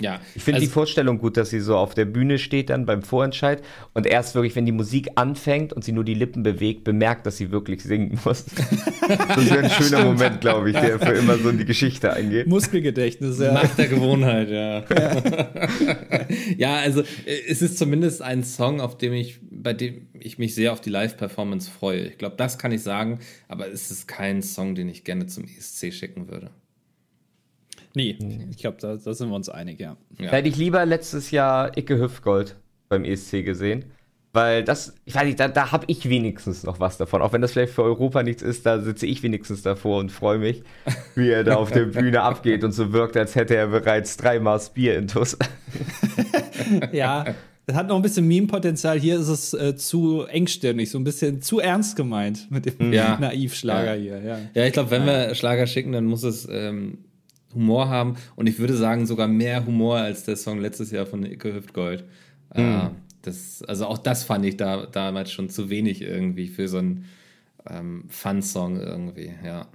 Ja, 0.00 0.20
ich 0.34 0.42
finde 0.42 0.56
also, 0.56 0.66
die 0.66 0.72
Vorstellung 0.72 1.18
gut, 1.18 1.36
dass 1.36 1.50
sie 1.50 1.60
so 1.60 1.76
auf 1.76 1.94
der 1.94 2.06
Bühne 2.06 2.38
steht 2.38 2.70
dann 2.70 2.86
beim 2.86 3.02
Vorentscheid 3.02 3.62
und 3.94 4.06
erst 4.06 4.34
wirklich, 4.34 4.56
wenn 4.56 4.66
die 4.66 4.72
Musik 4.72 5.10
anfängt 5.14 5.72
und 5.72 5.84
sie 5.84 5.92
nur 5.92 6.02
die 6.02 6.14
Lippen 6.14 6.42
bewegt, 6.42 6.82
bemerkt, 6.82 7.24
dass 7.24 7.36
sie 7.36 7.52
wirklich 7.52 7.84
singen 7.84 8.18
muss. 8.24 8.44
das 9.08 9.50
wäre 9.50 9.64
ein 9.64 9.70
schöner 9.70 9.98
Stimmt. 9.98 10.04
Moment, 10.04 10.40
glaube 10.40 10.70
ich, 10.70 10.76
der 10.76 10.98
für 10.98 11.12
immer 11.12 11.38
so 11.38 11.50
in 11.50 11.58
die 11.58 11.64
Geschichte 11.64 12.12
eingeht. 12.12 12.48
Muskelgedächtnis, 12.48 13.38
ja. 13.38 13.52
Macht 13.52 13.78
der 13.78 13.88
Gewohnheit, 13.88 14.50
ja. 14.50 14.80
Ja. 14.80 15.22
ja, 16.56 16.76
also 16.76 17.04
es 17.48 17.62
ist 17.62 17.78
zumindest 17.78 18.22
ein 18.22 18.42
Song, 18.42 18.80
auf 18.80 18.98
dem 18.98 19.12
ich, 19.12 19.38
bei 19.50 19.72
dem 19.72 20.08
ich 20.18 20.38
mich 20.38 20.54
sehr 20.54 20.72
auf 20.72 20.80
die 20.80 20.90
Live-Performance 20.90 21.70
freue. 21.70 22.06
Ich 22.06 22.18
glaube, 22.18 22.34
das 22.36 22.58
kann 22.58 22.72
ich 22.72 22.82
sagen, 22.82 23.20
aber 23.46 23.68
es 23.68 23.90
ist 23.92 24.08
kein 24.08 24.42
Song, 24.42 24.74
den 24.74 24.88
ich 24.88 25.04
gerne 25.04 25.26
zum 25.26 25.44
ESC 25.44 25.92
schicken 25.92 26.28
würde. 26.28 26.50
Nee, 27.94 28.16
ich 28.50 28.56
glaube, 28.56 28.78
da, 28.80 28.96
da, 28.96 29.14
sind 29.14 29.28
wir 29.28 29.36
uns 29.36 29.48
einig, 29.48 29.78
ja. 29.80 29.96
ja. 30.18 30.30
Hätte 30.30 30.48
ich 30.48 30.56
lieber 30.56 30.86
letztes 30.86 31.30
Jahr 31.30 31.76
Icke 31.76 31.98
Hüftgold 31.98 32.56
beim 32.88 33.04
ESC 33.04 33.44
gesehen. 33.44 33.84
Weil 34.34 34.64
das, 34.64 34.94
ich 35.04 35.14
weiß 35.14 35.24
nicht, 35.24 35.38
da, 35.38 35.48
da 35.48 35.72
habe 35.72 35.84
ich 35.88 36.08
wenigstens 36.08 36.62
noch 36.62 36.80
was 36.80 36.96
davon. 36.96 37.20
Auch 37.20 37.34
wenn 37.34 37.42
das 37.42 37.52
vielleicht 37.52 37.74
für 37.74 37.82
Europa 37.82 38.22
nichts 38.22 38.40
ist, 38.40 38.64
da 38.64 38.80
sitze 38.80 39.04
ich 39.06 39.22
wenigstens 39.22 39.60
davor 39.60 39.98
und 39.98 40.10
freue 40.10 40.38
mich, 40.38 40.62
wie 41.14 41.28
er 41.28 41.44
da 41.44 41.56
auf 41.56 41.70
der 41.70 41.84
Bühne 41.84 42.22
abgeht 42.22 42.64
und 42.64 42.72
so 42.72 42.94
wirkt, 42.94 43.16
als 43.18 43.34
hätte 43.34 43.56
er 43.56 43.66
bereits 43.66 44.16
drei 44.16 44.40
Maß 44.40 44.70
Bier 44.70 44.96
in 44.96 45.06
Tuss. 45.06 45.36
ja, 46.92 47.26
das 47.66 47.76
hat 47.76 47.88
noch 47.88 47.96
ein 47.96 48.02
bisschen 48.02 48.26
Meme-Potenzial. 48.26 48.98
Hier 48.98 49.20
ist 49.20 49.28
es 49.28 49.52
äh, 49.52 49.76
zu 49.76 50.24
engstirnig, 50.24 50.90
so 50.90 50.98
ein 50.98 51.04
bisschen 51.04 51.42
zu 51.42 51.60
ernst 51.60 51.96
gemeint 51.96 52.50
mit 52.50 52.64
dem 52.64 52.90
ja. 52.90 53.18
Naivschlager 53.18 53.96
ja. 53.96 54.16
hier. 54.16 54.22
Ja, 54.22 54.38
ja 54.54 54.66
ich 54.66 54.72
glaube, 54.72 54.90
wenn 54.90 55.04
wir 55.04 55.34
Schlager 55.34 55.66
schicken, 55.66 55.92
dann 55.92 56.06
muss 56.06 56.22
es 56.22 56.48
ähm, 56.50 56.98
Humor 57.54 57.88
haben 57.88 58.16
und 58.36 58.48
ich 58.48 58.58
würde 58.58 58.76
sagen 58.76 59.06
sogar 59.06 59.28
mehr 59.28 59.64
Humor 59.66 59.98
als 59.98 60.24
der 60.24 60.36
Song 60.36 60.60
letztes 60.60 60.90
Jahr 60.90 61.06
von 61.06 61.24
Icke 61.24 61.54
Hüftgold. 61.54 62.04
Mhm. 62.54 62.62
Äh, 62.62 62.90
das, 63.22 63.62
also 63.62 63.86
auch 63.86 63.98
das 63.98 64.24
fand 64.24 64.44
ich 64.44 64.56
da 64.56 64.86
damals 64.86 65.30
schon 65.30 65.48
zu 65.48 65.70
wenig 65.70 66.02
irgendwie 66.02 66.48
für 66.48 66.68
so 66.68 66.78
einen 66.78 67.06
ähm, 67.68 68.04
Fun-Song 68.08 68.78
irgendwie, 68.80 69.32
ja. 69.44 69.68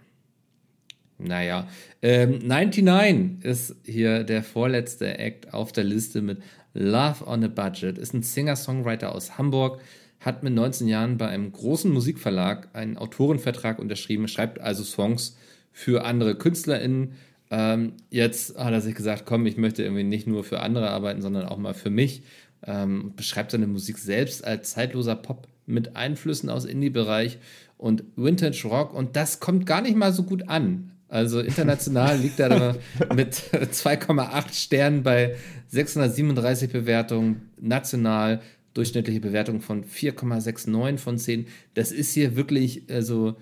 Naja, 1.20 1.68
ähm, 2.04 2.40
99 2.44 3.44
ist 3.44 3.76
hier 3.84 4.24
der 4.24 4.44
vorletzte 4.44 5.18
Act 5.18 5.52
auf 5.52 5.72
der 5.72 5.84
Liste 5.84 6.22
mit 6.22 6.44
Love 6.76 7.26
on 7.26 7.44
a 7.44 7.48
Budget. 7.48 7.98
Ist 7.98 8.14
ein 8.14 8.22
Singer-Songwriter 8.22 9.16
aus 9.16 9.40
Hamburg, 9.40 9.82
hat 10.20 10.44
mit 10.44 10.54
19 10.54 10.88
Jahren 10.88 11.18
bei 11.18 11.28
einem 11.28 11.52
großen 11.52 11.92
Musikverlag 11.92 12.70
einen 12.74 12.98
Autorenvertrag 12.98 13.80
unterschrieben, 13.80 14.28
schreibt 14.28 14.60
also 14.60 14.84
Songs 14.84 15.38
für 15.72 16.06
andere 16.06 16.36
KünstlerInnen, 16.36 17.14
ähm, 17.50 17.94
jetzt 18.10 18.58
hat 18.58 18.74
er 18.74 18.82
sich 18.82 18.96
gesagt, 18.96 19.26
komm, 19.26 19.46
ich 19.46 19.58
möchte 19.58 19.84
irgendwie 19.84 20.04
nicht 20.04 20.28
nur 20.28 20.44
für 20.44 20.60
andere 20.60 20.90
arbeiten, 20.90 21.22
sondern 21.22 21.46
auch 21.46 21.58
mal 21.58 21.74
für 21.74 21.90
mich. 21.90 22.24
Ähm, 22.66 23.14
beschreibt 23.16 23.52
seine 23.52 23.68
Musik 23.68 23.98
selbst 23.98 24.44
als 24.44 24.72
zeitloser 24.72 25.16
Pop 25.16 25.48
mit 25.66 25.96
Einflüssen 25.96 26.50
aus 26.50 26.66
Indie-Bereich 26.66 27.38
und 27.78 28.04
Vintage 28.16 28.68
Rock 28.68 28.94
und 28.94 29.16
das 29.16 29.40
kommt 29.40 29.66
gar 29.66 29.82
nicht 29.82 29.96
mal 29.96 30.12
so 30.12 30.24
gut 30.24 30.50
an. 30.50 30.92
Also 31.08 31.40
international 31.40 32.18
liegt 32.22 32.40
er 32.40 32.78
mit 33.14 33.36
2,8 33.36 34.54
Sternen 34.54 35.04
bei 35.04 35.36
637 35.68 36.72
Bewertungen, 36.72 37.50
national 37.60 38.42
durchschnittliche 38.74 39.20
Bewertung 39.20 39.62
von 39.62 39.86
4,69 39.86 40.98
von 40.98 41.18
10. 41.18 41.48
Das 41.74 41.92
ist 41.92 42.14
hier 42.14 42.36
wirklich 42.36 42.84
also 42.90 43.36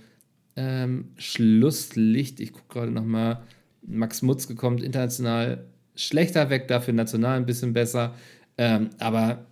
ähm, 0.55 1.09
Schlusslicht. 1.17 2.39
Ich 2.39 2.53
gucke 2.53 2.73
gerade 2.73 2.91
noch 2.91 3.03
mal. 3.03 3.41
Max 3.87 4.21
Mutzke 4.21 4.55
kommt 4.55 4.81
international 4.81 5.65
schlechter 5.95 6.49
weg, 6.49 6.67
dafür 6.67 6.93
national 6.93 7.37
ein 7.37 7.45
bisschen 7.45 7.73
besser. 7.73 8.13
Ähm, 8.57 8.89
aber 8.99 9.45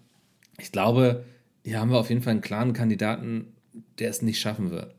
ich 0.59 0.71
glaube, 0.71 1.23
hier 1.63 1.79
haben 1.79 1.91
wir 1.91 1.97
auf 1.97 2.09
jeden 2.09 2.21
Fall 2.21 2.31
einen 2.31 2.41
klaren 2.41 2.73
Kandidaten, 2.73 3.47
der 3.99 4.09
es 4.09 4.21
nicht 4.21 4.39
schaffen 4.39 4.71
wird. 4.71 4.93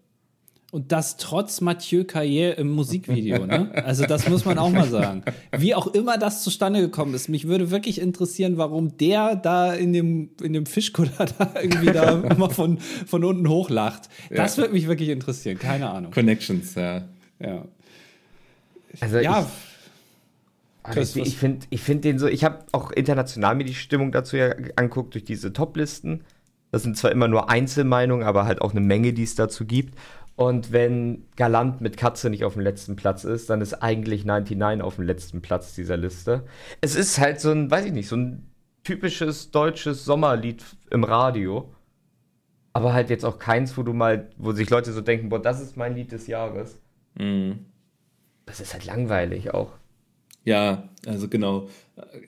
Und 0.74 0.90
das 0.90 1.18
trotz 1.18 1.60
Mathieu 1.60 2.02
Carrière 2.02 2.54
im 2.54 2.70
Musikvideo, 2.70 3.46
ne? 3.46 3.70
Also 3.84 4.06
das 4.06 4.28
muss 4.28 4.44
man 4.44 4.58
auch 4.58 4.70
mal 4.70 4.88
sagen. 4.88 5.22
Wie 5.56 5.72
auch 5.72 5.86
immer 5.86 6.18
das 6.18 6.42
zustande 6.42 6.80
gekommen 6.80 7.14
ist. 7.14 7.28
Mich 7.28 7.46
würde 7.46 7.70
wirklich 7.70 8.00
interessieren, 8.00 8.56
warum 8.56 8.96
der 8.96 9.36
da 9.36 9.72
in 9.72 9.92
dem, 9.92 10.30
in 10.42 10.52
dem 10.52 10.66
Fischkutter 10.66 11.26
da 11.38 11.52
irgendwie 11.62 11.92
da 11.92 12.22
immer 12.22 12.50
von, 12.50 12.78
von 12.78 13.22
unten 13.22 13.48
hochlacht. 13.48 14.08
Das 14.30 14.58
würde 14.58 14.72
mich 14.72 14.88
wirklich 14.88 15.10
interessieren. 15.10 15.60
Keine 15.60 15.90
Ahnung. 15.90 16.10
Connections, 16.10 16.74
ja. 16.74 17.04
Ja. 17.38 17.66
Also 19.00 19.18
Ja. 19.18 19.46
ich, 20.90 20.98
ich, 20.98 21.16
ich 21.16 21.36
finde 21.38 21.66
ich 21.70 21.80
find 21.82 22.04
den 22.04 22.18
so, 22.18 22.26
ich 22.26 22.44
habe 22.44 22.64
auch 22.72 22.90
international 22.90 23.54
mir 23.54 23.64
die 23.64 23.74
Stimmung 23.74 24.12
dazu 24.12 24.36
ja 24.36 24.54
anguckt 24.76 25.14
durch 25.14 25.24
diese 25.24 25.52
Top-Listen. 25.52 26.24
Das 26.70 26.82
sind 26.82 26.96
zwar 26.96 27.12
immer 27.12 27.28
nur 27.28 27.50
Einzelmeinungen, 27.50 28.26
aber 28.26 28.46
halt 28.46 28.60
auch 28.60 28.72
eine 28.72 28.80
Menge, 28.80 29.12
die 29.12 29.22
es 29.22 29.34
dazu 29.34 29.64
gibt. 29.64 29.96
Und 30.36 30.72
wenn 30.72 31.26
Galant 31.36 31.80
mit 31.80 31.96
Katze 31.96 32.28
nicht 32.28 32.44
auf 32.44 32.54
dem 32.54 32.62
letzten 32.62 32.96
Platz 32.96 33.22
ist, 33.22 33.48
dann 33.50 33.60
ist 33.60 33.74
eigentlich 33.74 34.24
99 34.24 34.82
auf 34.82 34.96
dem 34.96 35.04
letzten 35.04 35.40
Platz 35.40 35.74
dieser 35.74 35.96
Liste. 35.96 36.44
Es 36.80 36.96
ist 36.96 37.20
halt 37.20 37.40
so 37.40 37.52
ein, 37.52 37.70
weiß 37.70 37.84
ich 37.84 37.92
nicht, 37.92 38.08
so 38.08 38.16
ein 38.16 38.50
typisches 38.82 39.52
deutsches 39.52 40.04
Sommerlied 40.04 40.64
im 40.90 41.04
Radio. 41.04 41.72
Aber 42.72 42.92
halt 42.92 43.08
jetzt 43.10 43.24
auch 43.24 43.38
keins, 43.38 43.78
wo 43.78 43.84
du 43.84 43.92
mal, 43.92 44.28
wo 44.36 44.50
sich 44.50 44.68
Leute 44.68 44.92
so 44.92 45.00
denken, 45.00 45.28
boah, 45.28 45.40
das 45.40 45.60
ist 45.60 45.76
mein 45.76 45.94
Lied 45.94 46.10
des 46.10 46.26
Jahres. 46.26 46.80
Mhm. 47.16 47.66
Das 48.46 48.60
ist 48.60 48.72
halt 48.72 48.84
langweilig 48.84 49.52
auch. 49.52 49.72
Ja, 50.44 50.88
also 51.06 51.28
genau. 51.28 51.68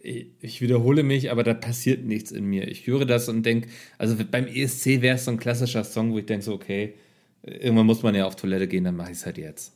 Ich, 0.02 0.60
wiederhole 0.60 1.02
mich, 1.02 1.30
aber 1.30 1.44
da 1.44 1.54
passiert 1.54 2.04
nichts 2.04 2.30
in 2.30 2.46
mir. 2.46 2.66
Ich 2.68 2.86
höre 2.86 3.04
das 3.04 3.28
und 3.28 3.44
denke, 3.44 3.68
also 3.98 4.16
beim 4.30 4.46
ESC 4.46 5.02
wäre 5.02 5.16
es 5.16 5.26
so 5.26 5.32
ein 5.32 5.38
klassischer 5.38 5.84
Song, 5.84 6.12
wo 6.12 6.18
ich 6.18 6.26
denke 6.26 6.44
so, 6.44 6.54
okay, 6.54 6.94
irgendwann 7.42 7.86
muss 7.86 8.02
man 8.02 8.14
ja 8.14 8.26
auf 8.26 8.36
Toilette 8.36 8.68
gehen, 8.68 8.84
dann 8.84 8.96
mache 8.96 9.12
ich 9.12 9.18
es 9.18 9.26
halt 9.26 9.38
jetzt. 9.38 9.72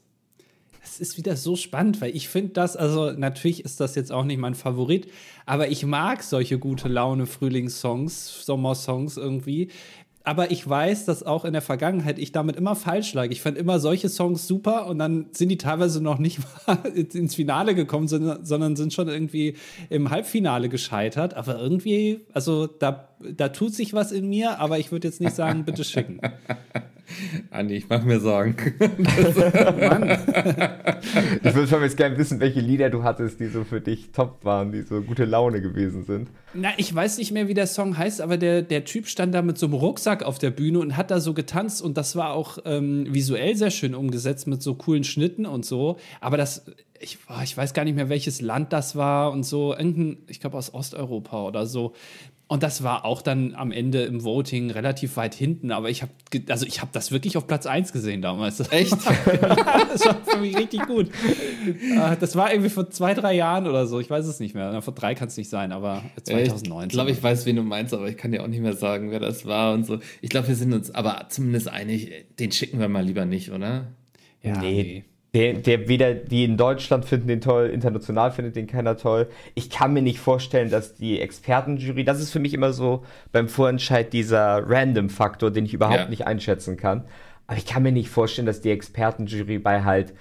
Es 0.82 0.98
ist 0.98 1.18
wieder 1.18 1.36
so 1.36 1.56
spannend, 1.56 2.00
weil 2.00 2.16
ich 2.16 2.28
finde 2.28 2.54
das, 2.54 2.76
also 2.76 3.12
natürlich 3.12 3.64
ist 3.64 3.80
das 3.80 3.94
jetzt 3.94 4.10
auch 4.10 4.24
nicht 4.24 4.38
mein 4.38 4.54
Favorit, 4.54 5.08
aber 5.44 5.68
ich 5.68 5.84
mag 5.84 6.22
solche 6.22 6.58
gute 6.58 6.88
Laune 6.88 7.26
Frühlingssongs, 7.26 8.44
Sommersongs 8.46 9.18
irgendwie. 9.18 9.68
Aber 10.22 10.50
ich 10.50 10.68
weiß, 10.68 11.06
dass 11.06 11.22
auch 11.22 11.46
in 11.46 11.54
der 11.54 11.62
Vergangenheit 11.62 12.18
ich 12.18 12.30
damit 12.30 12.56
immer 12.56 12.76
falsch 12.76 13.14
lag. 13.14 13.28
Ich 13.30 13.40
fand 13.40 13.56
immer 13.56 13.80
solche 13.80 14.10
Songs 14.10 14.46
super 14.46 14.86
und 14.86 14.98
dann 14.98 15.26
sind 15.32 15.48
die 15.48 15.56
teilweise 15.56 16.02
noch 16.02 16.18
nicht 16.18 16.40
ins 16.94 17.34
Finale 17.34 17.74
gekommen, 17.74 18.06
sondern, 18.06 18.44
sondern 18.44 18.76
sind 18.76 18.92
schon 18.92 19.08
irgendwie 19.08 19.54
im 19.88 20.10
Halbfinale 20.10 20.68
gescheitert. 20.68 21.34
Aber 21.34 21.58
irgendwie, 21.58 22.20
also 22.34 22.66
da, 22.66 23.08
da 23.18 23.48
tut 23.48 23.74
sich 23.74 23.94
was 23.94 24.12
in 24.12 24.28
mir, 24.28 24.58
aber 24.58 24.78
ich 24.78 24.92
würde 24.92 25.08
jetzt 25.08 25.22
nicht 25.22 25.34
sagen, 25.34 25.64
bitte 25.64 25.84
schicken. 25.84 26.20
Andi, 27.50 27.76
ich 27.76 27.88
mache 27.88 28.06
mir 28.06 28.20
Sorgen. 28.20 28.56
Mann. 28.78 30.18
Ich 31.42 31.54
würde 31.54 31.68
schon 31.68 31.82
jetzt 31.82 31.96
gerne 31.96 32.16
wissen, 32.18 32.40
welche 32.40 32.60
Lieder 32.60 32.90
du 32.90 33.02
hattest, 33.02 33.40
die 33.40 33.46
so 33.46 33.64
für 33.64 33.80
dich 33.80 34.12
top 34.12 34.44
waren, 34.44 34.72
die 34.72 34.82
so 34.82 35.00
gute 35.02 35.24
Laune 35.24 35.60
gewesen 35.60 36.04
sind. 36.04 36.28
Na, 36.54 36.70
ich 36.76 36.94
weiß 36.94 37.18
nicht 37.18 37.32
mehr, 37.32 37.48
wie 37.48 37.54
der 37.54 37.66
Song 37.66 37.96
heißt, 37.96 38.20
aber 38.20 38.36
der, 38.36 38.62
der 38.62 38.84
Typ 38.84 39.06
stand 39.06 39.34
da 39.34 39.42
mit 39.42 39.58
so 39.58 39.66
einem 39.66 39.74
Rucksack 39.74 40.22
auf 40.22 40.38
der 40.38 40.50
Bühne 40.50 40.80
und 40.80 40.96
hat 40.96 41.10
da 41.10 41.20
so 41.20 41.34
getanzt 41.34 41.82
und 41.82 41.96
das 41.96 42.16
war 42.16 42.32
auch 42.32 42.58
ähm, 42.64 43.06
visuell 43.08 43.56
sehr 43.56 43.70
schön 43.70 43.94
umgesetzt 43.94 44.46
mit 44.46 44.62
so 44.62 44.74
coolen 44.74 45.04
Schnitten 45.04 45.46
und 45.46 45.64
so. 45.64 45.96
Aber 46.20 46.36
das, 46.36 46.64
ich, 46.98 47.18
boah, 47.26 47.40
ich 47.42 47.56
weiß 47.56 47.72
gar 47.72 47.84
nicht 47.84 47.94
mehr, 47.94 48.08
welches 48.08 48.40
Land 48.40 48.72
das 48.72 48.96
war 48.96 49.32
und 49.32 49.44
so. 49.44 49.74
Irgendein, 49.74 50.18
ich 50.26 50.40
glaube 50.40 50.58
aus 50.58 50.74
Osteuropa 50.74 51.44
oder 51.44 51.66
so. 51.66 51.94
Und 52.50 52.64
das 52.64 52.82
war 52.82 53.04
auch 53.04 53.22
dann 53.22 53.54
am 53.54 53.70
Ende 53.70 54.02
im 54.02 54.24
Voting 54.24 54.72
relativ 54.72 55.16
weit 55.16 55.36
hinten, 55.36 55.70
aber 55.70 55.88
ich 55.88 56.02
habe 56.02 56.10
also 56.48 56.66
ich 56.66 56.80
habe 56.80 56.90
das 56.92 57.12
wirklich 57.12 57.36
auf 57.36 57.46
Platz 57.46 57.64
1 57.64 57.92
gesehen 57.92 58.22
damals. 58.22 58.58
Echt? 58.72 58.90
das 58.90 60.04
war 60.04 60.16
für 60.26 60.38
mich 60.38 60.58
richtig 60.58 60.84
gut. 60.88 61.10
Äh, 61.94 62.16
Das 62.18 62.34
war 62.34 62.50
irgendwie 62.50 62.70
vor 62.70 62.90
zwei, 62.90 63.14
drei 63.14 63.34
Jahren 63.34 63.68
oder 63.68 63.86
so. 63.86 64.00
Ich 64.00 64.10
weiß 64.10 64.26
es 64.26 64.40
nicht 64.40 64.56
mehr. 64.56 64.82
Vor 64.82 64.94
drei 64.94 65.14
kann 65.14 65.28
es 65.28 65.36
nicht 65.36 65.48
sein, 65.48 65.70
aber 65.70 66.02
2019. 66.24 66.88
Ich 66.88 66.92
glaube, 66.92 67.12
ich 67.12 67.22
weiß, 67.22 67.46
wen 67.46 67.54
du 67.54 67.62
meinst, 67.62 67.94
aber 67.94 68.08
ich 68.08 68.16
kann 68.16 68.32
dir 68.32 68.42
auch 68.42 68.48
nicht 68.48 68.62
mehr 68.62 68.74
sagen, 68.74 69.12
wer 69.12 69.20
das 69.20 69.46
war 69.46 69.72
und 69.72 69.86
so. 69.86 70.00
Ich 70.20 70.28
glaube, 70.30 70.48
wir 70.48 70.56
sind 70.56 70.72
uns 70.72 70.90
aber 70.90 71.26
zumindest 71.28 71.68
einig, 71.68 72.10
den 72.40 72.50
schicken 72.50 72.80
wir 72.80 72.88
mal 72.88 73.04
lieber 73.04 73.26
nicht, 73.26 73.52
oder? 73.52 73.92
ja, 74.42 74.58
Nee. 74.60 75.04
Der, 75.32 75.54
der 75.54 75.86
weder 75.88 76.14
die 76.14 76.42
in 76.44 76.56
Deutschland 76.56 77.04
finden 77.04 77.28
den 77.28 77.40
toll, 77.40 77.68
international 77.68 78.32
findet 78.32 78.56
den 78.56 78.66
keiner 78.66 78.96
toll. 78.96 79.28
Ich 79.54 79.70
kann 79.70 79.92
mir 79.92 80.02
nicht 80.02 80.18
vorstellen, 80.18 80.70
dass 80.70 80.96
die 80.96 81.20
Expertenjury, 81.20 82.04
das 82.04 82.20
ist 82.20 82.32
für 82.32 82.40
mich 82.40 82.52
immer 82.52 82.72
so 82.72 83.04
beim 83.30 83.48
Vorentscheid 83.48 84.12
dieser 84.12 84.68
Random-Faktor, 84.68 85.52
den 85.52 85.66
ich 85.66 85.74
überhaupt 85.74 85.98
Ja. 86.00 86.08
nicht 86.08 86.26
einschätzen 86.26 86.76
kann. 86.76 87.04
Aber 87.46 87.56
ich 87.56 87.66
kann 87.66 87.84
mir 87.84 87.92
nicht 87.92 88.10
vorstellen, 88.10 88.46
dass 88.46 88.60
die 88.60 88.70
Expertenjury 88.70 89.58
bei 89.60 89.84
halt 89.84 90.14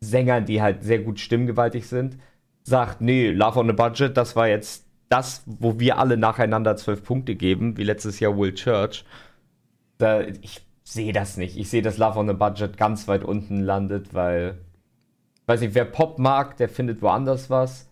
Sängern, 0.00 0.46
die 0.46 0.60
halt 0.60 0.82
sehr 0.82 0.98
gut 0.98 1.20
stimmgewaltig 1.20 1.86
sind, 1.86 2.16
sagt, 2.64 3.00
nee, 3.00 3.30
Love 3.30 3.60
on 3.60 3.70
a 3.70 3.72
Budget, 3.72 4.16
das 4.16 4.34
war 4.34 4.48
jetzt 4.48 4.86
das, 5.08 5.42
wo 5.46 5.78
wir 5.78 5.98
alle 5.98 6.16
nacheinander 6.16 6.76
zwölf 6.76 7.04
Punkte 7.04 7.34
geben, 7.36 7.76
wie 7.76 7.84
letztes 7.84 8.18
Jahr 8.20 8.36
Will 8.36 8.54
Church. 8.54 9.04
Da, 9.98 10.22
ich 10.22 10.62
sehe 10.92 11.12
das 11.12 11.36
nicht. 11.36 11.56
Ich 11.56 11.70
sehe, 11.70 11.82
dass 11.82 11.98
Love 11.98 12.18
on 12.18 12.30
a 12.30 12.32
Budget 12.32 12.76
ganz 12.76 13.08
weit 13.08 13.24
unten 13.24 13.60
landet, 13.60 14.14
weil, 14.14 14.58
weiß 15.46 15.60
nicht, 15.60 15.74
wer 15.74 15.84
Pop 15.84 16.18
mag, 16.18 16.56
der 16.56 16.68
findet 16.68 17.02
woanders 17.02 17.50
was. 17.50 17.90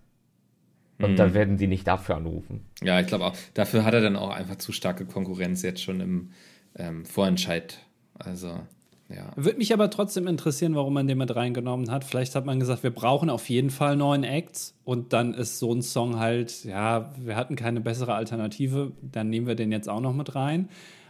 Und 1.01 1.16
da 1.16 1.32
werden 1.32 1.59
die 1.59 1.68
nicht 1.68 1.86
dafür 1.86 2.16
anrufen. 2.16 2.66
Ja, 2.82 2.99
ich 2.99 3.07
glaube 3.07 3.26
auch. 3.26 3.34
Dafür 3.55 3.84
hat 3.84 3.94
er 3.94 4.01
dann 4.01 4.16
auch 4.16 4.30
einfach 4.30 4.57
zu 4.57 4.72
starke 4.72 5.07
Konkurrenz 5.07 5.62
jetzt 5.62 5.80
schon 5.80 6.01
im 6.01 6.30
ähm, 6.74 7.05
Vorentscheid. 7.05 7.78
Also, 8.14 8.49
ja. 9.09 9.30
Würde 9.36 9.59
mich 9.59 9.72
aber 9.72 9.90
trotzdem 9.90 10.26
interessieren, 10.26 10.74
warum 10.74 10.94
man 10.94 11.07
den 11.07 11.18
mit 11.18 11.34
reingenommen 11.34 11.90
hat. 11.90 12.05
Vielleicht 12.05 12.34
hat 12.34 12.44
man 12.44 12.59
gesagt, 12.59 12.82
wir 12.82 12.90
brauchen 12.90 13.30
auf 13.30 13.49
jeden 13.49 13.70
Fall 13.70 13.96
neuen 13.96 14.24
Acts 14.24 14.74
und 14.84 15.12
dann 15.12 15.34
ist 15.34 15.61
so 15.61 15.72
ein 15.72 15.82
Song 15.82 16.18
halt, 16.18 16.64
ja, 16.64 17.12
wir 17.16 17.36
hatten 17.36 17.55
keine 17.55 17.80
bessere 17.80 18.14
Alternative, 18.14 18.92
dann 19.01 19.30
nehmen 19.30 19.46
wir 19.46 19.55
den 19.55 19.70
jetzt 19.70 19.88
auch 19.88 20.01
noch 20.01 20.14
mit 20.14 20.34
rein. 20.34 20.68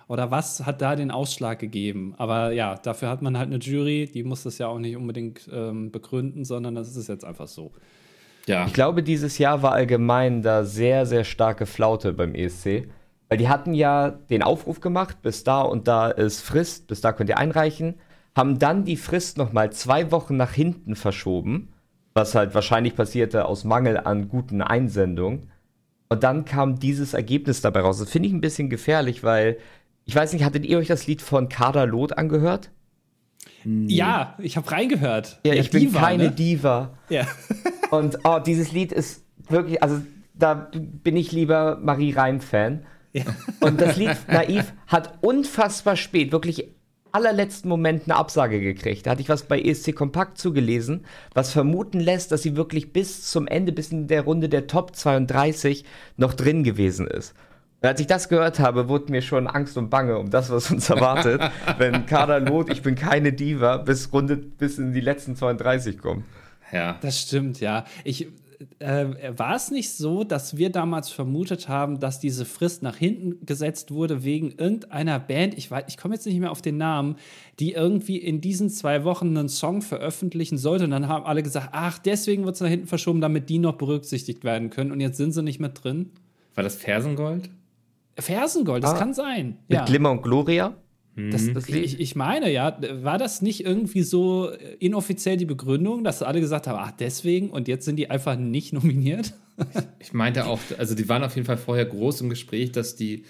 Oder 0.09 0.31
was 0.31 0.65
hat 0.65 0.81
da 0.81 0.97
den 0.97 1.11
Ausschlag 1.11 1.59
gegeben? 1.59 2.15
Aber 2.17 2.53
ja, 2.53 2.77
dafür 2.77 3.11
hat 3.11 3.21
man 3.21 3.37
halt 3.37 3.49
eine 3.49 3.59
Jury, 3.59 4.11
die 4.13 4.25
muss 4.25 4.43
das 4.43 4.57
ja 4.57 4.67
auch 4.67 4.79
nicht 4.79 4.97
unbedingt 4.97 5.49
ähm, 5.53 5.93
begründen, 5.93 6.45
sondern 6.45 6.75
das 6.75 6.97
ist 6.97 7.09
jetzt 7.09 7.25
einfach 7.25 7.47
so. 7.47 7.73
Ja, 8.47 8.67
Ich 8.67 8.73
glaube, 8.73 9.03
dieses 9.03 9.37
Jahr 9.37 9.63
war 9.63 9.73
allgemein 9.73 10.41
da 10.43 10.65
sehr, 10.65 11.05
sehr 11.05 11.25
starke 11.25 11.67
Flaute 11.67 12.15
beim 12.15 12.35
ESC. 12.35 12.89
Weil 13.29 13.37
die 13.37 13.49
hatten 13.49 13.75
ja 13.75 14.11
den 14.11 14.43
Aufruf 14.43 14.81
gemacht, 14.81 15.21
bis 15.21 15.45
da 15.45 15.61
und 15.61 15.87
da 15.87 16.09
ist 16.09 16.41
Frist, 16.41 16.87
bis 16.87 17.03
da 17.03 17.13
könnt 17.13 17.29
ihr 17.29 17.37
einreichen. 17.37 17.97
Haben 18.35 18.59
dann 18.59 18.85
die 18.85 18.97
Frist 18.97 19.37
nochmal 19.37 19.71
zwei 19.73 20.11
Wochen 20.11 20.37
nach 20.37 20.53
hinten 20.53 20.97
verschoben, 20.97 21.75
was 22.15 22.35
halt 22.35 22.55
wahrscheinlich 22.55 22.97
passierte 22.97 23.45
aus 23.45 23.65
Mangel 23.65 23.99
an 23.99 24.29
guten 24.29 24.63
Einsendungen. 24.63 25.51
Und 26.09 26.23
dann 26.23 26.47
kam 26.47 26.79
dieses 26.79 27.13
Ergebnis 27.13 27.61
dabei 27.61 27.81
raus. 27.81 27.99
Das 27.99 28.09
finde 28.09 28.29
ich 28.29 28.35
ein 28.35 28.41
bisschen 28.41 28.71
gefährlich, 28.71 29.23
weil 29.23 29.59
ich 30.09 30.17
weiß 30.17 30.33
nicht, 30.33 30.43
hattet 30.43 30.65
ihr 30.65 30.79
euch 30.79 30.89
das 30.89 31.07
Lied 31.07 31.21
von 31.21 31.51
Kader 31.51 31.85
Loth 31.85 32.17
angehört? 32.17 32.71
Ja, 33.63 34.37
ich 34.39 34.57
habe 34.57 34.71
reingehört. 34.71 35.39
Ja, 35.45 35.53
ich 35.53 35.69
bin 35.69 35.81
Diva, 35.81 36.01
keine 36.01 36.25
ne? 36.25 36.31
Diva. 36.31 36.97
Ja. 37.11 37.27
Und 37.91 38.21
oh, 38.25 38.39
dieses 38.39 38.73
Lied 38.73 38.91
ist 38.91 39.23
wirklich, 39.51 39.83
also 39.83 40.01
da 40.33 40.71
bin 40.73 41.15
ich 41.15 41.31
lieber 41.33 41.77
Marie 41.83 42.13
Reim-Fan. 42.13 42.87
Und 43.61 43.81
das 43.83 43.97
Lied 43.99 44.17
Naiv 44.29 44.73
hat 44.87 45.19
unfassbar 45.21 45.97
spät, 45.97 46.33
wirklich 46.33 46.69
allerletzten 47.13 47.69
Moment 47.69 48.05
eine 48.05 48.17
Absage 48.17 48.61
gekriegt. 48.61 49.07
Da 49.07 49.11
hatte 49.11 49.21
ich 49.21 49.29
was 49.29 49.43
bei 49.43 49.61
ESC 49.61 49.95
Kompakt 49.95 50.39
zugelesen, 50.39 51.05
was 51.35 51.53
vermuten 51.53 52.01
lässt, 52.01 52.33
dass 52.33 52.43
sie 52.43 52.57
wirklich 52.57 52.95
bis 52.95 53.31
zum 53.31 53.47
Ende, 53.47 53.73
bis 53.73 53.93
in 53.93 54.07
der 54.07 54.23
Runde 54.23 54.49
der 54.49 54.69
Top 54.69 54.97
32 54.97 55.85
noch 56.17 56.33
drin 56.33 56.65
gewesen 56.65 57.07
ist. 57.07 57.35
Und 57.81 57.89
als 57.89 58.01
ich 58.01 58.07
das 58.09 58.29
gehört 58.29 58.59
habe, 58.59 58.89
wurde 58.89 59.13
mir 59.13 59.23
schon 59.23 59.47
Angst 59.47 59.77
und 59.79 59.89
Bange 59.89 60.19
um 60.19 60.31
das, 60.31 60.51
was 60.51 60.71
uns 60.71 60.91
erwartet, 60.91 61.41
wenn 61.79 62.07
Kader 62.07 62.41
Lot, 62.41 62.71
ich 62.73 62.83
bin 62.83 62.95
keine 62.97 63.33
Diva, 63.33 63.77
bis 63.77 64.13
Runde, 64.13 64.37
bis 64.37 64.79
in 64.79 64.93
die 64.93 65.01
letzten 65.01 65.37
32 65.37 65.99
kommt. 65.99 66.25
ja. 66.73 66.99
Das 67.01 67.21
stimmt, 67.21 67.61
ja. 67.61 67.85
Ich, 68.03 68.27
äh, 68.81 69.07
war 69.37 69.55
es 69.55 69.71
nicht 69.71 69.91
so, 69.93 70.25
dass 70.25 70.57
wir 70.57 70.71
damals 70.71 71.11
vermutet 71.11 71.69
haben, 71.69 72.01
dass 72.01 72.19
diese 72.19 72.45
Frist 72.45 72.83
nach 72.83 72.97
hinten 72.97 73.47
gesetzt 73.47 73.93
wurde 73.93 74.25
wegen 74.25 74.51
irgendeiner 74.59 75.21
Band, 75.21 75.57
ich, 75.57 75.69
weiß- 75.71 75.85
ich 75.87 75.97
komme 75.97 76.15
jetzt 76.17 76.27
nicht 76.27 76.41
mehr 76.41 76.51
auf 76.51 76.61
den 76.63 76.77
Namen, 76.79 77.15
die 77.61 77.75
irgendwie 77.75 78.17
in 78.17 78.41
diesen 78.41 78.71
zwei 78.71 79.05
Wochen 79.05 79.37
einen 79.39 79.49
Song 79.49 79.83
veröffentlichen 79.83 80.59
sollte. 80.59 80.83
Und 80.87 80.91
dann 80.91 81.07
haben 81.07 81.25
alle 81.25 81.45
gesagt, 81.45 81.69
ach, 81.71 81.99
deswegen 82.01 82.45
wird 82.45 82.57
es 82.57 82.61
nach 82.61 82.69
hinten 82.69 82.89
verschoben, 82.89 83.21
damit 83.21 83.49
die 83.49 83.61
noch 83.61 83.75
berücksichtigt 83.77 84.43
werden 84.43 84.71
können. 84.71 84.91
Und 84.91 84.99
jetzt 84.99 85.17
sind 85.19 85.31
sie 85.31 85.45
nicht 85.45 85.61
mehr 85.61 85.69
drin. 85.69 86.11
War 86.57 86.65
das 86.65 86.75
Fersengold? 86.75 87.49
Fersengold, 88.19 88.83
das 88.85 88.93
Ah. 88.95 88.99
kann 88.99 89.15
sein. 89.15 89.59
Mit 89.69 89.79
Ja. 89.79 89.85
Glimmer 89.85 90.11
und 90.11 90.23
Gloria. 90.23 90.77
Das, 91.33 91.53
das 91.53 91.69
Lied. 91.69 91.85
ich, 91.85 91.99
ich 92.01 92.15
meine, 92.15 92.49
ja, 92.53 92.79
war 93.03 93.19
das 93.19 93.43
nicht 93.43 93.65
irgendwie 93.65 94.03
so 94.03 94.53
inoffiziell 94.79 95.37
die 95.37 95.47
Begründung, 95.47 96.05
dass 96.05 96.23
alle 96.23 96.39
gesagt 96.41 96.69
haben, 96.69 96.79
ach, 96.81 96.93
deswegen 96.93 97.51
und 97.51 97.67
jetzt 97.67 97.85
sind 97.87 97.97
die 97.97 98.09
einfach 98.09 98.37
nicht 98.39 98.73
nominiert? 98.73 99.35
Ich 99.99 100.13
meinte 100.13 100.47
auch, 100.47 100.61
also 100.79 100.95
die 100.95 101.09
waren 101.09 101.25
auf 101.25 101.35
jeden 101.35 101.45
Fall 101.47 101.57
vorher 101.57 101.87
groß 101.87 102.21
im 102.21 102.29
Gespräch, 102.31 102.71
dass 102.71 102.95
die 102.95 103.25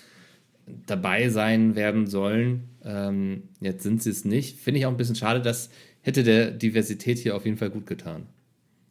dabei 0.86 1.30
sein 1.30 1.76
werden 1.76 2.06
sollen. 2.06 2.64
Ähm, 2.84 3.44
jetzt 3.60 3.82
sind 3.84 4.02
sie 4.02 4.10
es 4.10 4.26
nicht. 4.26 4.58
Finde 4.58 4.80
ich 4.80 4.84
auch 4.86 4.90
ein 4.90 4.98
bisschen 4.98 5.16
schade, 5.16 5.40
das 5.40 5.70
hätte 6.02 6.22
der 6.24 6.50
Diversität 6.50 7.18
hier 7.18 7.34
auf 7.36 7.46
jeden 7.46 7.56
Fall 7.56 7.70
gut 7.70 7.86
getan. 7.86 8.26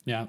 Ja, 0.06 0.28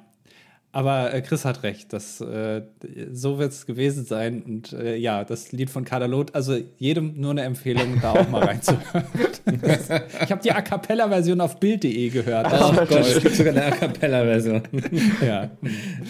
aber 0.71 1.15
äh, 1.15 1.23
Chris 1.23 1.47
hat 1.47 1.63
recht, 1.63 1.95
das, 1.95 2.21
äh, 2.21 2.63
so 3.11 3.39
wird 3.39 3.53
es 3.53 3.65
gewesen 3.65 4.05
sein. 4.05 4.43
Und 4.43 4.75
äh, 4.75 4.97
ja, 4.97 5.25
das 5.25 5.51
Lied 5.51 5.71
von 5.71 5.85
Kadalot, 5.85 6.35
also 6.35 6.59
jedem 6.77 7.19
nur 7.19 7.31
eine 7.31 7.43
Empfehlung, 7.43 7.99
da 8.03 8.13
auch 8.13 8.29
mal 8.29 8.45
reinzuhören. 8.45 9.07
ich 10.23 10.31
habe 10.31 10.43
die 10.43 10.53
A 10.53 10.61
Cappella-Version 10.61 11.41
auf 11.41 11.59
Bild.de 11.59 12.11
gehört. 12.11 12.49
Oh 12.53 12.73
Gott, 12.75 12.91
es 12.91 13.23
gibt 13.23 13.37
sogar 13.37 13.55
eine 13.55 13.65
A 13.65 13.71
Cappella-Version. 13.71 14.63
ja. 15.27 15.51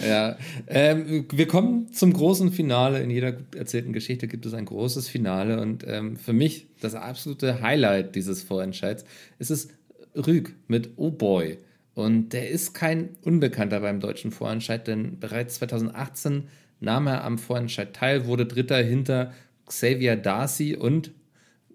ja. 0.05 0.37
Ähm, 0.67 1.25
wir 1.31 1.47
kommen 1.47 1.93
zum 1.93 2.11
großen 2.11 2.51
Finale. 2.51 3.01
In 3.01 3.11
jeder 3.11 3.31
gut 3.31 3.55
erzählten 3.55 3.93
Geschichte 3.93 4.27
gibt 4.27 4.45
es 4.45 4.53
ein 4.53 4.65
großes 4.65 5.07
Finale. 5.07 5.61
Und 5.61 5.85
ähm, 5.87 6.17
für 6.17 6.33
mich 6.33 6.67
das 6.81 6.95
absolute 6.95 7.61
Highlight 7.61 8.13
dieses 8.15 8.43
Vorentscheids 8.43 9.05
ist 9.39 9.51
es 9.51 9.69
Rüg 10.15 10.53
mit 10.67 10.91
Oh 10.97 11.11
Boy. 11.11 11.59
Und 11.99 12.31
der 12.31 12.49
ist 12.49 12.73
kein 12.73 13.09
Unbekannter 13.23 13.81
beim 13.81 13.99
deutschen 13.99 14.31
Vorentscheid, 14.31 14.87
denn 14.87 15.19
bereits 15.19 15.55
2018 15.55 16.45
nahm 16.79 17.07
er 17.07 17.25
am 17.25 17.37
Vorentscheid 17.37 17.93
teil, 17.93 18.25
wurde 18.25 18.45
Dritter 18.45 18.77
hinter 18.77 19.33
Xavier 19.65 20.15
Darcy 20.15 20.77
und 20.77 21.11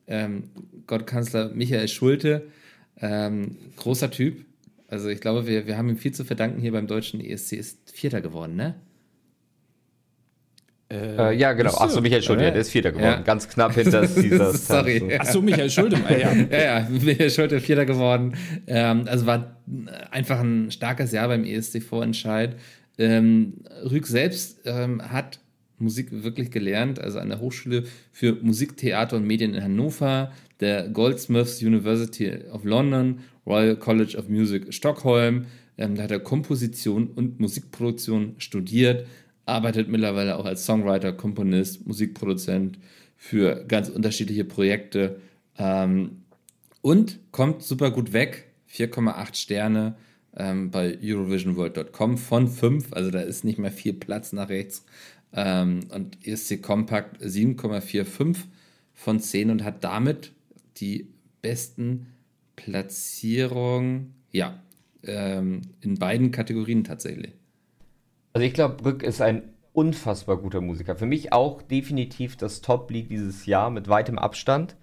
ähm, 0.06 0.44
Gottkanzler 0.86 1.50
Michael 1.50 1.88
Schulte. 1.88 2.46
Ähm, 3.02 3.58
großer 3.76 4.10
Typ. 4.10 4.46
Also 4.88 5.10
ich 5.10 5.20
glaube, 5.20 5.46
wir, 5.46 5.66
wir 5.66 5.76
haben 5.76 5.90
ihm 5.90 5.98
viel 5.98 6.12
zu 6.12 6.24
verdanken 6.24 6.58
hier 6.58 6.72
beim 6.72 6.86
deutschen 6.86 7.20
ESC. 7.20 7.52
Ist 7.52 7.90
Vierter 7.90 8.22
geworden, 8.22 8.56
ne? 8.56 8.76
Äh, 10.94 11.30
äh, 11.30 11.36
ja, 11.36 11.52
genau. 11.52 11.74
Achso, 11.74 12.00
Michael 12.00 12.22
Schulte, 12.22 12.42
der 12.42 12.56
ist 12.56 12.70
Vierter 12.70 12.92
geworden. 12.92 13.06
Ja. 13.06 13.20
Ganz 13.22 13.48
knapp 13.48 13.74
hinter 13.74 14.06
dieser 14.06 14.52
Sorry. 14.52 15.16
Achso, 15.18 15.42
Michael 15.42 15.70
Schulte. 15.70 15.96
ja, 16.08 16.16
ja. 16.16 16.32
ja, 16.50 16.80
ja, 16.80 16.88
Michael 16.88 17.30
Schulte 17.30 17.60
Vierter 17.60 17.84
geworden. 17.84 18.34
Ähm, 18.66 19.04
also 19.08 19.26
war 19.26 19.56
einfach 20.10 20.40
ein 20.40 20.70
starkes 20.70 21.12
Jahr 21.12 21.28
beim 21.28 21.44
ESC-Vorentscheid. 21.44 22.56
Ähm, 22.98 23.54
Rüg 23.90 24.06
selbst 24.06 24.60
ähm, 24.66 25.02
hat 25.02 25.40
Musik 25.78 26.08
wirklich 26.10 26.52
gelernt, 26.52 27.00
also 27.00 27.18
an 27.18 27.28
der 27.28 27.40
Hochschule 27.40 27.84
für 28.12 28.34
Musik, 28.40 28.76
Theater 28.76 29.16
und 29.16 29.26
Medien 29.26 29.54
in 29.54 29.62
Hannover, 29.62 30.30
der 30.60 30.88
Goldsmiths 30.88 31.60
University 31.60 32.30
of 32.52 32.64
London, 32.64 33.20
Royal 33.44 33.76
College 33.76 34.16
of 34.16 34.28
Music 34.28 34.72
Stockholm. 34.72 35.46
Ähm, 35.76 35.96
da 35.96 36.04
hat 36.04 36.12
er 36.12 36.20
Komposition 36.20 37.08
und 37.08 37.40
Musikproduktion 37.40 38.36
studiert 38.38 39.06
arbeitet 39.46 39.88
mittlerweile 39.88 40.36
auch 40.36 40.44
als 40.44 40.64
Songwriter, 40.64 41.12
Komponist, 41.12 41.86
Musikproduzent 41.86 42.78
für 43.16 43.64
ganz 43.66 43.88
unterschiedliche 43.88 44.44
Projekte 44.44 45.20
ähm, 45.58 46.22
und 46.80 47.18
kommt 47.30 47.62
super 47.62 47.90
gut 47.90 48.12
weg. 48.12 48.50
4,8 48.70 49.36
Sterne 49.36 49.96
ähm, 50.36 50.70
bei 50.70 50.98
Eurovisionworld.com 51.02 52.18
von 52.18 52.48
5, 52.48 52.92
also 52.92 53.10
da 53.10 53.20
ist 53.20 53.44
nicht 53.44 53.58
mehr 53.58 53.70
viel 53.70 53.92
Platz 53.92 54.32
nach 54.32 54.48
rechts. 54.48 54.84
Ähm, 55.32 55.80
und 55.90 56.26
ESC 56.26 56.60
Compact 56.62 57.22
7,45 57.22 58.36
von 58.92 59.20
10 59.20 59.50
und 59.50 59.64
hat 59.64 59.84
damit 59.84 60.32
die 60.76 61.08
besten 61.40 62.06
Platzierungen, 62.56 64.14
ja, 64.30 64.62
ähm, 65.02 65.62
in 65.80 65.96
beiden 65.96 66.30
Kategorien 66.30 66.84
tatsächlich. 66.84 67.32
Also 68.34 68.44
ich 68.44 68.52
glaube, 68.52 68.74
Brück 68.74 69.04
ist 69.04 69.22
ein 69.22 69.54
unfassbar 69.72 70.36
guter 70.36 70.60
Musiker. 70.60 70.96
Für 70.96 71.06
mich 71.06 71.32
auch 71.32 71.62
definitiv 71.62 72.36
das 72.36 72.62
Top-Lied 72.62 73.08
dieses 73.08 73.46
Jahr 73.46 73.70
mit 73.70 73.88
weitem 73.88 74.18
Abstand. 74.18 74.74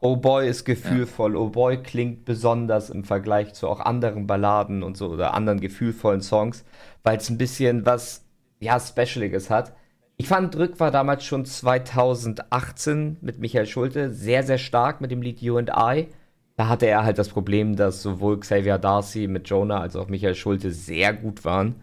Oh 0.00 0.16
Boy 0.16 0.48
ist 0.48 0.64
gefühlvoll, 0.64 1.34
ja. 1.34 1.38
Oh 1.38 1.48
Boy 1.50 1.80
klingt 1.82 2.24
besonders 2.24 2.90
im 2.90 3.04
Vergleich 3.04 3.54
zu 3.54 3.68
auch 3.68 3.78
anderen 3.78 4.26
Balladen 4.26 4.82
und 4.82 4.96
so 4.96 5.08
oder 5.08 5.34
anderen 5.34 5.60
gefühlvollen 5.60 6.20
Songs, 6.20 6.64
weil 7.04 7.18
es 7.18 7.30
ein 7.30 7.38
bisschen 7.38 7.86
was, 7.86 8.24
ja, 8.58 8.80
Specialiges 8.80 9.50
hat. 9.50 9.72
Ich 10.16 10.26
fand 10.26 10.56
Drück 10.56 10.80
war 10.80 10.90
damals 10.90 11.24
schon 11.24 11.44
2018 11.44 13.18
mit 13.20 13.38
Michael 13.38 13.66
Schulte 13.66 14.12
sehr, 14.12 14.42
sehr 14.42 14.58
stark 14.58 15.00
mit 15.00 15.12
dem 15.12 15.22
Lied 15.22 15.40
You 15.40 15.58
and 15.58 15.70
I. 15.76 16.08
Da 16.56 16.66
hatte 16.68 16.86
er 16.86 17.04
halt 17.04 17.18
das 17.18 17.28
Problem, 17.28 17.76
dass 17.76 18.02
sowohl 18.02 18.40
Xavier 18.40 18.78
Darcy 18.78 19.28
mit 19.28 19.48
Jonah 19.48 19.80
als 19.80 19.94
auch 19.94 20.08
Michael 20.08 20.34
Schulte 20.34 20.72
sehr 20.72 21.12
gut 21.12 21.44
waren. 21.44 21.76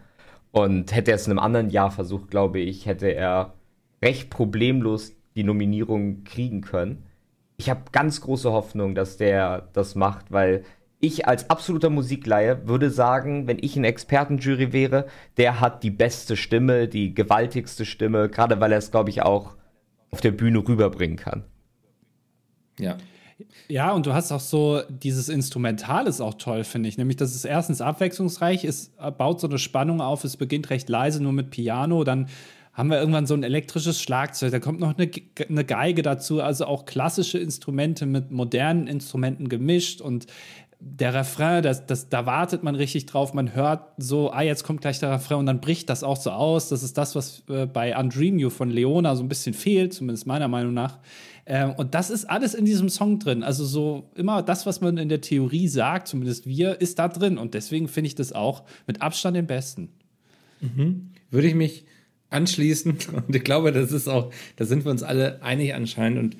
Und 0.54 0.94
hätte 0.94 1.10
er 1.10 1.16
es 1.16 1.26
in 1.26 1.32
einem 1.32 1.40
anderen 1.40 1.68
Jahr 1.68 1.90
versucht, 1.90 2.30
glaube 2.30 2.60
ich, 2.60 2.86
hätte 2.86 3.08
er 3.12 3.54
recht 4.00 4.30
problemlos 4.30 5.12
die 5.34 5.42
Nominierung 5.42 6.22
kriegen 6.22 6.60
können. 6.60 7.06
Ich 7.56 7.68
habe 7.68 7.90
ganz 7.90 8.20
große 8.20 8.52
Hoffnung, 8.52 8.94
dass 8.94 9.16
der 9.16 9.68
das 9.72 9.96
macht, 9.96 10.30
weil 10.30 10.62
ich 11.00 11.26
als 11.26 11.50
absoluter 11.50 11.90
Musikleihe 11.90 12.68
würde 12.68 12.90
sagen, 12.90 13.48
wenn 13.48 13.58
ich 13.60 13.76
eine 13.76 13.88
Expertenjury 13.88 14.72
wäre, 14.72 15.08
der 15.38 15.58
hat 15.60 15.82
die 15.82 15.90
beste 15.90 16.36
Stimme, 16.36 16.86
die 16.86 17.14
gewaltigste 17.14 17.84
Stimme, 17.84 18.28
gerade 18.28 18.60
weil 18.60 18.70
er 18.70 18.78
es, 18.78 18.92
glaube 18.92 19.10
ich, 19.10 19.22
auch 19.22 19.56
auf 20.12 20.20
der 20.20 20.30
Bühne 20.30 20.58
rüberbringen 20.60 21.16
kann. 21.16 21.42
Ja, 22.78 22.96
ja, 23.68 23.92
und 23.92 24.06
du 24.06 24.12
hast 24.12 24.32
auch 24.32 24.40
so, 24.40 24.82
dieses 24.88 25.28
Instrumental 25.28 26.06
ist 26.06 26.20
auch 26.20 26.34
toll, 26.34 26.64
finde 26.64 26.88
ich. 26.88 26.98
Nämlich, 26.98 27.16
dass 27.16 27.34
es 27.34 27.44
erstens 27.44 27.80
abwechslungsreich 27.80 28.64
ist, 28.64 28.92
baut 29.18 29.40
so 29.40 29.48
eine 29.48 29.58
Spannung 29.58 30.00
auf, 30.00 30.24
es 30.24 30.36
beginnt 30.36 30.70
recht 30.70 30.88
leise, 30.88 31.22
nur 31.22 31.32
mit 31.32 31.50
Piano, 31.50 32.04
dann 32.04 32.28
haben 32.72 32.90
wir 32.90 32.98
irgendwann 32.98 33.26
so 33.26 33.34
ein 33.34 33.44
elektrisches 33.44 34.02
Schlagzeug, 34.02 34.50
da 34.50 34.58
kommt 34.58 34.80
noch 34.80 34.98
eine, 34.98 35.08
eine 35.48 35.64
Geige 35.64 36.02
dazu, 36.02 36.42
also 36.42 36.66
auch 36.66 36.86
klassische 36.86 37.38
Instrumente 37.38 38.04
mit 38.04 38.32
modernen 38.32 38.88
Instrumenten 38.88 39.48
gemischt 39.48 40.00
und 40.00 40.26
der 40.86 41.14
Refrain, 41.14 41.62
das, 41.62 41.86
das, 41.86 42.10
da 42.10 42.26
wartet 42.26 42.62
man 42.62 42.74
richtig 42.74 43.06
drauf. 43.06 43.32
Man 43.32 43.54
hört 43.54 43.92
so, 43.96 44.30
ah, 44.32 44.42
jetzt 44.42 44.64
kommt 44.64 44.82
gleich 44.82 44.98
der 44.98 45.10
Refrain 45.12 45.38
und 45.38 45.46
dann 45.46 45.60
bricht 45.60 45.88
das 45.88 46.04
auch 46.04 46.16
so 46.16 46.30
aus. 46.30 46.68
Das 46.68 46.82
ist 46.82 46.98
das, 46.98 47.14
was 47.14 47.42
äh, 47.48 47.64
bei 47.64 47.96
Undream 47.96 48.38
You 48.38 48.50
von 48.50 48.68
Leona 48.68 49.16
so 49.16 49.22
ein 49.22 49.28
bisschen 49.28 49.54
fehlt, 49.54 49.94
zumindest 49.94 50.26
meiner 50.26 50.48
Meinung 50.48 50.74
nach. 50.74 50.98
Ähm, 51.46 51.72
und 51.72 51.94
das 51.94 52.10
ist 52.10 52.24
alles 52.24 52.54
in 52.54 52.64
diesem 52.64 52.88
Song 52.88 53.18
drin. 53.18 53.42
Also 53.42 53.64
so 53.64 54.10
immer 54.14 54.42
das, 54.42 54.66
was 54.66 54.80
man 54.80 54.96
in 54.96 55.08
der 55.08 55.20
Theorie 55.20 55.68
sagt, 55.68 56.08
zumindest 56.08 56.46
wir, 56.46 56.80
ist 56.80 56.98
da 56.98 57.08
drin. 57.08 57.38
Und 57.38 57.54
deswegen 57.54 57.88
finde 57.88 58.08
ich 58.08 58.14
das 58.14 58.32
auch 58.32 58.64
mit 58.86 59.02
Abstand 59.02 59.36
den 59.36 59.46
besten. 59.46 59.90
Mhm. 60.60 61.10
Würde 61.30 61.48
ich 61.48 61.54
mich 61.54 61.84
anschließen. 62.30 62.96
Und 63.26 63.34
ich 63.34 63.44
glaube, 63.44 63.72
das 63.72 63.92
ist 63.92 64.08
auch, 64.08 64.32
da 64.56 64.64
sind 64.64 64.84
wir 64.84 64.90
uns 64.90 65.02
alle 65.02 65.42
einig 65.42 65.74
anscheinend. 65.74 66.18
Und 66.18 66.36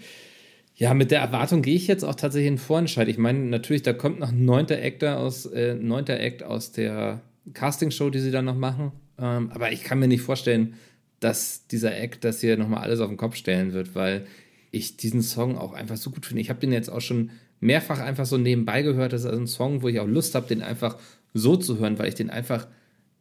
ja, 0.76 0.92
mit 0.94 1.10
der 1.10 1.20
Erwartung 1.20 1.62
gehe 1.62 1.76
ich 1.76 1.86
jetzt 1.86 2.04
auch 2.04 2.16
tatsächlich 2.16 2.48
in 2.48 2.58
Vorentscheid. 2.58 3.08
Ich 3.08 3.18
meine, 3.18 3.38
natürlich, 3.40 3.82
da 3.82 3.92
kommt 3.92 4.18
noch 4.18 4.32
ein 4.32 4.44
neunter 4.44 4.78
Act 4.78 5.04
aus, 5.04 5.46
äh, 5.46 5.74
neunter 5.74 6.18
Act 6.18 6.42
aus 6.42 6.72
der 6.72 7.20
Castingshow, 7.52 8.10
die 8.10 8.20
sie 8.20 8.32
dann 8.32 8.46
noch 8.46 8.56
machen. 8.56 8.92
Ähm, 9.18 9.50
aber 9.52 9.70
ich 9.70 9.84
kann 9.84 10.00
mir 10.00 10.08
nicht 10.08 10.22
vorstellen, 10.22 10.74
dass 11.20 11.66
dieser 11.68 11.96
Act 11.96 12.24
das 12.24 12.40
hier 12.40 12.56
nochmal 12.56 12.82
alles 12.82 13.00
auf 13.00 13.08
den 13.08 13.16
Kopf 13.16 13.36
stellen 13.36 13.72
wird, 13.72 13.94
weil 13.94 14.26
ich 14.74 14.96
diesen 14.96 15.22
Song 15.22 15.56
auch 15.56 15.72
einfach 15.72 15.96
so 15.96 16.10
gut 16.10 16.26
finde. 16.26 16.40
Ich 16.40 16.50
habe 16.50 16.60
den 16.60 16.72
jetzt 16.72 16.90
auch 16.90 17.00
schon 17.00 17.30
mehrfach 17.60 18.00
einfach 18.00 18.26
so 18.26 18.36
nebenbei 18.36 18.82
gehört. 18.82 19.12
Das 19.12 19.22
ist 19.22 19.26
also 19.26 19.40
ein 19.40 19.46
Song, 19.46 19.82
wo 19.82 19.88
ich 19.88 20.00
auch 20.00 20.06
Lust 20.06 20.34
habe, 20.34 20.46
den 20.46 20.62
einfach 20.62 20.98
so 21.32 21.56
zu 21.56 21.78
hören, 21.78 21.98
weil 21.98 22.08
ich 22.08 22.14
den 22.14 22.30
einfach, 22.30 22.66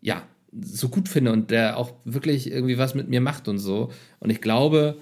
ja, 0.01 0.23
so 0.61 0.89
gut 0.89 1.09
finde 1.09 1.31
und 1.31 1.49
der 1.49 1.77
auch 1.77 1.93
wirklich 2.05 2.51
irgendwie 2.51 2.77
was 2.77 2.93
mit 2.93 3.09
mir 3.09 3.21
macht 3.21 3.47
und 3.47 3.57
so. 3.57 3.91
Und 4.19 4.29
ich 4.29 4.41
glaube, 4.41 4.97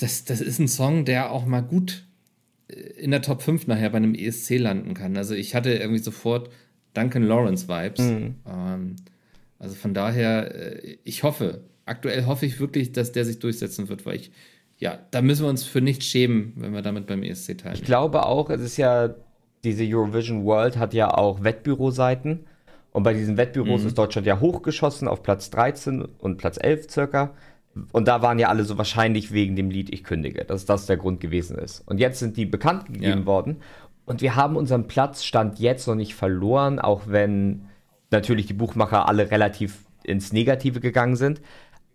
das, 0.00 0.24
das 0.24 0.40
ist 0.40 0.58
ein 0.58 0.68
Song, 0.68 1.04
der 1.04 1.30
auch 1.30 1.44
mal 1.44 1.60
gut 1.60 2.04
in 2.96 3.10
der 3.10 3.22
Top 3.22 3.42
5 3.42 3.66
nachher 3.66 3.90
bei 3.90 3.98
einem 3.98 4.14
ESC 4.14 4.58
landen 4.58 4.94
kann. 4.94 5.16
Also 5.16 5.34
ich 5.34 5.54
hatte 5.54 5.74
irgendwie 5.74 6.02
sofort 6.02 6.50
Duncan 6.94 7.22
Lawrence 7.22 7.68
Vibes. 7.68 8.00
Mhm. 8.00 8.34
Ähm, 8.46 8.96
also 9.58 9.74
von 9.74 9.94
daher, 9.94 10.54
äh, 10.54 10.96
ich 11.04 11.22
hoffe, 11.22 11.64
aktuell 11.84 12.26
hoffe 12.26 12.46
ich 12.46 12.60
wirklich, 12.60 12.92
dass 12.92 13.12
der 13.12 13.24
sich 13.24 13.38
durchsetzen 13.38 13.88
wird, 13.88 14.06
weil 14.06 14.16
ich 14.16 14.30
ja, 14.82 14.98
da 15.12 15.22
müssen 15.22 15.44
wir 15.44 15.48
uns 15.48 15.62
für 15.62 15.80
nichts 15.80 16.06
schämen, 16.06 16.54
wenn 16.56 16.74
wir 16.74 16.82
damit 16.82 17.06
beim 17.06 17.22
ESC 17.22 17.56
teilen. 17.56 17.76
Ich 17.76 17.84
glaube 17.84 18.26
auch, 18.26 18.50
es 18.50 18.60
ist 18.60 18.78
ja, 18.78 19.14
diese 19.62 19.84
Eurovision 19.84 20.44
World 20.44 20.76
hat 20.76 20.92
ja 20.92 21.16
auch 21.16 21.44
Wettbüroseiten. 21.44 22.46
Und 22.90 23.04
bei 23.04 23.14
diesen 23.14 23.36
Wettbüros 23.36 23.82
mhm. 23.82 23.86
ist 23.86 23.96
Deutschland 23.96 24.26
ja 24.26 24.40
hochgeschossen 24.40 25.06
auf 25.06 25.22
Platz 25.22 25.50
13 25.50 26.04
und 26.18 26.36
Platz 26.36 26.58
11 26.60 26.90
circa. 26.90 27.30
Und 27.92 28.08
da 28.08 28.22
waren 28.22 28.40
ja 28.40 28.48
alle 28.48 28.64
so 28.64 28.76
wahrscheinlich 28.76 29.30
wegen 29.30 29.54
dem 29.54 29.70
Lied 29.70 29.94
Ich 29.94 30.02
kündige, 30.02 30.44
dass 30.44 30.64
das 30.64 30.86
der 30.86 30.96
Grund 30.96 31.20
gewesen 31.20 31.56
ist. 31.58 31.84
Und 31.86 31.98
jetzt 31.98 32.18
sind 32.18 32.36
die 32.36 32.44
bekannt 32.44 32.86
gegeben 32.86 33.20
ja. 33.20 33.26
worden. 33.26 33.58
Und 34.04 34.20
wir 34.20 34.34
haben 34.34 34.56
unseren 34.56 34.88
Platz 34.88 35.22
Stand 35.22 35.60
jetzt 35.60 35.86
noch 35.86 35.94
nicht 35.94 36.16
verloren, 36.16 36.80
auch 36.80 37.02
wenn 37.06 37.68
natürlich 38.10 38.46
die 38.46 38.52
Buchmacher 38.52 39.08
alle 39.08 39.30
relativ 39.30 39.84
ins 40.02 40.32
Negative 40.32 40.80
gegangen 40.80 41.14
sind. 41.14 41.40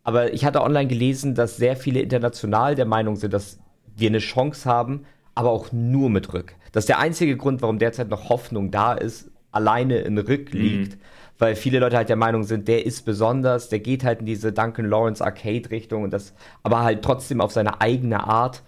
Aber 0.07 0.31
ich 0.31 0.45
hatte 0.45 0.61
online 0.61 0.87
gelesen, 0.87 1.35
dass 1.35 1.57
sehr 1.57 1.75
viele 1.75 1.99
international 1.99 2.75
der 2.75 2.85
Meinung 2.85 3.17
sind, 3.17 3.33
dass 3.33 3.59
wir 3.97 4.07
eine 4.07 4.19
Chance 4.19 4.63
haben, 4.63 5.03
aber 5.35 5.49
auch 5.49 5.73
nur 5.73 6.09
mit 6.09 6.33
Rück. 6.33 6.55
Das 6.71 6.83
ist 6.83 6.87
der 6.87 6.99
einzige 6.99 7.35
Grund, 7.35 7.61
warum 7.61 7.77
derzeit 7.77 8.07
noch 8.07 8.29
Hoffnung 8.29 8.71
da 8.71 8.93
ist, 8.93 9.29
alleine 9.51 9.97
in 9.97 10.17
Rück 10.17 10.53
mhm. 10.53 10.61
liegt. 10.61 10.93
Mhm. 10.93 10.99
Weil 11.39 11.55
viele 11.57 11.79
Leute 11.79 11.97
halt 11.97 12.07
der 12.07 12.15
Meinung 12.15 12.43
sind, 12.43 12.69
der 12.69 12.85
ist 12.85 13.03
besonders, 13.03 13.67
der 13.67 13.79
geht 13.79 14.05
halt 14.05 14.21
in 14.21 14.25
diese 14.25 14.53
Duncan 14.53 14.85
Lawrence 14.85 15.21
Arcade-Richtung 15.21 16.03
und 16.03 16.13
das, 16.13 16.33
aber 16.63 16.83
halt 16.83 17.01
trotzdem 17.01 17.41
auf 17.41 17.51
seine 17.51 17.81
eigene 17.81 18.23
Art. 18.23 18.63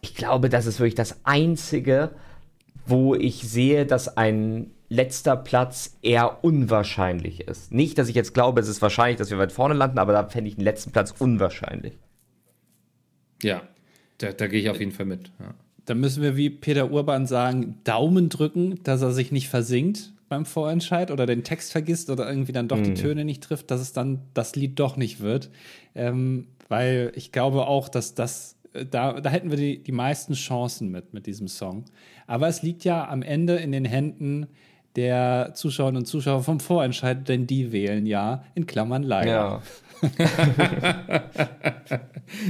Ich 0.00 0.16
glaube, 0.16 0.48
das 0.48 0.66
ist 0.66 0.80
wirklich 0.80 0.96
das 0.96 1.20
Einzige, 1.22 2.10
wo 2.84 3.14
ich 3.14 3.48
sehe, 3.48 3.86
dass 3.86 4.16
ein 4.16 4.72
letzter 4.88 5.36
Platz 5.36 5.98
eher 6.02 6.42
unwahrscheinlich 6.42 7.40
ist. 7.40 7.72
Nicht, 7.72 7.98
dass 7.98 8.08
ich 8.08 8.14
jetzt 8.14 8.34
glaube, 8.34 8.60
es 8.60 8.68
ist 8.68 8.80
wahrscheinlich, 8.80 9.18
dass 9.18 9.30
wir 9.30 9.38
weit 9.38 9.52
vorne 9.52 9.74
landen, 9.74 9.98
aber 9.98 10.12
da 10.12 10.28
fände 10.28 10.48
ich 10.48 10.56
den 10.56 10.64
letzten 10.64 10.92
Platz 10.92 11.14
unwahrscheinlich. 11.18 11.94
Ja, 13.42 13.62
da, 14.18 14.32
da 14.32 14.46
gehe 14.46 14.60
ich 14.60 14.70
auf 14.70 14.80
jeden 14.80 14.92
Fall 14.92 15.06
mit. 15.06 15.30
Ja. 15.38 15.54
Da 15.84 15.94
müssen 15.94 16.22
wir 16.22 16.36
wie 16.36 16.50
Peter 16.50 16.90
Urban 16.90 17.26
sagen, 17.26 17.76
Daumen 17.84 18.28
drücken, 18.28 18.80
dass 18.82 19.00
er 19.02 19.12
sich 19.12 19.32
nicht 19.32 19.48
versinkt 19.48 20.12
beim 20.28 20.44
Vorentscheid 20.44 21.10
oder 21.10 21.24
den 21.24 21.44
Text 21.44 21.72
vergisst 21.72 22.10
oder 22.10 22.28
irgendwie 22.28 22.52
dann 22.52 22.68
doch 22.68 22.76
mhm. 22.76 22.84
die 22.84 22.94
Töne 22.94 23.24
nicht 23.24 23.42
trifft, 23.42 23.70
dass 23.70 23.80
es 23.80 23.92
dann 23.92 24.20
das 24.34 24.56
Lied 24.56 24.78
doch 24.78 24.96
nicht 24.96 25.20
wird. 25.20 25.50
Ähm, 25.94 26.48
weil 26.68 27.12
ich 27.14 27.32
glaube 27.32 27.66
auch, 27.66 27.88
dass 27.88 28.14
das, 28.14 28.56
äh, 28.74 28.84
da, 28.84 29.20
da 29.20 29.30
hätten 29.30 29.50
wir 29.50 29.56
die, 29.56 29.82
die 29.82 29.92
meisten 29.92 30.34
Chancen 30.34 30.90
mit, 30.90 31.14
mit 31.14 31.26
diesem 31.26 31.48
Song. 31.48 31.86
Aber 32.26 32.48
es 32.48 32.62
liegt 32.62 32.84
ja 32.84 33.08
am 33.08 33.22
Ende 33.22 33.56
in 33.56 33.72
den 33.72 33.86
Händen 33.86 34.48
der 34.98 35.52
Zuschauerinnen 35.54 36.00
und 36.00 36.06
Zuschauer 36.06 36.42
vom 36.42 36.58
Vorentscheid, 36.58 37.28
denn 37.28 37.46
die 37.46 37.70
wählen 37.70 38.04
ja 38.04 38.42
in 38.56 38.66
Klammern 38.66 39.04
leider. 39.04 39.62
Ja. 40.02 40.02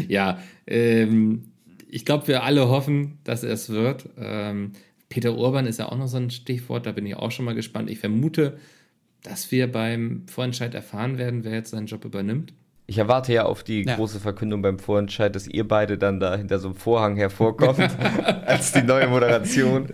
ja, 0.08 0.38
ähm, 0.66 1.52
ich 1.90 2.06
glaube, 2.06 2.26
wir 2.26 2.44
alle 2.44 2.70
hoffen, 2.70 3.18
dass 3.24 3.42
es 3.42 3.68
wird. 3.68 4.08
Ähm, 4.18 4.72
Peter 5.10 5.36
Urban 5.36 5.66
ist 5.66 5.78
ja 5.78 5.92
auch 5.92 5.98
noch 5.98 6.08
so 6.08 6.16
ein 6.16 6.30
Stichwort, 6.30 6.86
da 6.86 6.92
bin 6.92 7.04
ich 7.04 7.16
auch 7.16 7.30
schon 7.30 7.44
mal 7.44 7.54
gespannt. 7.54 7.90
Ich 7.90 7.98
vermute, 7.98 8.56
dass 9.22 9.50
wir 9.50 9.70
beim 9.70 10.22
Vorentscheid 10.26 10.74
erfahren 10.74 11.18
werden, 11.18 11.44
wer 11.44 11.52
jetzt 11.52 11.72
seinen 11.72 11.86
Job 11.86 12.06
übernimmt. 12.06 12.54
Ich 12.86 12.96
erwarte 12.96 13.34
ja 13.34 13.44
auf 13.44 13.62
die 13.62 13.84
ja. 13.84 13.96
große 13.96 14.20
Verkündung 14.20 14.62
beim 14.62 14.78
Vorentscheid, 14.78 15.36
dass 15.36 15.46
ihr 15.46 15.68
beide 15.68 15.98
dann 15.98 16.18
da 16.18 16.34
hinter 16.34 16.58
so 16.58 16.68
einem 16.68 16.78
Vorhang 16.78 17.16
hervorkommt, 17.16 17.80
als 18.46 18.72
die 18.72 18.82
neue 18.82 19.06
Moderation 19.06 19.88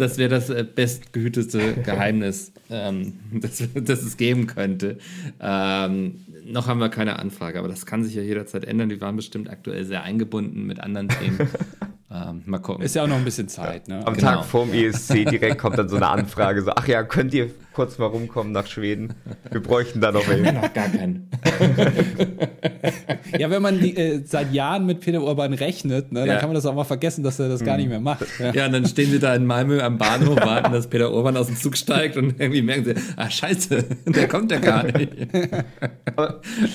das 0.00 0.18
wäre 0.18 0.30
das 0.30 0.50
äh, 0.50 0.64
bestgehütete 0.64 1.74
Geheimnis, 1.84 2.52
ähm, 2.70 3.14
das, 3.32 3.62
das, 3.74 4.02
es 4.02 4.16
geben 4.16 4.46
könnte. 4.46 4.98
Ähm, 5.40 6.26
noch 6.44 6.66
haben 6.66 6.80
wir 6.80 6.88
keine 6.88 7.18
Anfrage, 7.18 7.58
aber 7.58 7.68
das 7.68 7.86
kann 7.86 8.02
sich 8.02 8.14
ja 8.14 8.22
jederzeit 8.22 8.64
ändern. 8.64 8.88
Die 8.88 9.00
waren 9.00 9.16
bestimmt 9.16 9.50
aktuell 9.50 9.84
sehr 9.84 10.02
eingebunden 10.02 10.66
mit 10.66 10.80
anderen 10.80 11.08
Themen. 11.08 11.38
Ähm, 12.12 12.42
mal 12.44 12.58
gucken. 12.58 12.84
Ist 12.84 12.96
ja 12.96 13.04
auch 13.04 13.06
noch 13.06 13.18
ein 13.18 13.24
bisschen 13.24 13.48
Zeit. 13.48 13.86
Ne? 13.86 14.04
Am 14.04 14.14
genau. 14.14 14.38
Tag 14.38 14.44
vorm 14.44 14.72
ESC 14.72 15.30
direkt 15.30 15.58
kommt 15.58 15.78
dann 15.78 15.88
so 15.88 15.94
eine 15.94 16.08
Anfrage: 16.08 16.62
so, 16.62 16.72
Ach 16.74 16.88
ja, 16.88 17.04
könnt 17.04 17.32
ihr 17.34 17.50
kurz 17.72 17.98
mal 17.98 18.06
rumkommen 18.06 18.52
nach 18.52 18.66
Schweden? 18.66 19.14
Wir 19.48 19.62
bräuchten 19.62 20.00
da 20.00 20.10
noch 20.10 20.28
wen. 20.28 20.42
noch 20.42 20.72
gar 20.72 20.88
keinen. 20.88 21.30
ja, 23.38 23.48
wenn 23.48 23.62
man 23.62 23.78
die, 23.78 23.96
äh, 23.96 24.22
seit 24.24 24.52
Jahren 24.52 24.86
mit 24.86 25.02
Peter 25.02 25.22
Urban 25.22 25.52
rechnet, 25.52 26.10
ne, 26.10 26.26
dann 26.26 26.40
kann 26.40 26.48
man 26.48 26.56
das 26.56 26.66
auch 26.66 26.74
mal 26.74 26.82
vergessen, 26.82 27.22
dass 27.22 27.38
er 27.38 27.48
das 27.48 27.64
gar 27.64 27.76
nicht 27.76 27.88
mehr 27.88 28.00
macht. 28.00 28.26
Ja. 28.40 28.52
ja, 28.54 28.66
und 28.66 28.72
dann 28.72 28.86
stehen 28.86 29.12
sie 29.12 29.20
da 29.20 29.32
in 29.36 29.46
Malmö 29.46 29.80
am 29.80 29.96
Bahnhof, 29.96 30.34
warten, 30.34 30.72
dass 30.72 30.88
Peter 30.88 31.12
Urban 31.12 31.36
aus 31.36 31.46
dem 31.46 31.56
Zug 31.56 31.76
steigt 31.76 32.16
und 32.16 32.40
irgendwie 32.40 32.62
merken 32.62 32.86
sie: 32.86 32.94
Ah, 33.16 33.30
Scheiße, 33.30 33.84
der 34.06 34.26
kommt 34.26 34.50
ja 34.50 34.58
gar 34.58 34.82
nicht. 34.82 35.12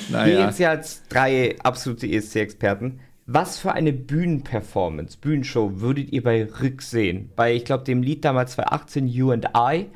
naja. 0.10 0.26
Wir 0.26 0.46
jetzt 0.46 0.60
ja 0.60 0.70
als 0.70 1.04
drei 1.10 1.56
absolute 1.62 2.08
ESC-Experten 2.08 3.02
was 3.28 3.58
für 3.58 3.74
eine 3.74 3.92
Bühnenperformance, 3.92 5.18
Bühnenshow 5.18 5.82
würdet 5.82 6.12
ihr 6.12 6.22
bei 6.22 6.44
Rick 6.44 6.82
sehen? 6.82 7.32
Bei, 7.36 7.56
ich 7.56 7.66
glaube, 7.66 7.84
dem 7.84 8.04
Lied 8.04 8.24
damals 8.24 8.54
2018, 8.54 9.08
You 9.08 9.32
and 9.32 9.48
I, 9.58 9.88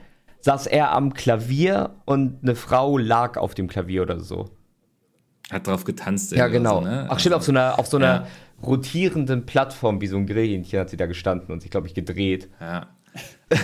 saß 0.41 0.67
er 0.67 0.91
am 0.93 1.13
Klavier 1.13 1.95
und 2.05 2.41
eine 2.41 2.55
Frau 2.55 2.97
lag 2.97 3.37
auf 3.37 3.53
dem 3.53 3.67
Klavier 3.67 4.01
oder 4.01 4.19
so. 4.19 4.49
Hat 5.51 5.67
drauf 5.67 5.83
getanzt. 5.83 6.31
Ja, 6.31 6.47
genau. 6.47 6.79
So, 6.79 6.87
ne? 6.87 7.07
Ach, 7.09 7.19
stimmt, 7.19 7.35
auf 7.35 7.43
so 7.43 7.51
einer, 7.51 7.77
auf 7.77 7.87
so 7.87 7.97
einer 7.97 8.07
ja. 8.07 8.27
rotierenden 8.63 9.45
Plattform 9.45 10.01
wie 10.01 10.07
so 10.07 10.17
ein 10.17 10.25
Grillhähnchen 10.25 10.79
hat 10.79 10.89
sie 10.89 10.97
da 10.97 11.05
gestanden 11.05 11.51
und 11.51 11.61
sich, 11.61 11.71
glaube 11.71 11.87
ich, 11.87 11.93
gedreht. 11.93 12.49
Ja. 12.59 12.87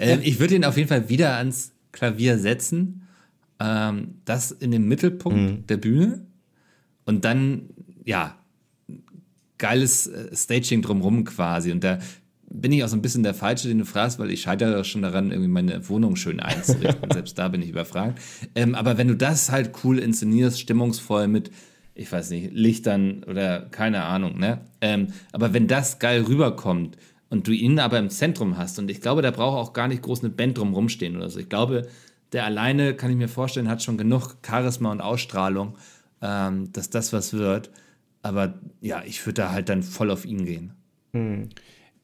ähm, 0.00 0.20
ich 0.22 0.40
würde 0.40 0.54
ihn 0.54 0.64
auf 0.64 0.76
jeden 0.76 0.88
Fall 0.88 1.08
wieder 1.08 1.36
ans 1.36 1.72
Klavier 1.92 2.38
setzen. 2.38 3.06
Ähm, 3.60 4.20
das 4.24 4.50
in 4.50 4.70
den 4.70 4.88
Mittelpunkt 4.88 5.38
mhm. 5.38 5.66
der 5.66 5.76
Bühne. 5.76 6.26
Und 7.04 7.24
dann, 7.24 7.70
ja, 8.04 8.36
geiles 9.62 10.08
äh, 10.08 10.34
Staging 10.36 10.82
drumrum 10.82 11.24
quasi. 11.24 11.72
Und 11.72 11.84
da 11.84 11.98
bin 12.50 12.72
ich 12.72 12.84
auch 12.84 12.88
so 12.88 12.96
ein 12.96 13.02
bisschen 13.02 13.22
der 13.22 13.32
Falsche, 13.32 13.68
den 13.68 13.78
du 13.78 13.84
fragst, 13.86 14.18
weil 14.18 14.30
ich 14.30 14.42
scheitere 14.42 14.84
schon 14.84 15.02
daran, 15.02 15.30
irgendwie 15.30 15.48
meine 15.48 15.88
Wohnung 15.88 16.16
schön 16.16 16.40
einzurichten. 16.40 17.10
Selbst 17.12 17.38
da 17.38 17.48
bin 17.48 17.62
ich 17.62 17.70
überfragt. 17.70 18.20
Ähm, 18.54 18.74
aber 18.74 18.98
wenn 18.98 19.08
du 19.08 19.16
das 19.16 19.50
halt 19.50 19.70
cool 19.84 19.98
inszenierst, 19.98 20.60
stimmungsvoll 20.60 21.28
mit, 21.28 21.50
ich 21.94 22.10
weiß 22.10 22.30
nicht, 22.30 22.52
Lichtern 22.52 23.24
oder 23.24 23.60
keine 23.70 24.02
Ahnung, 24.02 24.38
ne? 24.38 24.60
Ähm, 24.80 25.08
aber 25.30 25.54
wenn 25.54 25.68
das 25.68 25.98
geil 25.98 26.22
rüberkommt 26.22 26.98
und 27.30 27.46
du 27.46 27.52
ihn 27.52 27.78
aber 27.78 27.98
im 27.98 28.10
Zentrum 28.10 28.58
hast, 28.58 28.78
und 28.78 28.90
ich 28.90 29.00
glaube, 29.00 29.22
da 29.22 29.30
braucht 29.30 29.56
auch 29.56 29.72
gar 29.72 29.88
nicht 29.88 30.02
groß 30.02 30.20
eine 30.20 30.30
Band 30.30 30.58
drumrum 30.58 30.88
stehen 30.88 31.16
oder 31.16 31.30
so. 31.30 31.38
Ich 31.38 31.48
glaube, 31.48 31.86
der 32.32 32.44
alleine, 32.44 32.94
kann 32.94 33.10
ich 33.10 33.16
mir 33.16 33.28
vorstellen, 33.28 33.68
hat 33.68 33.82
schon 33.82 33.96
genug 33.96 34.36
Charisma 34.44 34.90
und 34.90 35.00
Ausstrahlung, 35.00 35.76
ähm, 36.20 36.72
dass 36.72 36.90
das 36.90 37.12
was 37.12 37.32
wird. 37.32 37.70
Aber 38.22 38.54
ja, 38.80 39.02
ich 39.04 39.24
würde 39.26 39.42
da 39.42 39.52
halt 39.52 39.68
dann 39.68 39.82
voll 39.82 40.10
auf 40.10 40.24
ihn 40.24 40.44
gehen. 40.44 40.72
Hm. 41.12 41.48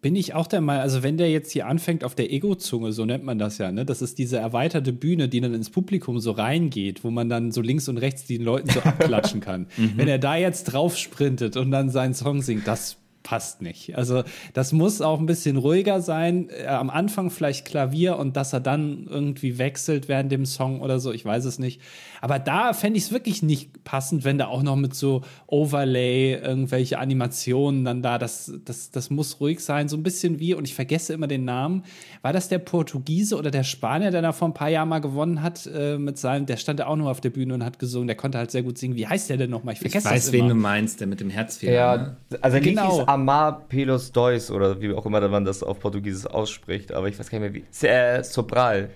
Bin 0.00 0.14
ich 0.14 0.32
auch 0.32 0.46
der 0.46 0.60
Meinung, 0.60 0.82
also 0.82 1.02
wenn 1.02 1.16
der 1.16 1.28
jetzt 1.28 1.50
hier 1.50 1.66
anfängt 1.66 2.04
auf 2.04 2.14
der 2.14 2.32
Ego-Zunge, 2.32 2.92
so 2.92 3.04
nennt 3.04 3.24
man 3.24 3.38
das 3.38 3.58
ja, 3.58 3.72
ne? 3.72 3.84
Das 3.84 4.00
ist 4.00 4.18
diese 4.18 4.38
erweiterte 4.38 4.92
Bühne, 4.92 5.28
die 5.28 5.40
dann 5.40 5.54
ins 5.54 5.70
Publikum 5.70 6.20
so 6.20 6.30
reingeht, 6.30 7.02
wo 7.02 7.10
man 7.10 7.28
dann 7.28 7.50
so 7.50 7.62
links 7.62 7.88
und 7.88 7.98
rechts 7.98 8.24
den 8.26 8.42
Leuten 8.42 8.70
so 8.70 8.80
abklatschen 8.80 9.40
kann. 9.40 9.66
mhm. 9.76 9.94
Wenn 9.96 10.06
er 10.06 10.20
da 10.20 10.36
jetzt 10.36 10.64
drauf 10.64 10.96
sprintet 10.96 11.56
und 11.56 11.72
dann 11.72 11.90
seinen 11.90 12.14
Song 12.14 12.42
singt, 12.42 12.68
das 12.68 12.96
passt 13.28 13.60
nicht. 13.60 13.94
Also 13.94 14.22
das 14.54 14.72
muss 14.72 15.02
auch 15.02 15.20
ein 15.20 15.26
bisschen 15.26 15.58
ruhiger 15.58 16.00
sein. 16.00 16.48
Äh, 16.48 16.66
am 16.68 16.88
Anfang 16.88 17.28
vielleicht 17.28 17.66
Klavier 17.66 18.16
und 18.16 18.38
dass 18.38 18.54
er 18.54 18.60
dann 18.60 19.06
irgendwie 19.06 19.58
wechselt 19.58 20.08
während 20.08 20.32
dem 20.32 20.46
Song 20.46 20.80
oder 20.80 20.98
so, 20.98 21.12
ich 21.12 21.26
weiß 21.26 21.44
es 21.44 21.58
nicht. 21.58 21.82
Aber 22.22 22.38
da 22.38 22.72
fände 22.72 22.96
ich 22.96 23.04
es 23.04 23.12
wirklich 23.12 23.42
nicht 23.42 23.84
passend, 23.84 24.24
wenn 24.24 24.38
da 24.38 24.46
auch 24.46 24.62
noch 24.62 24.76
mit 24.76 24.94
so 24.94 25.20
Overlay 25.46 26.36
irgendwelche 26.36 26.98
Animationen 26.98 27.84
dann 27.84 28.02
da, 28.02 28.16
das, 28.16 28.50
das, 28.64 28.92
das 28.92 29.10
muss 29.10 29.40
ruhig 29.40 29.60
sein. 29.60 29.90
So 29.90 29.98
ein 29.98 30.02
bisschen 30.02 30.38
wie, 30.38 30.54
und 30.54 30.66
ich 30.66 30.74
vergesse 30.74 31.12
immer 31.12 31.26
den 31.26 31.44
Namen, 31.44 31.84
war 32.22 32.32
das 32.32 32.48
der 32.48 32.60
Portugiese 32.60 33.36
oder 33.36 33.50
der 33.50 33.62
Spanier, 33.62 34.10
der 34.10 34.22
da 34.22 34.32
vor 34.32 34.48
ein 34.48 34.54
paar 34.54 34.70
Jahren 34.70 34.88
mal 34.88 35.00
gewonnen 35.00 35.42
hat 35.42 35.66
äh, 35.66 35.98
mit 35.98 36.16
seinem, 36.16 36.46
der 36.46 36.56
stand 36.56 36.80
da 36.80 36.86
auch 36.86 36.96
nur 36.96 37.10
auf 37.10 37.20
der 37.20 37.30
Bühne 37.30 37.52
und 37.52 37.62
hat 37.62 37.78
gesungen, 37.78 38.06
der 38.06 38.16
konnte 38.16 38.38
halt 38.38 38.50
sehr 38.50 38.62
gut 38.62 38.78
singen. 38.78 38.96
Wie 38.96 39.06
heißt 39.06 39.28
der 39.28 39.36
denn 39.36 39.50
nochmal? 39.50 39.74
Ich 39.74 39.80
vergesse 39.80 40.08
ich 40.08 40.14
weiß, 40.14 40.24
das 40.24 40.32
immer. 40.32 40.44
wen 40.44 40.48
du 40.48 40.54
meinst, 40.54 41.00
der 41.00 41.08
mit 41.08 41.20
dem 41.20 41.28
Herzfehler. 41.28 41.72
Ja, 41.72 41.96
ne? 41.98 42.16
also 42.40 42.58
genau. 42.60 43.04
Amar 43.18 43.68
Pelos 43.68 44.12
Dois 44.12 44.50
oder 44.50 44.80
wie 44.80 44.92
auch 44.92 45.06
immer 45.06 45.26
man 45.28 45.44
das 45.44 45.62
auf 45.62 45.80
Portugiesisch 45.80 46.26
ausspricht, 46.26 46.92
aber 46.92 47.08
ich 47.08 47.18
weiß 47.18 47.30
gar 47.30 47.40
nicht 47.40 47.52
mehr 47.52 47.62
wie. 47.62 47.86
Äh, 47.86 48.22
Sobral. 48.22 48.90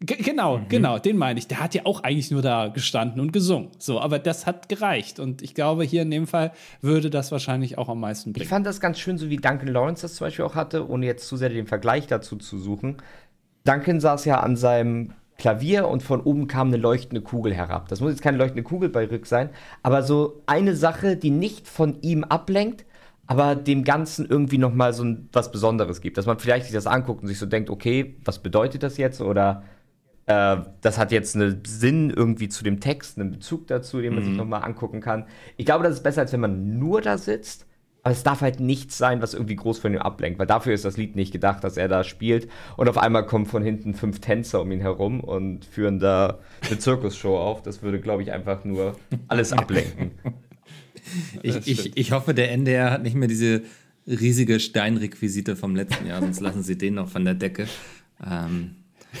G 0.00 0.16
genau, 0.16 0.58
mhm. 0.58 0.68
genau, 0.68 0.98
den 0.98 1.16
meine 1.16 1.38
ich. 1.38 1.46
Der 1.46 1.60
hat 1.60 1.74
ja 1.74 1.82
auch 1.84 2.02
eigentlich 2.02 2.30
nur 2.30 2.42
da 2.42 2.68
gestanden 2.68 3.20
und 3.20 3.32
gesungen. 3.32 3.70
So, 3.78 4.00
aber 4.00 4.18
das 4.18 4.46
hat 4.46 4.68
gereicht. 4.68 5.20
Und 5.20 5.42
ich 5.42 5.54
glaube, 5.54 5.84
hier 5.84 6.02
in 6.02 6.10
dem 6.10 6.26
Fall 6.26 6.52
würde 6.80 7.08
das 7.08 7.30
wahrscheinlich 7.30 7.78
auch 7.78 7.88
am 7.88 8.00
meisten 8.00 8.32
bringen. 8.32 8.42
Ich 8.42 8.48
fand 8.48 8.66
das 8.66 8.80
ganz 8.80 8.98
schön, 8.98 9.16
so 9.16 9.30
wie 9.30 9.36
Duncan 9.36 9.68
Lawrence 9.68 10.02
das 10.02 10.14
zum 10.14 10.26
Beispiel 10.26 10.44
auch 10.44 10.56
hatte, 10.56 10.88
ohne 10.88 11.06
jetzt 11.06 11.28
zu 11.28 11.36
sehr 11.36 11.50
den 11.50 11.66
Vergleich 11.66 12.08
dazu 12.08 12.36
zu 12.36 12.58
suchen. 12.58 12.96
Duncan 13.64 14.00
saß 14.00 14.24
ja 14.24 14.40
an 14.40 14.56
seinem 14.56 15.12
Klavier 15.38 15.88
und 15.88 16.02
von 16.02 16.20
oben 16.20 16.46
kam 16.46 16.68
eine 16.68 16.76
leuchtende 16.76 17.22
Kugel 17.22 17.54
herab. 17.54 17.88
Das 17.88 18.00
muss 18.00 18.10
jetzt 18.10 18.22
keine 18.22 18.38
leuchtende 18.38 18.62
Kugel 18.62 18.88
bei 18.88 19.08
Rück 19.08 19.26
sein, 19.26 19.50
aber 19.82 20.02
so 20.02 20.42
eine 20.46 20.76
Sache, 20.76 21.16
die 21.16 21.30
nicht 21.30 21.66
von 21.66 22.00
ihm 22.02 22.24
ablenkt, 22.24 22.84
aber 23.26 23.56
dem 23.56 23.84
Ganzen 23.84 24.26
irgendwie 24.26 24.58
noch 24.58 24.74
mal 24.74 24.92
so 24.92 25.04
ein, 25.04 25.28
was 25.32 25.50
Besonderes 25.50 26.00
gibt. 26.00 26.18
Dass 26.18 26.26
man 26.26 26.38
vielleicht 26.38 26.66
sich 26.66 26.74
das 26.74 26.86
anguckt 26.86 27.22
und 27.22 27.28
sich 27.28 27.38
so 27.38 27.46
denkt, 27.46 27.70
okay, 27.70 28.16
was 28.24 28.40
bedeutet 28.40 28.82
das 28.82 28.98
jetzt? 28.98 29.20
Oder 29.20 29.62
äh, 30.26 30.58
das 30.80 30.98
hat 30.98 31.12
jetzt 31.12 31.34
einen 31.34 31.62
Sinn 31.66 32.10
irgendwie 32.10 32.48
zu 32.48 32.62
dem 32.64 32.80
Text, 32.80 33.18
einen 33.18 33.30
Bezug 33.30 33.66
dazu, 33.68 34.00
den 34.00 34.14
man 34.14 34.22
mhm. 34.22 34.28
sich 34.28 34.36
noch 34.36 34.44
mal 34.44 34.58
angucken 34.58 35.00
kann. 35.00 35.24
Ich 35.56 35.66
glaube, 35.66 35.84
das 35.84 35.94
ist 35.94 36.02
besser, 36.02 36.22
als 36.22 36.32
wenn 36.32 36.40
man 36.40 36.78
nur 36.78 37.00
da 37.00 37.18
sitzt. 37.18 37.66
Aber 38.02 38.12
es 38.12 38.24
darf 38.24 38.40
halt 38.40 38.58
nichts 38.58 38.98
sein, 38.98 39.22
was 39.22 39.32
irgendwie 39.32 39.54
groß 39.54 39.78
von 39.78 39.92
ihm 39.92 40.00
ablenkt, 40.00 40.38
weil 40.40 40.46
dafür 40.46 40.74
ist 40.74 40.84
das 40.84 40.96
Lied 40.96 41.14
nicht 41.14 41.32
gedacht, 41.32 41.62
dass 41.62 41.76
er 41.76 41.86
da 41.86 42.02
spielt 42.02 42.48
und 42.76 42.88
auf 42.88 42.98
einmal 42.98 43.24
kommen 43.26 43.46
von 43.46 43.62
hinten 43.62 43.94
fünf 43.94 44.20
Tänzer 44.20 44.60
um 44.60 44.72
ihn 44.72 44.80
herum 44.80 45.20
und 45.20 45.64
führen 45.64 46.00
da 46.00 46.40
eine 46.66 46.78
Zirkusshow 46.78 47.38
auf. 47.38 47.62
Das 47.62 47.82
würde, 47.82 48.00
glaube 48.00 48.22
ich, 48.22 48.32
einfach 48.32 48.64
nur 48.64 48.96
alles 49.28 49.52
ablenken. 49.52 50.12
Ich, 51.42 51.66
ich, 51.66 51.96
ich 51.96 52.12
hoffe, 52.12 52.32
der 52.32 52.52
NDR 52.52 52.92
hat 52.92 53.02
nicht 53.02 53.16
mehr 53.16 53.26
diese 53.26 53.62
riesige 54.06 54.60
Steinrequisite 54.60 55.56
vom 55.56 55.74
letzten 55.74 56.06
Jahr, 56.06 56.20
sonst 56.20 56.40
lassen 56.40 56.62
sie 56.62 56.78
den 56.78 56.94
noch 56.94 57.08
von 57.08 57.24
der 57.24 57.34
Decke. 57.34 57.66
Ähm, 58.24 58.76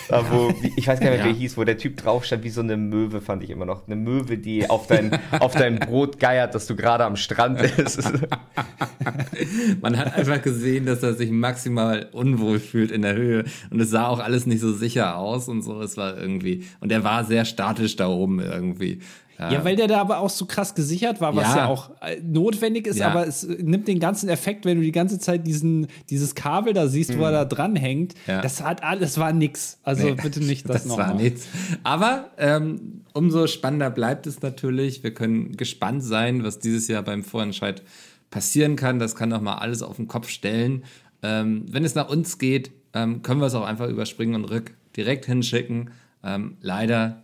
Da, 0.08 0.24
wo, 0.30 0.52
ich 0.76 0.86
weiß 0.86 1.00
gar 1.00 1.10
nicht 1.10 1.18
mehr, 1.20 1.28
Ja. 1.28 1.34
wie 1.34 1.38
hieß, 1.38 1.56
wo 1.56 1.64
der 1.64 1.76
Typ 1.76 1.96
drauf 1.98 2.24
stand, 2.24 2.44
wie 2.44 2.48
so 2.50 2.60
eine 2.62 2.76
Möwe, 2.76 3.20
fand 3.20 3.42
ich 3.42 3.50
immer 3.50 3.66
noch. 3.66 3.86
Eine 3.86 3.96
Möwe, 3.96 4.38
die 4.38 4.68
auf 4.70 4.86
dein, 4.86 5.18
auf 5.38 5.52
dein 5.54 5.78
Brot 5.78 6.18
geiert, 6.18 6.54
dass 6.54 6.66
du 6.66 6.76
gerade 6.76 7.04
am 7.04 7.16
Strand 7.16 7.58
bist. 7.76 8.00
Man 9.80 9.98
hat 9.98 10.14
einfach 10.16 10.40
gesehen, 10.42 10.86
dass 10.86 11.02
er 11.02 11.14
sich 11.14 11.30
maximal 11.30 12.08
unwohl 12.12 12.58
fühlt 12.58 12.90
in 12.90 13.02
der 13.02 13.14
Höhe. 13.14 13.44
Und 13.70 13.80
es 13.80 13.90
sah 13.90 14.08
auch 14.08 14.18
alles 14.20 14.46
nicht 14.46 14.60
so 14.60 14.72
sicher 14.72 15.16
aus 15.16 15.48
und 15.48 15.62
so. 15.62 15.80
Es 15.82 15.96
war 15.96 16.16
irgendwie. 16.18 16.64
Und 16.80 16.92
er 16.92 17.04
war 17.04 17.24
sehr 17.24 17.44
statisch 17.44 17.96
da 17.96 18.08
oben 18.08 18.40
irgendwie. 18.40 19.00
Ja, 19.38 19.64
weil 19.64 19.74
der 19.76 19.88
da 19.88 20.00
aber 20.00 20.18
auch 20.18 20.30
so 20.30 20.46
krass 20.46 20.74
gesichert 20.74 21.20
war, 21.20 21.34
was 21.34 21.48
ja, 21.48 21.56
Ja. 21.56 21.66
auch 21.66 21.90
äh, 22.00 22.20
notwendig 22.22 22.86
ist, 22.86 22.98
Ja. 22.98 23.08
aber 23.08 23.26
es 23.26 23.42
äh, 23.42 23.60
nimmt 23.62 23.88
den 23.88 23.98
ganzen 23.98 24.28
Effekt, 24.28 24.64
wenn 24.64 24.76
du 24.78 24.84
die 24.84 24.92
ganze 24.92 25.18
Zeit 25.18 25.46
diesen, 25.46 25.88
dieses 26.10 26.34
Kabel 26.36 26.72
da 26.74 26.86
siehst, 26.86 27.18
wo 27.18 27.24
er 27.24 27.32
da 27.32 27.44
dran 27.44 27.74
hängt. 27.74 28.14
Mhm. 28.14 28.20
Ja. 28.34 28.40
Das 28.42 28.62
hat 28.62 28.84
alles, 28.84 29.14
das 29.14 29.18
war 29.18 29.32
nix. 29.32 29.78
Also 29.82 30.04
Nee, 30.04 30.14
bitte 30.22 30.40
nicht 30.40 30.68
das, 30.68 30.82
das 30.82 30.86
noch 30.86 30.98
war 30.98 31.14
mal. 31.14 31.22
nichts. 31.22 31.46
Aber 31.82 32.30
ähm, 32.38 33.02
umso 33.14 33.46
spannender 33.48 33.90
bleibt 33.90 34.26
es 34.28 34.42
natürlich. 34.42 35.02
Wir 35.02 35.12
können 35.12 35.56
gespannt 35.56 36.04
sein, 36.04 36.44
was 36.44 36.60
dieses 36.60 36.86
Jahr 36.88 37.02
beim 37.02 37.24
Vorentscheid 37.24 37.82
passieren 38.30 38.76
kann. 38.76 38.98
Das 38.98 39.16
kann 39.16 39.30
doch 39.30 39.40
mal 39.40 39.56
alles 39.56 39.82
auf 39.82 39.96
den 39.96 40.06
Kopf 40.08 40.28
stellen. 40.28 40.84
Ähm, 41.22 41.64
wenn 41.68 41.84
es 41.84 41.94
nach 41.94 42.08
uns 42.08 42.38
geht, 42.38 42.70
ähm, 42.94 43.22
können 43.22 43.40
wir 43.40 43.46
es 43.46 43.54
auch 43.54 43.64
einfach 43.66 43.88
überspringen 43.88 44.34
und 44.36 44.44
rück 44.44 44.74
direkt 44.96 45.26
hinschicken. 45.26 45.90
Ähm, 46.24 46.56
leider 46.60 47.21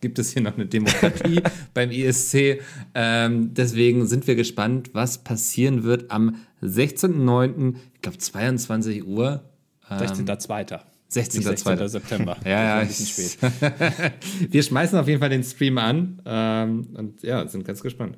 gibt 0.00 0.18
es 0.18 0.32
hier 0.32 0.42
noch 0.42 0.54
eine 0.54 0.66
Demokratie 0.66 1.42
beim 1.74 1.90
ISC. 1.90 2.60
Ähm, 2.94 3.54
deswegen 3.54 4.06
sind 4.06 4.26
wir 4.26 4.34
gespannt, 4.34 4.90
was 4.92 5.18
passieren 5.18 5.84
wird 5.84 6.10
am 6.10 6.36
16.09., 6.62 7.74
ich 7.94 8.02
glaube 8.02 8.18
22 8.18 9.06
Uhr. 9.06 9.42
16.2. 9.88 10.80
16. 11.08 11.42
16. 11.42 11.88
September. 11.88 12.36
Ja, 12.44 12.50
ja. 12.50 12.78
Ein 12.78 12.86
bisschen 12.86 13.06
spät. 13.06 14.12
Wir 14.52 14.62
schmeißen 14.62 14.96
auf 14.96 15.08
jeden 15.08 15.18
Fall 15.18 15.28
den 15.28 15.42
Stream 15.42 15.76
an 15.78 16.22
ähm, 16.24 16.88
und 16.96 17.22
ja, 17.24 17.46
sind 17.48 17.64
ganz 17.64 17.82
gespannt. 17.82 18.16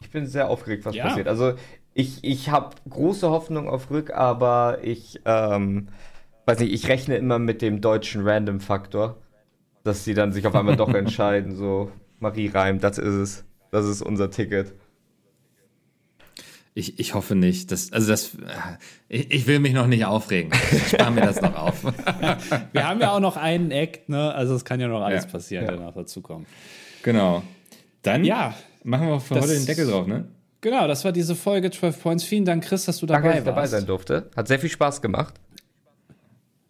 Ich 0.00 0.10
bin 0.10 0.26
sehr 0.26 0.48
aufgeregt, 0.48 0.84
was 0.84 0.94
Ja. 0.94 1.08
passiert. 1.08 1.26
Also 1.26 1.54
ich, 1.92 2.22
ich 2.22 2.48
habe 2.50 2.76
große 2.88 3.28
Hoffnung 3.28 3.68
auf 3.68 3.90
Rück, 3.90 4.12
aber 4.12 4.78
ich 4.82 5.20
ähm, 5.24 5.88
weiß 6.46 6.60
nicht, 6.60 6.72
ich 6.72 6.86
rechne 6.88 7.16
immer 7.16 7.40
mit 7.40 7.62
dem 7.62 7.80
deutschen 7.80 8.22
Random-Faktor, 8.26 9.16
dass 9.84 10.04
sie 10.04 10.14
dann 10.14 10.32
sich 10.32 10.46
auf 10.46 10.54
einmal 10.54 10.76
doch 10.76 10.92
entscheiden, 10.94 11.54
so 11.56 11.90
Marie 12.18 12.48
Reim, 12.48 12.80
das 12.80 12.98
ist 12.98 13.14
es. 13.14 13.44
Das 13.70 13.86
ist 13.86 14.02
unser 14.02 14.30
Ticket. 14.30 14.74
Ich, 16.72 16.98
ich 17.00 17.14
hoffe 17.14 17.34
nicht. 17.34 17.72
Dass, 17.72 17.92
also 17.92 18.08
das, 18.08 18.30
ich, 19.08 19.30
ich 19.32 19.46
will 19.46 19.58
mich 19.58 19.72
noch 19.72 19.86
nicht 19.88 20.04
aufregen. 20.04 20.52
Ich 20.72 20.88
spare 20.88 21.10
mir 21.10 21.22
das 21.22 21.40
noch 21.40 21.54
auf. 21.56 21.82
Wir 22.72 22.88
haben 22.88 23.00
ja 23.00 23.10
auch 23.12 23.20
noch 23.20 23.36
einen 23.36 23.70
Act, 23.72 24.08
ne? 24.08 24.32
Also 24.34 24.54
es 24.54 24.64
kann 24.64 24.78
ja 24.80 24.86
noch 24.88 25.02
alles 25.02 25.24
Ja. 25.24 25.30
passieren, 25.30 25.64
Ja. 25.64 25.72
der 25.72 25.80
noch 25.80 25.94
dazu 25.94 26.20
kommt. 26.20 26.46
Genau. 27.02 27.42
Dann 28.02 28.24
Ja. 28.24 28.54
machen 28.84 29.08
wir 29.08 29.20
für 29.20 29.34
Das- 29.34 29.44
heute 29.44 29.54
den 29.54 29.66
Deckel 29.66 29.86
drauf, 29.88 30.06
ne? 30.06 30.26
Genau, 30.62 30.86
das 30.86 31.04
war 31.04 31.12
diese 31.12 31.34
Folge 31.34 31.70
12 31.70 32.02
Points. 32.02 32.22
Vielen 32.24 32.44
Dank, 32.44 32.62
Chris, 32.64 32.84
dass 32.84 32.98
du 32.98 33.06
Danke, 33.06 33.22
dabei 33.22 33.32
dass 33.32 33.38
ich 33.40 33.44
dabei 33.46 33.60
warst. 33.62 33.72
sein 33.72 33.86
durfte. 33.86 34.30
Hat 34.36 34.46
sehr 34.46 34.58
viel 34.58 34.68
Spaß 34.70 35.00
gemacht. 35.02 35.34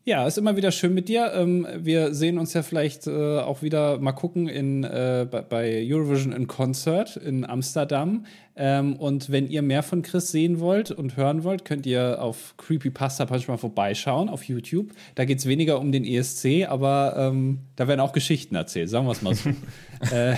Ja, 0.04 0.26
ist 0.26 0.38
immer 0.38 0.56
wieder 0.56 0.72
schön 0.72 0.94
mit 0.94 1.08
dir. 1.10 1.32
Ähm, 1.34 1.66
wir 1.76 2.14
sehen 2.14 2.38
uns 2.38 2.54
ja 2.54 2.62
vielleicht 2.62 3.06
äh, 3.06 3.38
auch 3.40 3.60
wieder 3.60 3.98
mal 3.98 4.12
gucken 4.12 4.48
in, 4.48 4.82
äh, 4.82 5.26
bei, 5.28 5.86
Eurovision 5.86 6.32
in 6.32 6.46
Concert 6.46 7.16
in 7.16 7.44
Amsterdam. 7.44 8.24
Ähm, 8.56 8.96
und 8.96 9.30
wenn 9.30 9.46
ihr 9.48 9.60
mehr 9.60 9.82
von 9.82 10.00
Chris 10.00 10.30
sehen 10.30 10.58
wollt 10.58 10.90
und 10.90 11.18
hören 11.18 11.44
wollt, 11.44 11.66
könnt 11.66 11.84
ihr 11.84 12.22
auf 12.22 12.54
Creepypasta 12.56 13.26
manchmal 13.28 13.58
vorbeischauen 13.58 14.30
auf 14.30 14.44
YouTube. 14.44 14.92
Da 15.16 15.26
geht 15.26 15.38
es 15.38 15.46
weniger 15.46 15.78
um 15.78 15.92
den 15.92 16.06
ESC, 16.06 16.66
aber 16.66 17.14
ähm, 17.18 17.58
da 17.76 17.86
werden 17.86 18.00
auch 18.00 18.12
Geschichten 18.12 18.54
erzählt, 18.54 18.88
sagen 18.88 19.06
wir 19.06 19.12
es 19.12 19.20
mal 19.20 19.34
so. 19.34 19.50
äh, 20.14 20.34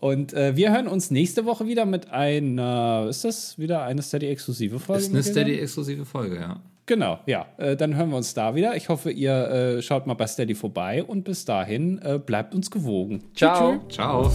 und 0.00 0.34
äh, 0.34 0.54
wir 0.54 0.70
hören 0.70 0.86
uns 0.86 1.10
nächste 1.10 1.46
Woche 1.46 1.66
wieder 1.66 1.86
mit 1.86 2.10
einer, 2.10 3.06
ist 3.08 3.24
das 3.24 3.58
wieder 3.58 3.84
eine 3.84 4.02
Steady-exklusive 4.02 4.78
Folge? 4.78 5.02
Ist 5.02 5.10
eine? 5.12 5.22
Steady-exklusive 5.22 6.04
Folge, 6.04 6.36
ja. 6.36 6.60
Genau, 6.92 7.20
ja. 7.24 7.46
Äh, 7.56 7.74
dann 7.74 7.96
hören 7.96 8.10
wir 8.10 8.18
uns 8.18 8.34
da 8.34 8.54
wieder. 8.54 8.76
Ich 8.76 8.90
hoffe, 8.90 9.10
ihr 9.10 9.32
äh, 9.32 9.80
schaut 9.80 10.06
mal 10.06 10.12
bei 10.12 10.26
Steady 10.26 10.54
vorbei 10.54 11.02
und 11.02 11.24
bis 11.24 11.46
dahin 11.46 11.98
äh, 12.02 12.18
bleibt 12.18 12.54
uns 12.54 12.70
gewogen. 12.70 13.24
Ciao. 13.34 13.80
Ciao. 13.88 14.30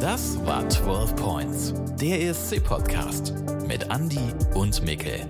Das 0.00 0.44
war 0.44 0.68
12 0.68 1.14
Points, 1.14 1.74
der 2.00 2.20
ESC-Podcast 2.20 3.32
mit 3.68 3.88
Andy 3.94 4.18
und 4.56 4.84
Mikkel. 4.84 5.20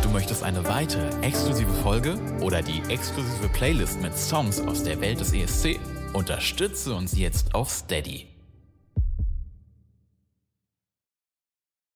Du 0.00 0.10
möchtest 0.10 0.44
eine 0.44 0.64
weitere 0.68 1.08
exklusive 1.22 1.72
Folge 1.82 2.14
oder 2.40 2.62
die 2.62 2.80
exklusive 2.88 3.48
Playlist 3.52 4.00
mit 4.00 4.16
Songs 4.16 4.60
aus 4.60 4.84
der 4.84 5.00
Welt 5.00 5.18
des 5.18 5.32
ESC? 5.32 5.80
Unterstütze 6.12 6.94
uns 6.94 7.18
jetzt 7.18 7.52
auf 7.52 7.68
Steady. 7.68 8.28